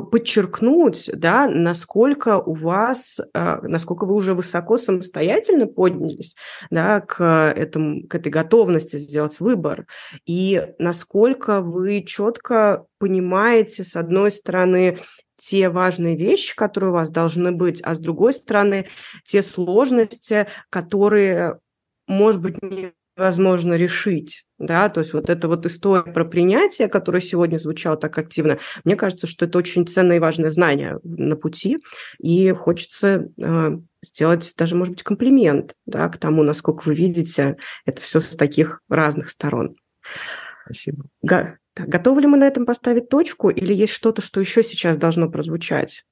подчеркнуть, 0.00 1.10
да, 1.12 1.48
насколько 1.48 2.38
у 2.38 2.54
вас, 2.54 3.20
а, 3.34 3.60
насколько 3.62 4.04
вы 4.04 4.14
уже 4.14 4.34
высоко 4.34 4.76
самостоятельно 4.76 5.66
поднялись, 5.66 6.34
да, 6.70 7.00
к, 7.00 7.22
этому, 7.56 8.06
к 8.06 8.14
этой 8.14 8.30
готовности 8.30 8.98
сделать 8.98 9.40
выбор, 9.40 9.86
и 10.26 10.74
насколько 10.78 11.60
вы 11.60 12.02
четко 12.02 12.86
понимаете, 12.98 13.84
с 13.84 13.96
одной 13.96 14.30
стороны, 14.30 14.98
те 15.36 15.68
важные 15.68 16.16
вещи, 16.16 16.56
которые 16.56 16.90
у 16.90 16.94
вас 16.94 17.10
должны 17.10 17.52
быть, 17.52 17.80
а 17.82 17.94
с 17.94 17.98
другой 17.98 18.32
стороны, 18.32 18.88
те 19.24 19.42
сложности, 19.42 20.46
которые, 20.70 21.60
может 22.06 22.40
быть, 22.40 22.62
не 22.62 22.92
возможно 23.16 23.74
решить, 23.74 24.44
да, 24.58 24.88
то 24.88 25.00
есть 25.00 25.12
вот 25.12 25.30
эта 25.30 25.48
вот 25.48 25.64
история 25.66 26.02
про 26.12 26.24
принятие, 26.24 26.88
которая 26.88 27.22
сегодня 27.22 27.58
звучала 27.58 27.96
так 27.96 28.16
активно, 28.18 28.58
мне 28.84 28.96
кажется, 28.96 29.26
что 29.26 29.46
это 29.46 29.58
очень 29.58 29.86
ценное 29.86 30.16
и 30.16 30.20
важное 30.20 30.50
знание 30.50 30.98
на 31.02 31.36
пути, 31.36 31.78
и 32.18 32.52
хочется 32.52 33.28
э, 33.38 33.78
сделать 34.02 34.54
даже, 34.56 34.76
может 34.76 34.94
быть, 34.94 35.02
комплимент, 35.02 35.74
да, 35.86 36.08
к 36.08 36.18
тому, 36.18 36.42
насколько 36.42 36.84
вы 36.86 36.94
видите 36.94 37.56
это 37.86 38.02
все 38.02 38.20
с 38.20 38.36
таких 38.36 38.82
разных 38.88 39.30
сторон. 39.30 39.76
Спасибо. 40.64 41.06
Го- 41.22 41.56
так, 41.74 41.88
готовы 41.88 42.22
ли 42.22 42.26
мы 42.26 42.38
на 42.38 42.46
этом 42.46 42.66
поставить 42.66 43.08
точку, 43.08 43.50
или 43.50 43.74
есть 43.74 43.92
что-то, 43.92 44.22
что 44.22 44.40
еще 44.40 44.62
сейчас 44.62 44.96
должно 44.96 45.30
прозвучать? 45.30 46.04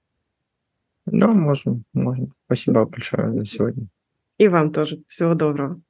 Да, 1.06 1.28
можем, 1.28 1.84
можем. 1.92 2.32
Спасибо 2.46 2.84
большое 2.86 3.32
за 3.32 3.44
сегодня. 3.44 3.86
И 4.38 4.48
вам 4.48 4.72
тоже. 4.72 5.02
Всего 5.08 5.34
доброго. 5.34 5.80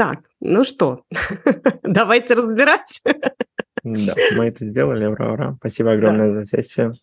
Так, 0.00 0.20
ну 0.40 0.64
что, 0.64 1.04
давайте 1.82 2.32
разбирать. 2.32 3.02
Да, 3.04 4.14
мы 4.34 4.46
это 4.46 4.64
сделали, 4.64 5.04
ура, 5.04 5.30
ура. 5.30 5.56
Спасибо 5.58 5.92
огромное 5.92 6.28
да. 6.28 6.36
за 6.36 6.44
сессию. 6.46 6.94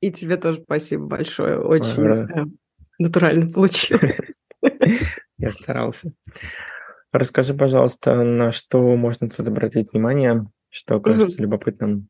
И 0.00 0.12
тебе 0.12 0.36
тоже 0.36 0.62
спасибо 0.62 1.04
большое, 1.04 1.58
очень 1.58 2.00
ура. 2.00 2.46
Натурально 3.00 3.50
получилось. 3.50 4.18
Я 5.38 5.50
старался. 5.50 6.12
Расскажи, 7.10 7.54
пожалуйста, 7.54 8.22
на 8.22 8.52
что 8.52 8.94
можно 8.94 9.28
тут 9.28 9.48
обратить 9.48 9.92
внимание, 9.92 10.46
что 10.70 11.00
кажется 11.00 11.42
любопытным? 11.42 12.08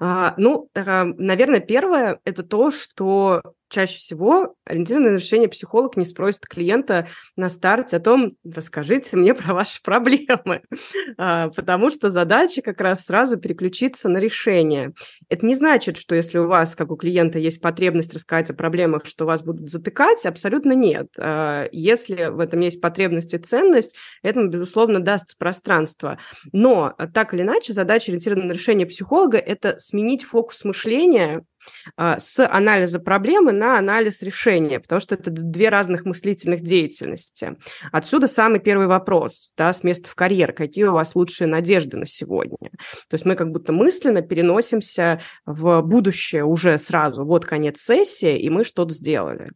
А, 0.00 0.34
ну, 0.36 0.68
э, 0.74 1.04
наверное, 1.04 1.60
первое– 1.60 2.18
это 2.24 2.42
то, 2.42 2.72
что 2.72 3.40
чаще 3.72 3.96
всего 3.96 4.54
ориентированное 4.64 5.16
решение 5.16 5.48
психолог 5.48 5.96
не 5.96 6.04
спросит 6.04 6.46
клиента 6.46 7.08
на 7.36 7.48
старте 7.48 7.96
о 7.96 8.00
том, 8.00 8.36
расскажите 8.44 9.16
мне 9.16 9.34
про 9.34 9.54
ваши 9.54 9.82
проблемы, 9.82 10.62
а, 11.18 11.48
потому 11.48 11.90
что 11.90 12.10
задача 12.10 12.62
как 12.62 12.80
раз 12.80 13.04
сразу 13.04 13.38
переключиться 13.38 14.08
на 14.08 14.18
решение. 14.18 14.92
Это 15.28 15.46
не 15.46 15.54
значит, 15.54 15.96
что 15.96 16.14
если 16.14 16.38
у 16.38 16.46
вас, 16.46 16.76
как 16.76 16.90
у 16.90 16.96
клиента, 16.96 17.38
есть 17.38 17.60
потребность 17.60 18.14
рассказать 18.14 18.50
о 18.50 18.54
проблемах, 18.54 19.06
что 19.06 19.24
вас 19.24 19.42
будут 19.42 19.70
затыкать, 19.70 20.24
абсолютно 20.26 20.72
нет. 20.72 21.08
А, 21.18 21.66
если 21.72 22.26
в 22.26 22.40
этом 22.40 22.60
есть 22.60 22.80
потребность 22.80 23.32
и 23.32 23.38
ценность, 23.38 23.96
этому, 24.22 24.48
безусловно, 24.48 25.00
даст 25.00 25.38
пространство. 25.38 26.18
Но 26.52 26.94
так 27.14 27.32
или 27.32 27.42
иначе, 27.42 27.72
задача 27.72 28.12
ориентированного 28.12 28.48
на 28.48 28.52
решение 28.52 28.86
психолога– 28.86 29.38
это 29.38 29.78
сменить 29.78 30.24
фокус 30.24 30.62
мышления 30.64 31.38
а, 31.38 31.42
с 31.96 32.46
анализа 32.46 32.98
проблемы 32.98 33.52
на 33.52 33.78
анализ 33.78 34.22
решения, 34.22 34.80
потому 34.80 35.00
что 35.00 35.14
это 35.14 35.30
две 35.30 35.68
разных 35.68 36.04
мыслительных 36.04 36.60
деятельности. 36.60 37.56
Отсюда 37.90 38.28
самый 38.28 38.60
первый 38.60 38.86
вопрос, 38.86 39.52
да, 39.56 39.72
с 39.72 39.82
места 39.82 40.08
в 40.08 40.14
карьер, 40.14 40.52
какие 40.52 40.84
у 40.84 40.92
вас 40.92 41.14
лучшие 41.14 41.48
надежды 41.48 41.96
на 41.96 42.06
сегодня? 42.06 42.70
То 43.08 43.14
есть 43.14 43.24
мы 43.24 43.36
как 43.36 43.50
будто 43.50 43.72
мысленно 43.72 44.22
переносимся 44.22 45.20
в 45.46 45.82
будущее 45.82 46.44
уже 46.44 46.78
сразу, 46.78 47.24
вот 47.24 47.44
конец 47.44 47.80
сессии, 47.80 48.38
и 48.38 48.50
мы 48.50 48.64
что-то 48.64 48.92
сделали. 48.92 49.52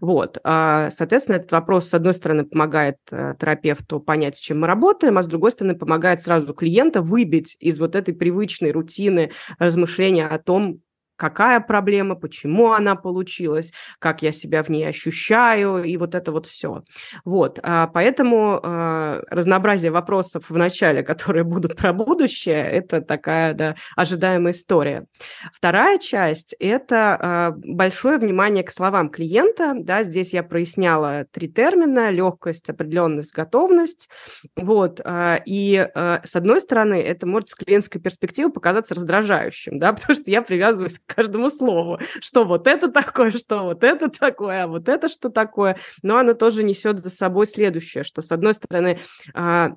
Вот, 0.00 0.38
а, 0.44 0.90
соответственно, 0.90 1.36
этот 1.36 1.52
вопрос, 1.52 1.88
с 1.88 1.94
одной 1.94 2.14
стороны, 2.14 2.44
помогает 2.44 2.96
э, 3.10 3.34
терапевту 3.38 4.00
понять, 4.00 4.36
с 4.36 4.40
чем 4.40 4.60
мы 4.60 4.66
работаем, 4.66 5.18
а 5.18 5.22
с 5.22 5.26
другой 5.26 5.52
стороны, 5.52 5.76
помогает 5.76 6.22
сразу 6.22 6.52
клиента 6.54 7.02
выбить 7.02 7.56
из 7.60 7.78
вот 7.78 7.94
этой 7.94 8.14
привычной 8.14 8.72
рутины 8.72 9.32
размышления 9.58 10.26
о 10.26 10.38
том, 10.38 10.80
какая 11.20 11.60
проблема, 11.60 12.14
почему 12.14 12.72
она 12.72 12.96
получилась, 12.96 13.72
как 13.98 14.22
я 14.22 14.32
себя 14.32 14.62
в 14.62 14.70
ней 14.70 14.88
ощущаю, 14.88 15.84
и 15.84 15.98
вот 15.98 16.14
это 16.14 16.32
вот 16.32 16.46
все. 16.46 16.82
Вот, 17.26 17.60
а, 17.62 17.88
поэтому 17.88 18.58
а, 18.62 19.20
разнообразие 19.28 19.90
вопросов 19.90 20.44
в 20.48 20.56
начале, 20.56 21.02
которые 21.10 21.44
будут 21.44 21.76
про 21.76 21.92
будущее, 21.92 22.62
это 22.62 23.02
такая, 23.02 23.52
да, 23.52 23.74
ожидаемая 23.96 24.54
история. 24.54 25.04
Вторая 25.52 25.98
часть– 25.98 26.56
это 26.58 27.18
а, 27.20 27.52
большое 27.54 28.16
внимание 28.16 28.64
к 28.64 28.70
словам 28.70 29.10
клиента, 29.10 29.74
да, 29.76 30.04
здесь 30.04 30.32
я 30.32 30.42
проясняла 30.42 31.26
три 31.30 31.48
термина– 31.48 32.10
легкость, 32.10 32.70
определенность, 32.70 33.34
готовность, 33.34 34.08
вот, 34.56 35.00
и 35.44 35.88
с 35.94 36.36
одной 36.36 36.60
стороны, 36.62 36.94
это 36.94 37.26
может 37.26 37.50
с 37.50 37.54
клиентской 37.54 38.00
перспективы 38.00 38.50
показаться 38.50 38.94
раздражающим, 38.94 39.78
да, 39.78 39.92
потому 39.92 40.14
что 40.14 40.30
я 40.30 40.40
привязываюсь 40.40 40.98
каждому 41.14 41.50
слову, 41.50 41.98
что 42.20 42.44
вот 42.44 42.66
это 42.66 42.88
такое, 42.90 43.30
что 43.30 43.62
вот 43.64 43.84
это 43.84 44.08
такое, 44.08 44.64
а 44.64 44.66
вот 44.66 44.88
это 44.88 45.08
что 45.08 45.30
такое. 45.30 45.76
Но 46.02 46.16
оно 46.18 46.34
тоже 46.34 46.62
несет 46.62 47.02
за 47.02 47.10
собой 47.10 47.46
следующее, 47.46 48.04
что, 48.04 48.22
с 48.22 48.32
одной 48.32 48.54
стороны, 48.54 48.98
а, 49.34 49.72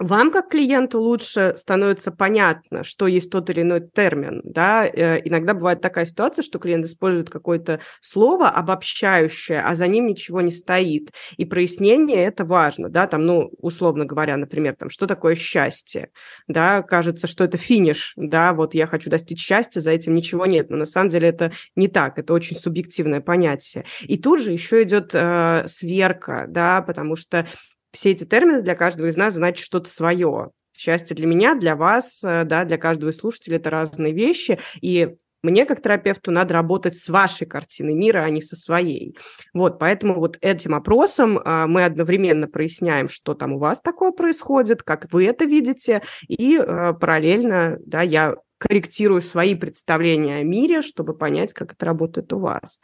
вам, 0.00 0.32
как 0.32 0.48
клиенту, 0.48 1.00
лучше 1.00 1.54
становится 1.56 2.10
понятно, 2.10 2.82
что 2.82 3.06
есть 3.06 3.30
тот 3.30 3.48
или 3.50 3.62
иной 3.62 3.80
термин. 3.80 4.40
Да? 4.42 4.84
Э, 4.84 5.20
иногда 5.24 5.54
бывает 5.54 5.80
такая 5.80 6.04
ситуация, 6.04 6.42
что 6.42 6.58
клиент 6.58 6.84
использует 6.84 7.30
какое-то 7.30 7.78
слово 8.00 8.48
обобщающее, 8.48 9.62
а 9.62 9.76
за 9.76 9.86
ним 9.86 10.08
ничего 10.08 10.40
не 10.40 10.50
стоит. 10.50 11.12
И 11.36 11.44
прояснение 11.44 12.24
это 12.24 12.44
важно. 12.44 12.88
Да? 12.88 13.06
Там, 13.06 13.24
ну, 13.24 13.52
условно 13.58 14.04
говоря, 14.04 14.36
например, 14.36 14.74
там, 14.76 14.90
что 14.90 15.06
такое 15.06 15.36
счастье? 15.36 16.10
Да? 16.48 16.82
Кажется, 16.82 17.28
что 17.28 17.44
это 17.44 17.56
финиш. 17.56 18.14
Да? 18.16 18.52
Вот 18.52 18.74
я 18.74 18.88
хочу 18.88 19.10
достичь 19.10 19.40
счастья, 19.40 19.80
за 19.80 19.92
этим 19.92 20.16
ничего 20.16 20.44
нет. 20.44 20.70
Но 20.70 20.76
на 20.76 20.86
самом 20.86 21.08
деле 21.08 21.28
это 21.28 21.52
не 21.76 21.86
так. 21.86 22.18
Это 22.18 22.32
очень 22.32 22.56
субъективное 22.56 23.20
понятие. 23.20 23.84
И 24.02 24.18
тут 24.18 24.40
же 24.40 24.50
еще 24.50 24.82
идет 24.82 25.10
э, 25.12 25.66
сверка, 25.68 26.46
да? 26.48 26.82
потому 26.82 27.14
что 27.14 27.46
все 27.94 28.10
эти 28.10 28.24
термины 28.24 28.60
для 28.60 28.74
каждого 28.74 29.06
из 29.06 29.16
нас 29.16 29.34
значат 29.34 29.64
что-то 29.64 29.88
свое. 29.88 30.50
Счастье 30.76 31.14
для 31.14 31.26
меня, 31.26 31.54
для 31.54 31.76
вас, 31.76 32.20
э, 32.24 32.44
да, 32.44 32.64
для 32.64 32.76
каждого 32.76 33.10
из 33.10 33.18
слушателей 33.18 33.56
это 33.56 33.70
разные 33.70 34.12
вещи, 34.12 34.58
и 34.80 35.14
мне, 35.44 35.66
как 35.66 35.82
терапевту, 35.82 36.30
надо 36.30 36.54
работать 36.54 36.96
с 36.96 37.06
вашей 37.10 37.46
картиной 37.46 37.94
мира, 37.94 38.20
а 38.20 38.30
не 38.30 38.40
со 38.40 38.56
своей. 38.56 39.14
Вот, 39.52 39.78
поэтому 39.78 40.14
вот 40.14 40.38
этим 40.40 40.74
опросом 40.74 41.38
а, 41.38 41.66
мы 41.66 41.84
одновременно 41.84 42.48
проясняем, 42.48 43.10
что 43.10 43.34
там 43.34 43.52
у 43.52 43.58
вас 43.58 43.80
такое 43.82 44.10
происходит, 44.10 44.82
как 44.82 45.12
вы 45.12 45.26
это 45.26 45.44
видите, 45.44 46.02
и 46.26 46.56
а, 46.56 46.94
параллельно, 46.94 47.76
да, 47.84 48.00
я 48.00 48.36
корректирую 48.56 49.20
свои 49.20 49.54
представления 49.54 50.36
о 50.36 50.44
мире, 50.44 50.80
чтобы 50.80 51.14
понять, 51.14 51.52
как 51.52 51.74
это 51.74 51.84
работает 51.84 52.32
у 52.32 52.38
вас. 52.38 52.80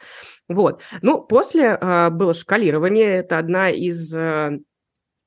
Вот. 0.47 0.83
Ну, 1.01 1.19
после 1.19 1.75
а, 1.81 2.11
было 2.11 2.35
шкалирование, 2.35 3.17
это 3.17 3.39
одна 3.39 3.71
из 3.71 4.13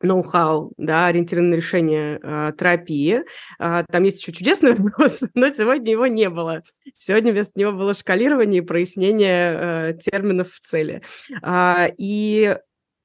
ноу-хау, 0.05 0.73
да, 0.77 1.07
ориентированное 1.07 1.57
решение 1.57 2.21
э, 2.23 2.53
терапии. 2.59 3.23
Э, 3.59 3.85
там 3.91 4.03
есть 4.05 4.21
еще 4.21 4.33
чудесный 4.33 4.75
вопрос, 4.77 5.25
но 5.35 5.49
сегодня 5.51 5.93
его 5.93 6.07
не 6.07 6.29
было. 6.29 6.63
Сегодня 6.99 7.33
вместо 7.33 7.59
него 7.59 7.73
было 7.73 7.95
шкалирование 7.95 8.63
и 8.63 8.65
прояснение 8.65 9.93
э, 9.93 9.95
терминов 9.95 10.53
в 10.53 10.61
цели. 10.61 11.03
Э, 11.43 11.89
и 11.99 12.57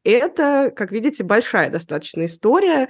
это, 0.03 0.71
как 0.75 0.91
видите, 0.91 1.23
большая 1.23 1.69
достаточно 1.69 2.25
история. 2.25 2.89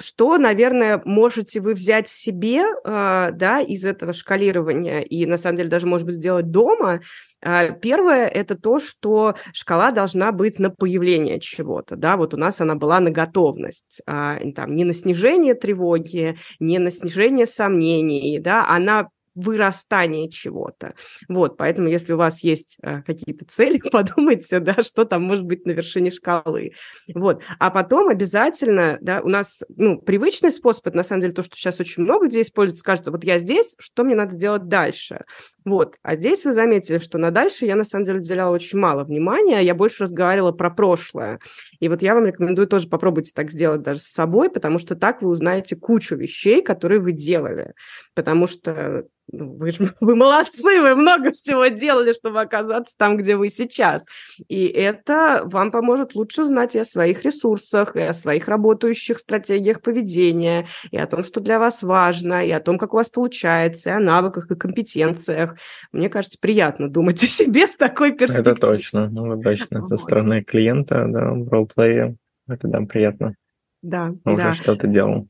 Что, 0.00 0.38
наверное, 0.38 1.02
можете 1.04 1.60
вы 1.60 1.74
взять 1.74 2.08
себе, 2.08 2.62
э, 2.62 3.30
да, 3.32 3.60
из 3.60 3.84
этого 3.84 4.12
шкалирования 4.12 5.00
и, 5.00 5.26
на 5.26 5.36
самом 5.36 5.56
деле, 5.56 5.68
даже, 5.68 5.86
может 5.86 6.06
быть, 6.06 6.16
сделать 6.16 6.50
дома? 6.50 7.00
Э, 7.42 7.72
первое– 7.80 8.26
это 8.28 8.56
то, 8.56 8.78
что 8.78 9.34
шкала 9.52 9.90
должна 9.90 10.32
быть 10.32 10.58
на 10.58 10.70
появление 10.70 11.40
чего-то, 11.40 11.96
да, 11.96 12.16
вот 12.16 12.34
у 12.34 12.36
нас 12.36 12.60
она 12.60 12.74
была 12.74 13.00
на 13.00 13.10
готовность, 13.10 14.00
э, 14.06 14.52
там, 14.54 14.74
не 14.74 14.84
на 14.84 14.94
снижение 14.94 15.54
тревоги, 15.54 16.38
не 16.60 16.78
на 16.78 16.90
снижение 16.90 17.46
сомнений, 17.46 18.38
да, 18.38 18.68
она 18.68 19.08
вырастание 19.38 20.28
чего-то. 20.28 20.94
Вот, 21.28 21.56
поэтому 21.56 21.88
если 21.88 22.12
у 22.12 22.16
вас 22.16 22.42
есть 22.42 22.76
э, 22.82 23.02
какие-то 23.02 23.44
цели, 23.44 23.78
подумайте, 23.92 24.58
да, 24.58 24.82
что 24.82 25.04
там 25.04 25.22
может 25.22 25.44
быть 25.44 25.64
на 25.64 25.70
вершине 25.70 26.10
шкалы. 26.10 26.72
Вот, 27.14 27.42
а 27.58 27.70
потом 27.70 28.08
обязательно, 28.08 28.98
да, 29.00 29.20
у 29.20 29.28
нас, 29.28 29.62
ну, 29.76 30.00
привычный 30.00 30.50
способ, 30.50 30.88
это 30.88 30.96
на 30.96 31.04
самом 31.04 31.22
деле 31.22 31.34
то, 31.34 31.42
что 31.42 31.56
сейчас 31.56 31.78
очень 31.78 32.02
много 32.02 32.26
где 32.26 32.42
используется, 32.42 32.80
скажется, 32.80 33.10
вот 33.12 33.22
я 33.22 33.38
здесь, 33.38 33.76
что 33.78 34.02
мне 34.02 34.16
надо 34.16 34.34
сделать 34.34 34.66
дальше? 34.66 35.24
Вот, 35.64 35.96
а 36.02 36.16
здесь 36.16 36.44
вы 36.44 36.52
заметили, 36.52 36.98
что 36.98 37.18
на 37.18 37.30
дальше 37.30 37.64
я 37.64 37.76
на 37.76 37.84
самом 37.84 38.06
деле 38.06 38.18
уделяла 38.18 38.54
очень 38.54 38.78
мало 38.78 39.04
внимания, 39.04 39.60
я 39.60 39.74
больше 39.74 40.04
разговаривала 40.04 40.52
про 40.52 40.70
прошлое. 40.70 41.38
И 41.78 41.88
вот 41.88 42.02
я 42.02 42.14
вам 42.14 42.26
рекомендую 42.26 42.66
тоже 42.66 42.88
попробуйте 42.88 43.32
так 43.34 43.52
сделать 43.52 43.82
даже 43.82 44.00
с 44.00 44.08
собой, 44.08 44.50
потому 44.50 44.78
что 44.78 44.96
так 44.96 45.22
вы 45.22 45.28
узнаете 45.28 45.76
кучу 45.76 46.16
вещей, 46.16 46.60
которые 46.62 47.00
вы 47.00 47.12
делали. 47.12 47.74
Потому 48.14 48.46
что 48.46 49.04
ну, 49.30 49.56
вы, 49.56 49.70
же, 49.70 49.92
вы 50.00 50.16
молодцы, 50.16 50.80
вы 50.80 50.94
много 50.94 51.32
всего 51.32 51.66
делали, 51.66 52.12
чтобы 52.12 52.40
оказаться 52.40 52.96
там, 52.96 53.16
где 53.16 53.36
вы 53.36 53.48
сейчас. 53.48 54.04
И 54.48 54.66
это 54.66 55.42
вам 55.44 55.70
поможет 55.70 56.14
лучше 56.14 56.44
знать 56.44 56.74
и 56.74 56.78
о 56.78 56.84
своих 56.84 57.24
ресурсах, 57.24 57.96
и 57.96 58.00
о 58.00 58.12
своих 58.12 58.48
работающих 58.48 59.18
стратегиях 59.18 59.82
поведения, 59.82 60.66
и 60.90 60.96
о 60.96 61.06
том, 61.06 61.24
что 61.24 61.40
для 61.40 61.58
вас 61.58 61.82
важно, 61.82 62.46
и 62.46 62.50
о 62.50 62.60
том, 62.60 62.78
как 62.78 62.94
у 62.94 62.96
вас 62.96 63.08
получается, 63.08 63.90
и 63.90 63.92
о 63.92 64.00
навыках 64.00 64.50
и 64.50 64.56
компетенциях. 64.56 65.56
Мне 65.92 66.08
кажется, 66.08 66.38
приятно 66.40 66.88
думать 66.88 67.22
о 67.22 67.26
себе 67.26 67.66
с 67.66 67.74
такой 67.74 68.12
перспективой. 68.12 68.52
Это 68.52 68.60
точно, 68.60 69.08
ну, 69.08 69.40
точно. 69.40 69.84
Со 69.86 69.96
стороны 69.96 70.42
клиента, 70.42 71.06
да, 71.08 71.32
в 71.32 71.48
ролплее, 71.48 72.16
это 72.48 72.68
да, 72.68 72.80
приятно. 72.82 73.34
Да, 73.82 74.12
Уже 74.24 74.36
да. 74.36 74.54
что-то 74.54 74.86
делал. 74.86 75.28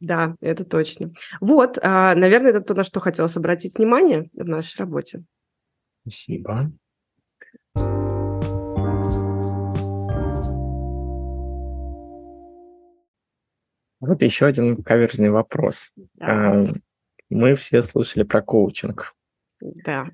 Да, 0.00 0.36
это 0.40 0.64
точно. 0.64 1.12
Вот, 1.40 1.78
а, 1.82 2.14
наверное, 2.14 2.50
это 2.50 2.60
то, 2.60 2.74
на 2.74 2.84
что 2.84 3.00
хотелось 3.00 3.36
обратить 3.36 3.78
внимание 3.78 4.28
в 4.34 4.48
нашей 4.48 4.78
работе. 4.78 5.24
Спасибо. 6.02 6.70
Вот 14.00 14.22
еще 14.22 14.46
один 14.46 14.82
каверзный 14.82 15.30
вопрос. 15.30 15.92
Да. 16.14 16.66
Мы 17.30 17.54
все 17.54 17.82
слышали 17.82 18.22
про 18.22 18.42
коучинг. 18.42 19.14
Да. 19.60 20.10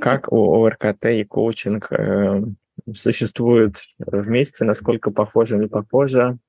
Как- 0.00 0.32
у 0.32 0.64
ОРКТ 0.64 1.06
и 1.06 1.24
коучинг 1.24 1.90
э, 1.90 2.42
существуют 2.94 3.78
вместе, 3.98 4.64
насколько 4.64 5.10
похоже, 5.10 5.58
не 5.58 5.66
похоже, 5.66 6.20
М, 6.22 6.40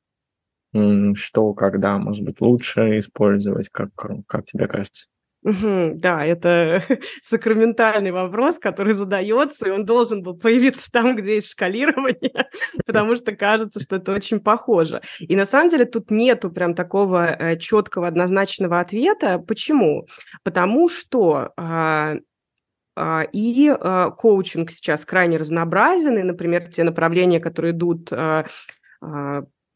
что, 0.73 1.53
когда, 1.53 1.97
может 1.97 2.23
быть, 2.23 2.41
лучше 2.41 2.99
использовать, 2.99 3.69
как, 3.69 3.89
как 4.27 4.45
тебе 4.45 4.67
кажется? 4.67 5.07
Да, 5.43 6.25
это 6.25 6.83
сакраментальный 7.21 8.11
вопрос, 8.11 8.59
который 8.59 8.93
задается, 8.93 9.67
и 9.67 9.71
он 9.71 9.85
должен 9.85 10.21
был 10.21 10.37
появиться 10.37 10.89
там, 10.91 11.15
где 11.15 11.35
есть 11.35 11.51
шкалирование, 11.51 12.47
потому 12.85 13.15
что 13.15 13.35
кажется, 13.35 13.79
что 13.79 13.95
это 13.97 14.13
очень 14.13 14.39
похоже. 14.41 15.01
И 15.19 15.35
на 15.35 15.45
самом 15.45 15.69
деле 15.69 15.85
тут 15.85 16.11
нету 16.11 16.51
прям 16.51 16.75
такого 16.75 17.27
э, 17.27 17.57
четкого 17.57 18.07
однозначного 18.07 18.79
ответа. 18.79 19.39
Почему? 19.39 20.07
Потому 20.43 20.89
что 20.89 21.53
а, 21.55 22.15
а, 22.95 23.23
и 23.31 23.69
а, 23.69 24.09
коучинг 24.11 24.71
сейчас 24.71 25.05
крайне 25.05 25.37
разнообразен, 25.37 26.17
и, 26.17 26.23
например, 26.23 26.69
те 26.71 26.83
направления, 26.83 27.39
которые 27.39 27.71
идут 27.71 28.11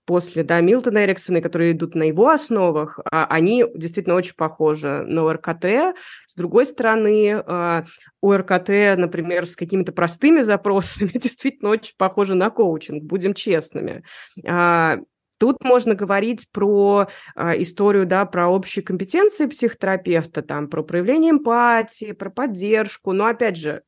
после 0.06 0.44
да, 0.44 0.60
Милтона 0.62 1.06
Эриксона, 1.06 1.42
которые 1.42 1.72
идут 1.72 1.96
на 1.96 2.04
его 2.04 2.30
основах, 2.30 3.00
а, 3.12 3.26
они 3.26 3.66
действительно 3.76 4.16
очень 4.16 4.36
похожи 4.36 5.04
на 5.08 5.30
ОРКТ. 5.30 5.96
С 6.28 6.36
другой 6.36 6.66
стороны, 6.66 7.44
а, 7.46 7.86
ОРКТ, 8.22 8.98
например, 8.98 9.46
с 9.46 9.56
какими-то 9.56 9.92
простыми 9.92 10.42
запросами 10.42 11.12
действительно 11.14 11.70
очень 11.70 11.94
похожи 11.98 12.36
на 12.36 12.50
коучинг, 12.50 13.04
будем 13.04 13.34
честными. 13.34 14.04
А, 14.48 14.98
Тут 15.42 15.64
можно 15.64 15.96
говорить 15.96 16.48
про 16.52 17.08
а, 17.36 17.60
историю, 17.60 18.06
да, 18.06 18.26
про 18.26 18.48
общие 18.48 18.86
компетенции 18.86 19.48
психотерапевта, 19.48 20.44
там, 20.44 20.68
про 20.68 20.84
проявление 20.84 21.32
эмпатии, 21.32 22.12
про 22.12 22.30
поддержку. 22.30 23.12
Но, 23.12 23.26
опять 23.26 23.58
же, 23.58 23.82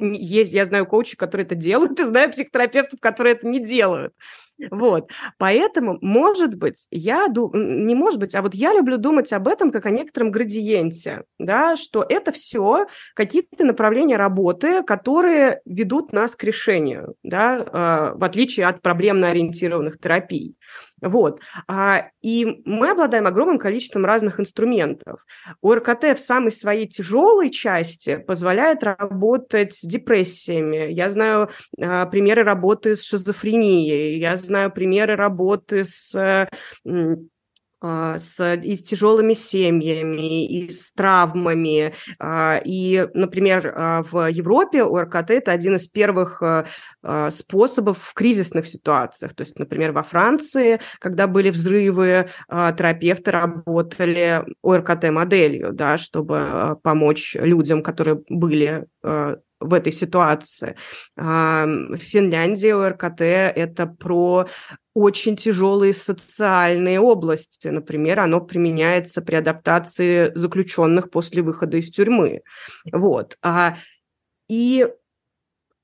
есть, 0.00 0.52
я 0.52 0.64
знаю 0.64 0.86
коучей, 0.86 1.16
которые 1.16 1.44
это 1.46 1.54
делают, 1.54 1.98
и 2.00 2.04
знаю 2.04 2.30
психотерапевтов, 2.30 3.00
которые 3.00 3.34
это 3.34 3.46
не 3.46 3.58
делают. 3.58 4.12
Вот. 4.70 5.10
Поэтому, 5.38 5.98
может 6.00 6.54
быть, 6.54 6.86
я 6.90 7.26
ду- 7.28 7.50
м, 7.52 7.86
не 7.86 7.94
может 7.94 8.20
быть, 8.20 8.34
а 8.34 8.42
вот 8.42 8.54
я 8.54 8.72
люблю 8.72 8.98
думать 8.98 9.32
об 9.32 9.48
этом 9.48 9.72
как 9.72 9.86
о 9.86 9.90
некотором 9.90 10.30
градиенте, 10.30 11.24
да, 11.38 11.76
что 11.76 12.04
это 12.08 12.30
все 12.30 12.86
какие-то 13.14 13.64
направления 13.64 14.16
работы, 14.16 14.82
которые 14.84 15.60
ведут 15.64 16.12
нас 16.12 16.36
к 16.36 16.44
решению, 16.44 17.14
да, 17.24 17.64
а, 17.66 18.14
в 18.14 18.22
отличие 18.22 18.66
от 18.66 18.80
проблемно-ориентированных 18.80 19.98
терапий. 19.98 20.56
Вот. 21.04 21.40
А, 21.68 22.08
И 22.22 22.62
мы 22.64 22.90
обладаем 22.90 23.26
огромным 23.26 23.58
количеством 23.58 24.04
разных 24.06 24.40
инструментов. 24.40 25.24
ОРКТ 25.62 26.16
в 26.16 26.18
самой 26.18 26.50
своей 26.50 26.88
тяжелой 26.88 27.50
части 27.50 28.16
позволяет 28.16 28.82
работать 28.82 29.74
с 29.74 29.82
депрессиями. 29.82 30.90
Я 30.92 31.10
знаю 31.10 31.50
а, 31.80 32.06
примеры 32.06 32.42
работы 32.42 32.96
с 32.96 33.04
шизофренией, 33.04 34.18
я 34.18 34.36
знаю 34.36 34.72
примеры 34.72 35.14
работы 35.14 35.84
с 35.84 36.14
а, 36.14 36.48
с, 38.18 38.54
и 38.54 38.76
с 38.76 38.82
тяжелыми 38.82 39.34
семьями, 39.34 40.46
и 40.46 40.70
с 40.70 40.92
травмами. 40.92 41.92
А, 42.18 42.60
И, 42.64 43.06
например, 43.14 43.72
а, 43.74 44.02
в 44.02 44.30
Европе 44.30 44.82
ОРКТ– 44.82 45.30
это 45.32 45.52
один 45.52 45.76
из 45.76 45.88
первых 45.88 46.42
а, 46.42 46.66
а, 47.02 47.30
способов 47.30 47.98
в 48.00 48.14
кризисных 48.14 48.66
ситуациях. 48.66 49.34
То 49.34 49.42
есть, 49.42 49.58
например, 49.58 49.92
во 49.92 50.02
Франции, 50.02 50.80
когда 50.98 51.26
были 51.26 51.50
взрывы, 51.50 52.28
а, 52.48 52.72
терапевты 52.72 53.30
работали 53.30 54.44
ОРКТ-моделью, 54.62 55.72
да, 55.72 55.98
чтобы 55.98 56.38
а, 56.38 56.74
помочь 56.76 57.36
людям, 57.38 57.82
которые 57.82 58.22
были 58.28 58.86
а, 59.02 59.38
в 59.64 59.74
этой 59.74 59.92
ситуации. 59.92 60.76
В 61.16 61.96
Финляндии 61.96 62.70
ОРКТ– 62.70 63.20
это 63.20 63.86
про 63.86 64.46
очень 64.94 65.36
тяжелые 65.36 65.92
социальные 65.92 67.00
области. 67.00 67.68
Например, 67.68 68.20
оно 68.20 68.40
применяется 68.40 69.22
при 69.22 69.36
адаптации 69.36 70.32
заключенных 70.34 71.10
после 71.10 71.42
выхода 71.42 71.78
из 71.78 71.90
тюрьмы. 71.90 72.42
Вот. 72.92 73.36
А, 73.42 73.76
И 74.48 74.86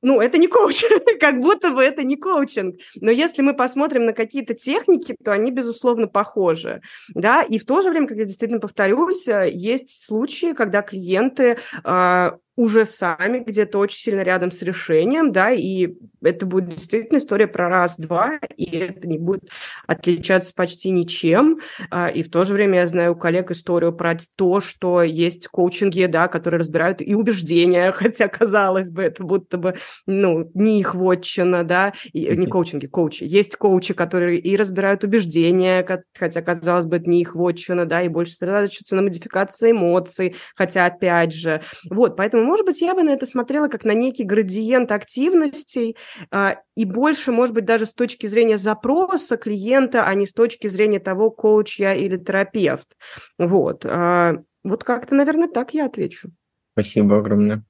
ну, 0.02 0.20
это 0.20 0.38
не 0.38 0.46
коучинг, 0.46 1.02
как 1.20 1.40
будто 1.40 1.70
бы 1.70 1.82
это 1.82 2.04
не 2.04 2.16
коучинг. 2.16 2.76
Но 3.00 3.10
если 3.10 3.42
мы 3.42 3.54
посмотрим 3.54 4.06
на 4.06 4.12
какие-то 4.12 4.54
техники, 4.54 5.14
то 5.22 5.32
они, 5.32 5.50
безусловно, 5.50 6.06
похожи. 6.06 6.80
Да? 7.14 7.42
И 7.42 7.58
в 7.58 7.66
то 7.66 7.80
же 7.80 7.90
время, 7.90 8.06
как 8.06 8.16
я 8.16 8.24
действительно 8.24 8.60
повторюсь, 8.60 9.28
э, 9.28 9.50
есть 9.52 10.04
случаи, 10.04 10.54
когда 10.54 10.82
клиенты 10.82 11.58
а, 11.84 12.36
уже 12.60 12.84
сами 12.84 13.38
где-то 13.38 13.78
очень 13.78 13.98
сильно 13.98 14.20
рядом 14.20 14.50
с 14.50 14.60
решением, 14.60 15.32
да, 15.32 15.50
и 15.50 15.94
это 16.22 16.44
будет 16.44 16.68
действительно 16.68 17.16
история 17.16 17.46
про 17.46 17.70
раз-два, 17.70 18.38
и 18.56 18.76
это 18.76 19.08
не 19.08 19.18
будет 19.18 19.48
отличаться 19.86 20.52
почти 20.54 20.90
ничем. 20.90 21.60
А, 21.90 22.08
И 22.08 22.22
в 22.22 22.30
то 22.30 22.44
же 22.44 22.52
время 22.52 22.80
я 22.80 22.86
знаю 22.86 23.12
у 23.12 23.16
коллег 23.16 23.50
историю 23.50 23.94
про 23.94 24.14
то, 24.36 24.60
что 24.60 25.02
есть 25.02 25.48
коучинги, 25.48 26.04
да, 26.04 26.28
которые 26.28 26.60
разбирают 26.60 27.00
и 27.00 27.14
убеждения, 27.14 27.92
хотя, 27.96 28.28
казалось 28.28 28.90
бы, 28.90 29.04
это 29.04 29.24
будто 29.24 29.56
бы, 29.56 29.76
ну, 30.06 30.50
не 30.52 30.80
их 30.80 30.94
вотчина, 30.94 31.64
да, 31.64 31.94
и, 32.12 32.36
не 32.36 32.46
коучинги, 32.46 32.86
коучи. 32.86 33.24
Есть 33.24 33.56
коучи, 33.56 33.94
которые 33.94 34.38
и 34.38 34.54
разбирают 34.54 35.02
убеждения, 35.02 35.86
хотя, 36.18 36.42
казалось 36.42 36.84
бы, 36.84 36.96
это 36.96 37.08
не 37.08 37.22
их 37.22 37.34
вотчина, 37.34 37.86
да, 37.86 38.02
и 38.02 38.08
больше 38.08 38.32
сосредотачиваются 38.32 38.96
на 38.96 39.02
модификации 39.02 39.70
эмоций, 39.70 40.36
хотя, 40.54 40.84
опять 40.84 41.32
же, 41.32 41.62
вот, 41.88 42.16
поэтому, 42.16 42.49
может 42.50 42.66
быть, 42.66 42.80
я 42.80 42.96
бы 42.96 43.04
на 43.04 43.10
это 43.10 43.26
смотрела 43.26 43.68
как 43.68 43.84
на 43.84 43.94
некий 43.94 44.24
градиент 44.24 44.90
активностей, 44.90 45.96
а, 46.32 46.56
и 46.76 46.84
больше, 46.84 47.30
может 47.30 47.54
быть, 47.54 47.64
даже 47.64 47.86
с 47.86 47.94
точки 47.94 48.26
зрения 48.26 48.58
запроса 48.58 49.36
клиента, 49.36 50.02
а 50.02 50.12
не 50.14 50.26
с 50.26 50.32
точки 50.32 50.66
зрения 50.66 50.98
того, 50.98 51.30
коуч 51.30 51.78
я 51.78 51.94
или 51.94 52.16
терапевт. 52.16 52.96
Вот. 53.38 53.86
а, 53.86 54.38
Вот 54.64 54.82
как-то, 54.82 55.14
наверное, 55.14 55.46
так 55.46 55.74
я 55.74 55.86
отвечу. 55.86 56.30
Спасибо 56.72 57.18
огромное. 57.18 57.62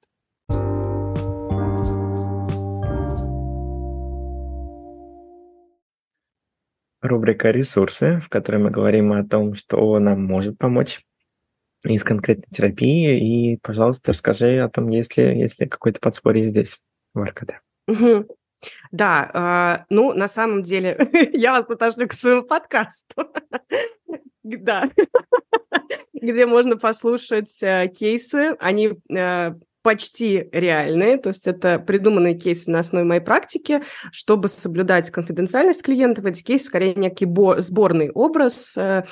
рубрика 7.03 7.51
«Ресурсы», 7.51 8.21
в 8.21 8.29
которой 8.29 8.63
мы 8.63 8.71
говорим 8.71 9.13
о 9.13 9.25
том, 9.25 9.55
что 9.55 9.99
нам 9.99 10.23
может 10.23 10.59
помочь 10.59 11.01
из 11.85 12.05
конкретной 12.05 12.49
терапии. 12.51 13.53
И, 13.53 13.57
пожалуйста, 13.63 14.13
расскажи 14.13 14.59
о 14.59 14.69
том, 14.69 14.89
есть 14.89 15.17
ли, 15.17 15.41
есть 15.41 15.61
ли 15.61 15.67
какое-то 15.67 16.01
подспорье 16.01 16.45
здесь, 16.45 16.79
в. 17.15 17.25
Угу. 17.89 18.27
Да, 18.93 19.81
э, 19.81 19.85
ну, 19.91 20.13
на 20.13 20.29
самом 20.29 20.63
деле, 20.63 20.97
я 21.33 21.53
вас 21.53 21.69
отошлю 21.69 22.07
к 22.09 22.13
своему 22.13 22.43
подкасту. 22.43 23.33
да, 24.43 24.91
где 26.13 26.47
можно 26.47 26.77
послушать 26.77 27.57
э, 27.63 27.89
кейсы. 27.89 28.55
Они 28.59 28.93
э, 29.15 29.55
почти 29.83 30.49
реальные, 30.53 31.17
то 31.17 31.31
есть 31.31 31.47
это 31.47 31.79
придуманные 31.79 32.35
кейсы 32.35 32.71
на 32.71 32.81
основе 32.81 33.07
моей 33.07 33.23
практики, 33.23 33.83
чтобы 34.13 34.49
соблюдать 34.49 35.11
конфиденциальность 35.11 35.83
клиентов. 35.83 36.27
Эти 36.27 36.43
кейсы 36.43 36.67
скорее 36.67 36.95
некий 36.95 37.27
сборный 37.63 38.11
образ 38.11 38.77
Э, 38.77 39.05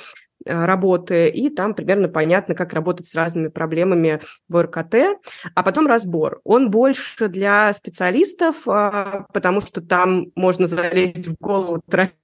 работы, 0.45 1.29
и 1.29 1.49
там 1.49 1.73
примерно 1.73 2.07
понятно, 2.07 2.55
как 2.55 2.73
работать 2.73 3.07
с 3.07 3.15
разными 3.15 3.49
проблемами 3.49 4.21
в 4.47 4.61
РКТ, 4.61 5.19
а 5.53 5.63
потом 5.63 5.87
разбор. 5.87 6.39
Он 6.43 6.71
больше 6.71 7.27
для 7.27 7.71
специалистов, 7.73 8.55
а, 8.67 9.25
потому 9.33 9.61
что 9.61 9.81
там 9.81 10.27
можно 10.35 10.67
залезть 10.67 11.27
в 11.27 11.35
голову 11.39 11.81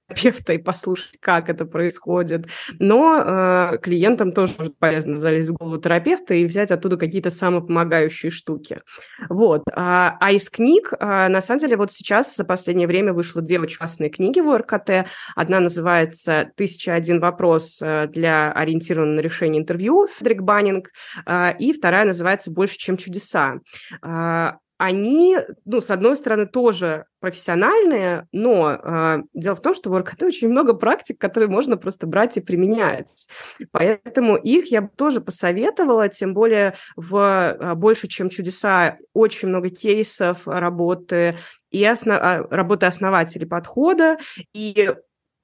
терапевта 0.08 0.52
и 0.52 0.58
послушать, 0.58 1.18
как 1.20 1.48
это 1.48 1.64
происходит, 1.64 2.46
но 2.78 3.72
э, 3.74 3.78
клиентам 3.78 4.32
тоже 4.32 4.54
может 4.58 4.78
полезно 4.78 5.16
залезть 5.16 5.50
в 5.50 5.54
голову 5.54 5.78
терапевта 5.78 6.34
и 6.34 6.44
взять 6.44 6.70
оттуда 6.70 6.96
какие-то 6.96 7.30
самопомогающие 7.30 8.30
штуки. 8.30 8.80
Вот. 9.28 9.62
А, 9.72 10.16
а 10.20 10.32
из 10.32 10.48
книг, 10.48 10.92
а, 10.98 11.28
на 11.28 11.40
самом 11.40 11.60
деле, 11.60 11.76
вот 11.76 11.92
сейчас 11.92 12.36
за 12.36 12.44
последнее 12.44 12.86
время 12.86 13.12
вышло 13.12 13.42
две 13.42 13.58
очень 13.58 13.78
классные 13.78 14.10
книги 14.10 14.40
в 14.40 14.56
РКТ. 14.56 15.08
Одна 15.34 15.60
называется 15.60 16.50
«Тысяча 16.56 16.94
один 16.94 17.20
вопрос 17.20 17.78
э, 17.80 18.08
для 18.08 18.52
ориентированного 18.52 19.16
на 19.16 19.20
решение 19.20 19.60
интервью 19.60 20.06
Фредерик 20.16 20.42
Баннинг, 20.42 20.90
а, 21.24 21.50
и 21.50 21.72
вторая 21.72 22.04
называется 22.04 22.50
«Больше, 22.50 22.78
чем 22.78 22.96
чудеса». 22.96 23.60
А, 24.78 24.86
они, 24.86 25.36
ну, 25.64 25.80
с 25.80 25.90
одной 25.90 26.16
стороны, 26.16 26.46
тоже 26.46 27.06
профессиональные, 27.20 28.28
но 28.32 28.72
э, 28.72 29.22
дело 29.34 29.56
в 29.56 29.60
том, 29.60 29.74
что 29.74 29.90
в 29.90 29.98
РКТ 29.98 30.22
очень 30.24 30.48
много 30.48 30.74
практик, 30.74 31.18
которые 31.18 31.48
можно 31.48 31.76
просто 31.76 32.06
брать 32.06 32.36
и 32.36 32.40
применять. 32.40 33.26
Поэтому 33.72 34.36
их 34.36 34.70
я 34.70 34.82
бы 34.82 34.90
тоже 34.94 35.20
посоветовала, 35.20 36.08
тем 36.08 36.34
более 36.34 36.74
в 36.94 37.74
«Больше, 37.76 38.06
чем 38.06 38.30
чудеса» 38.30 38.98
очень 39.12 39.48
много 39.48 39.70
кейсов 39.70 40.46
работы 40.46 41.36
и 41.70 41.84
основ... 41.84 42.20
работы 42.50 42.86
основателей 42.86 43.46
подхода, 43.46 44.18
и 44.52 44.94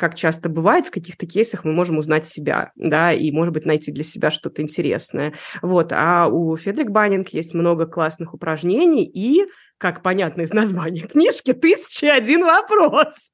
как 0.03 0.17
часто 0.17 0.49
бывает, 0.49 0.89
в 0.89 0.91
каких-то 0.91 1.29
кейсах 1.29 1.63
мы 1.63 1.73
можем 1.73 1.97
узнать 1.97 2.27
себя, 2.27 2.73
да, 2.75 3.13
и, 3.13 3.31
может 3.31 3.55
быть, 3.55 3.65
найти 3.65 3.93
для 3.93 4.03
себя 4.03 4.33
что-то 4.33 4.61
интересное. 4.61 5.33
Вот, 5.63 5.93
а 5.93 6.27
у 6.27 6.57
Федрик 6.57 6.91
Баннинг 6.91 7.29
есть 7.29 7.55
много 7.55 7.87
классных 7.87 8.35
упражнений 8.35 9.05
и, 9.05 9.47
как 9.79 10.03
понятно 10.03 10.43
из 10.43 10.53
названия 10.53 11.07
книжки, 11.07 11.53
«Тысяча 11.53 12.13
один 12.13 12.43
вопрос», 12.43 13.31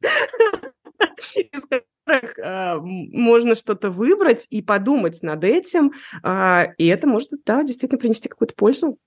из 1.36 1.62
которых 1.62 2.38
а, 2.38 2.76
можно 2.82 3.54
что-то 3.54 3.88
выбрать 3.88 4.46
и 4.50 4.60
подумать 4.60 5.22
над 5.22 5.44
этим, 5.44 5.92
а, 6.22 6.66
и 6.76 6.86
это 6.88 7.06
может, 7.06 7.30
да, 7.46 7.64
действительно 7.64 7.98
принести 7.98 8.28
какую-то 8.28 8.52
пользу. 8.54 8.98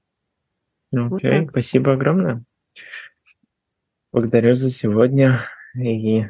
Окей, 0.92 1.42
okay, 1.42 1.50
спасибо 1.52 1.94
огромное. 1.94 2.44
Благодарю 4.12 4.56
за 4.56 4.72
сегодня 4.72 5.42
и 5.76 6.26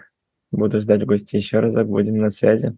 Буду 0.52 0.82
ждать 0.82 1.06
гостей 1.06 1.38
еще 1.38 1.60
разок, 1.60 1.88
будем 1.88 2.18
на 2.18 2.30
связи. 2.30 2.76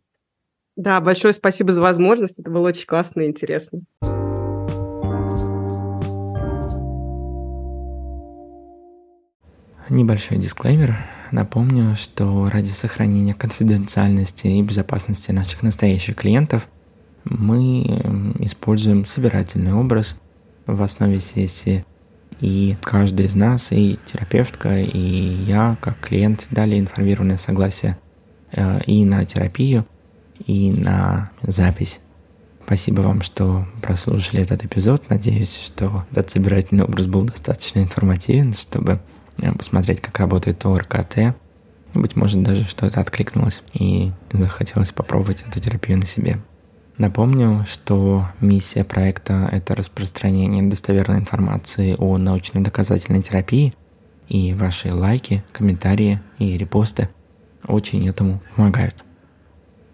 Да, 0.76 1.02
большое 1.02 1.34
спасибо 1.34 1.72
за 1.72 1.82
возможность, 1.82 2.40
это 2.40 2.50
было 2.50 2.70
очень 2.70 2.88
классно 2.88 3.22
и 3.22 3.28
интересно. 3.28 3.82
Небольшой 9.90 10.38
дисклеймер. 10.38 10.96
Напомню, 11.32 11.96
что 11.96 12.50
ради 12.50 12.70
сохранения 12.70 13.34
конфиденциальности 13.34 14.48
и 14.48 14.62
безопасности 14.62 15.32
наших 15.32 15.62
настоящих 15.62 16.16
клиентов 16.16 16.68
мы 17.26 17.84
используем 18.40 19.06
собирательный 19.06 19.74
образ 19.74 20.16
в 20.66 20.82
основе 20.82 21.20
сессии 21.20 21.86
и 22.40 22.78
каждый 22.82 23.26
из 23.26 23.36
нас, 23.36 23.72
и 23.72 24.00
терапевтка, 24.06 24.80
и 24.80 25.00
я, 25.00 25.78
как 25.82 26.00
клиент, 26.00 26.48
дали 26.52 26.80
информированное 26.80 27.38
согласие 27.38 27.98
э, 28.52 28.82
и 28.86 29.06
на 29.06 29.26
терапию, 29.26 29.86
и 30.46 30.72
на 30.72 31.32
запись. 31.42 32.00
Спасибо 32.66 33.02
вам, 33.02 33.22
что 33.22 33.66
прослушали 33.82 34.42
этот 34.42 34.64
эпизод. 34.64 35.10
Надеюсь, 35.10 35.60
что 35.60 36.06
этот 36.12 36.30
собирательный 36.30 36.86
образ 36.86 37.08
был 37.08 37.24
достаточно 37.24 37.80
информативен, 37.80 38.54
чтобы 38.54 39.00
э, 39.38 39.52
посмотреть, 39.52 40.02
как 40.02 40.20
работает 40.20 40.66
ОРКТ. 40.66 41.36
Быть 41.94 42.16
может, 42.16 42.42
даже 42.42 42.64
что-то 42.66 43.02
откликнулось 43.02 43.62
и 43.74 44.12
захотелось 44.32 44.92
попробовать 44.92 45.44
эту 45.48 45.60
терапию 45.60 46.00
на 46.00 46.08
себе. 46.08 46.40
Напомню, 46.98 47.66
что 47.68 48.28
миссия 48.40 48.84
проекта– 48.84 49.50
это 49.52 49.76
распространение 49.76 50.62
достоверной 50.62 51.18
информации 51.18 51.96
о 51.98 52.18
научно-доказательной 52.18 53.24
терапии, 53.24 53.74
и 54.30 54.54
ваши 54.54 54.94
лайки, 54.94 55.44
комментарии 55.52 56.22
и 56.38 56.58
репосты 56.58 57.10
очень 57.68 58.08
этому 58.08 58.42
помогают. 58.56 59.04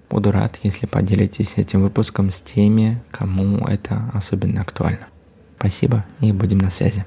Буду 0.09 0.31
рад, 0.31 0.59
если 0.63 0.87
поделитесь 0.87 1.53
этим 1.55 1.83
выпуском 1.83 2.31
с 2.31 2.41
теми, 2.41 3.01
кому 3.11 3.65
это 3.65 4.09
особенно 4.13 4.61
актуально. 4.61 5.07
Спасибо 5.57 6.05
и 6.19 6.31
будем 6.31 6.57
на 6.57 6.69
связи. 6.69 7.05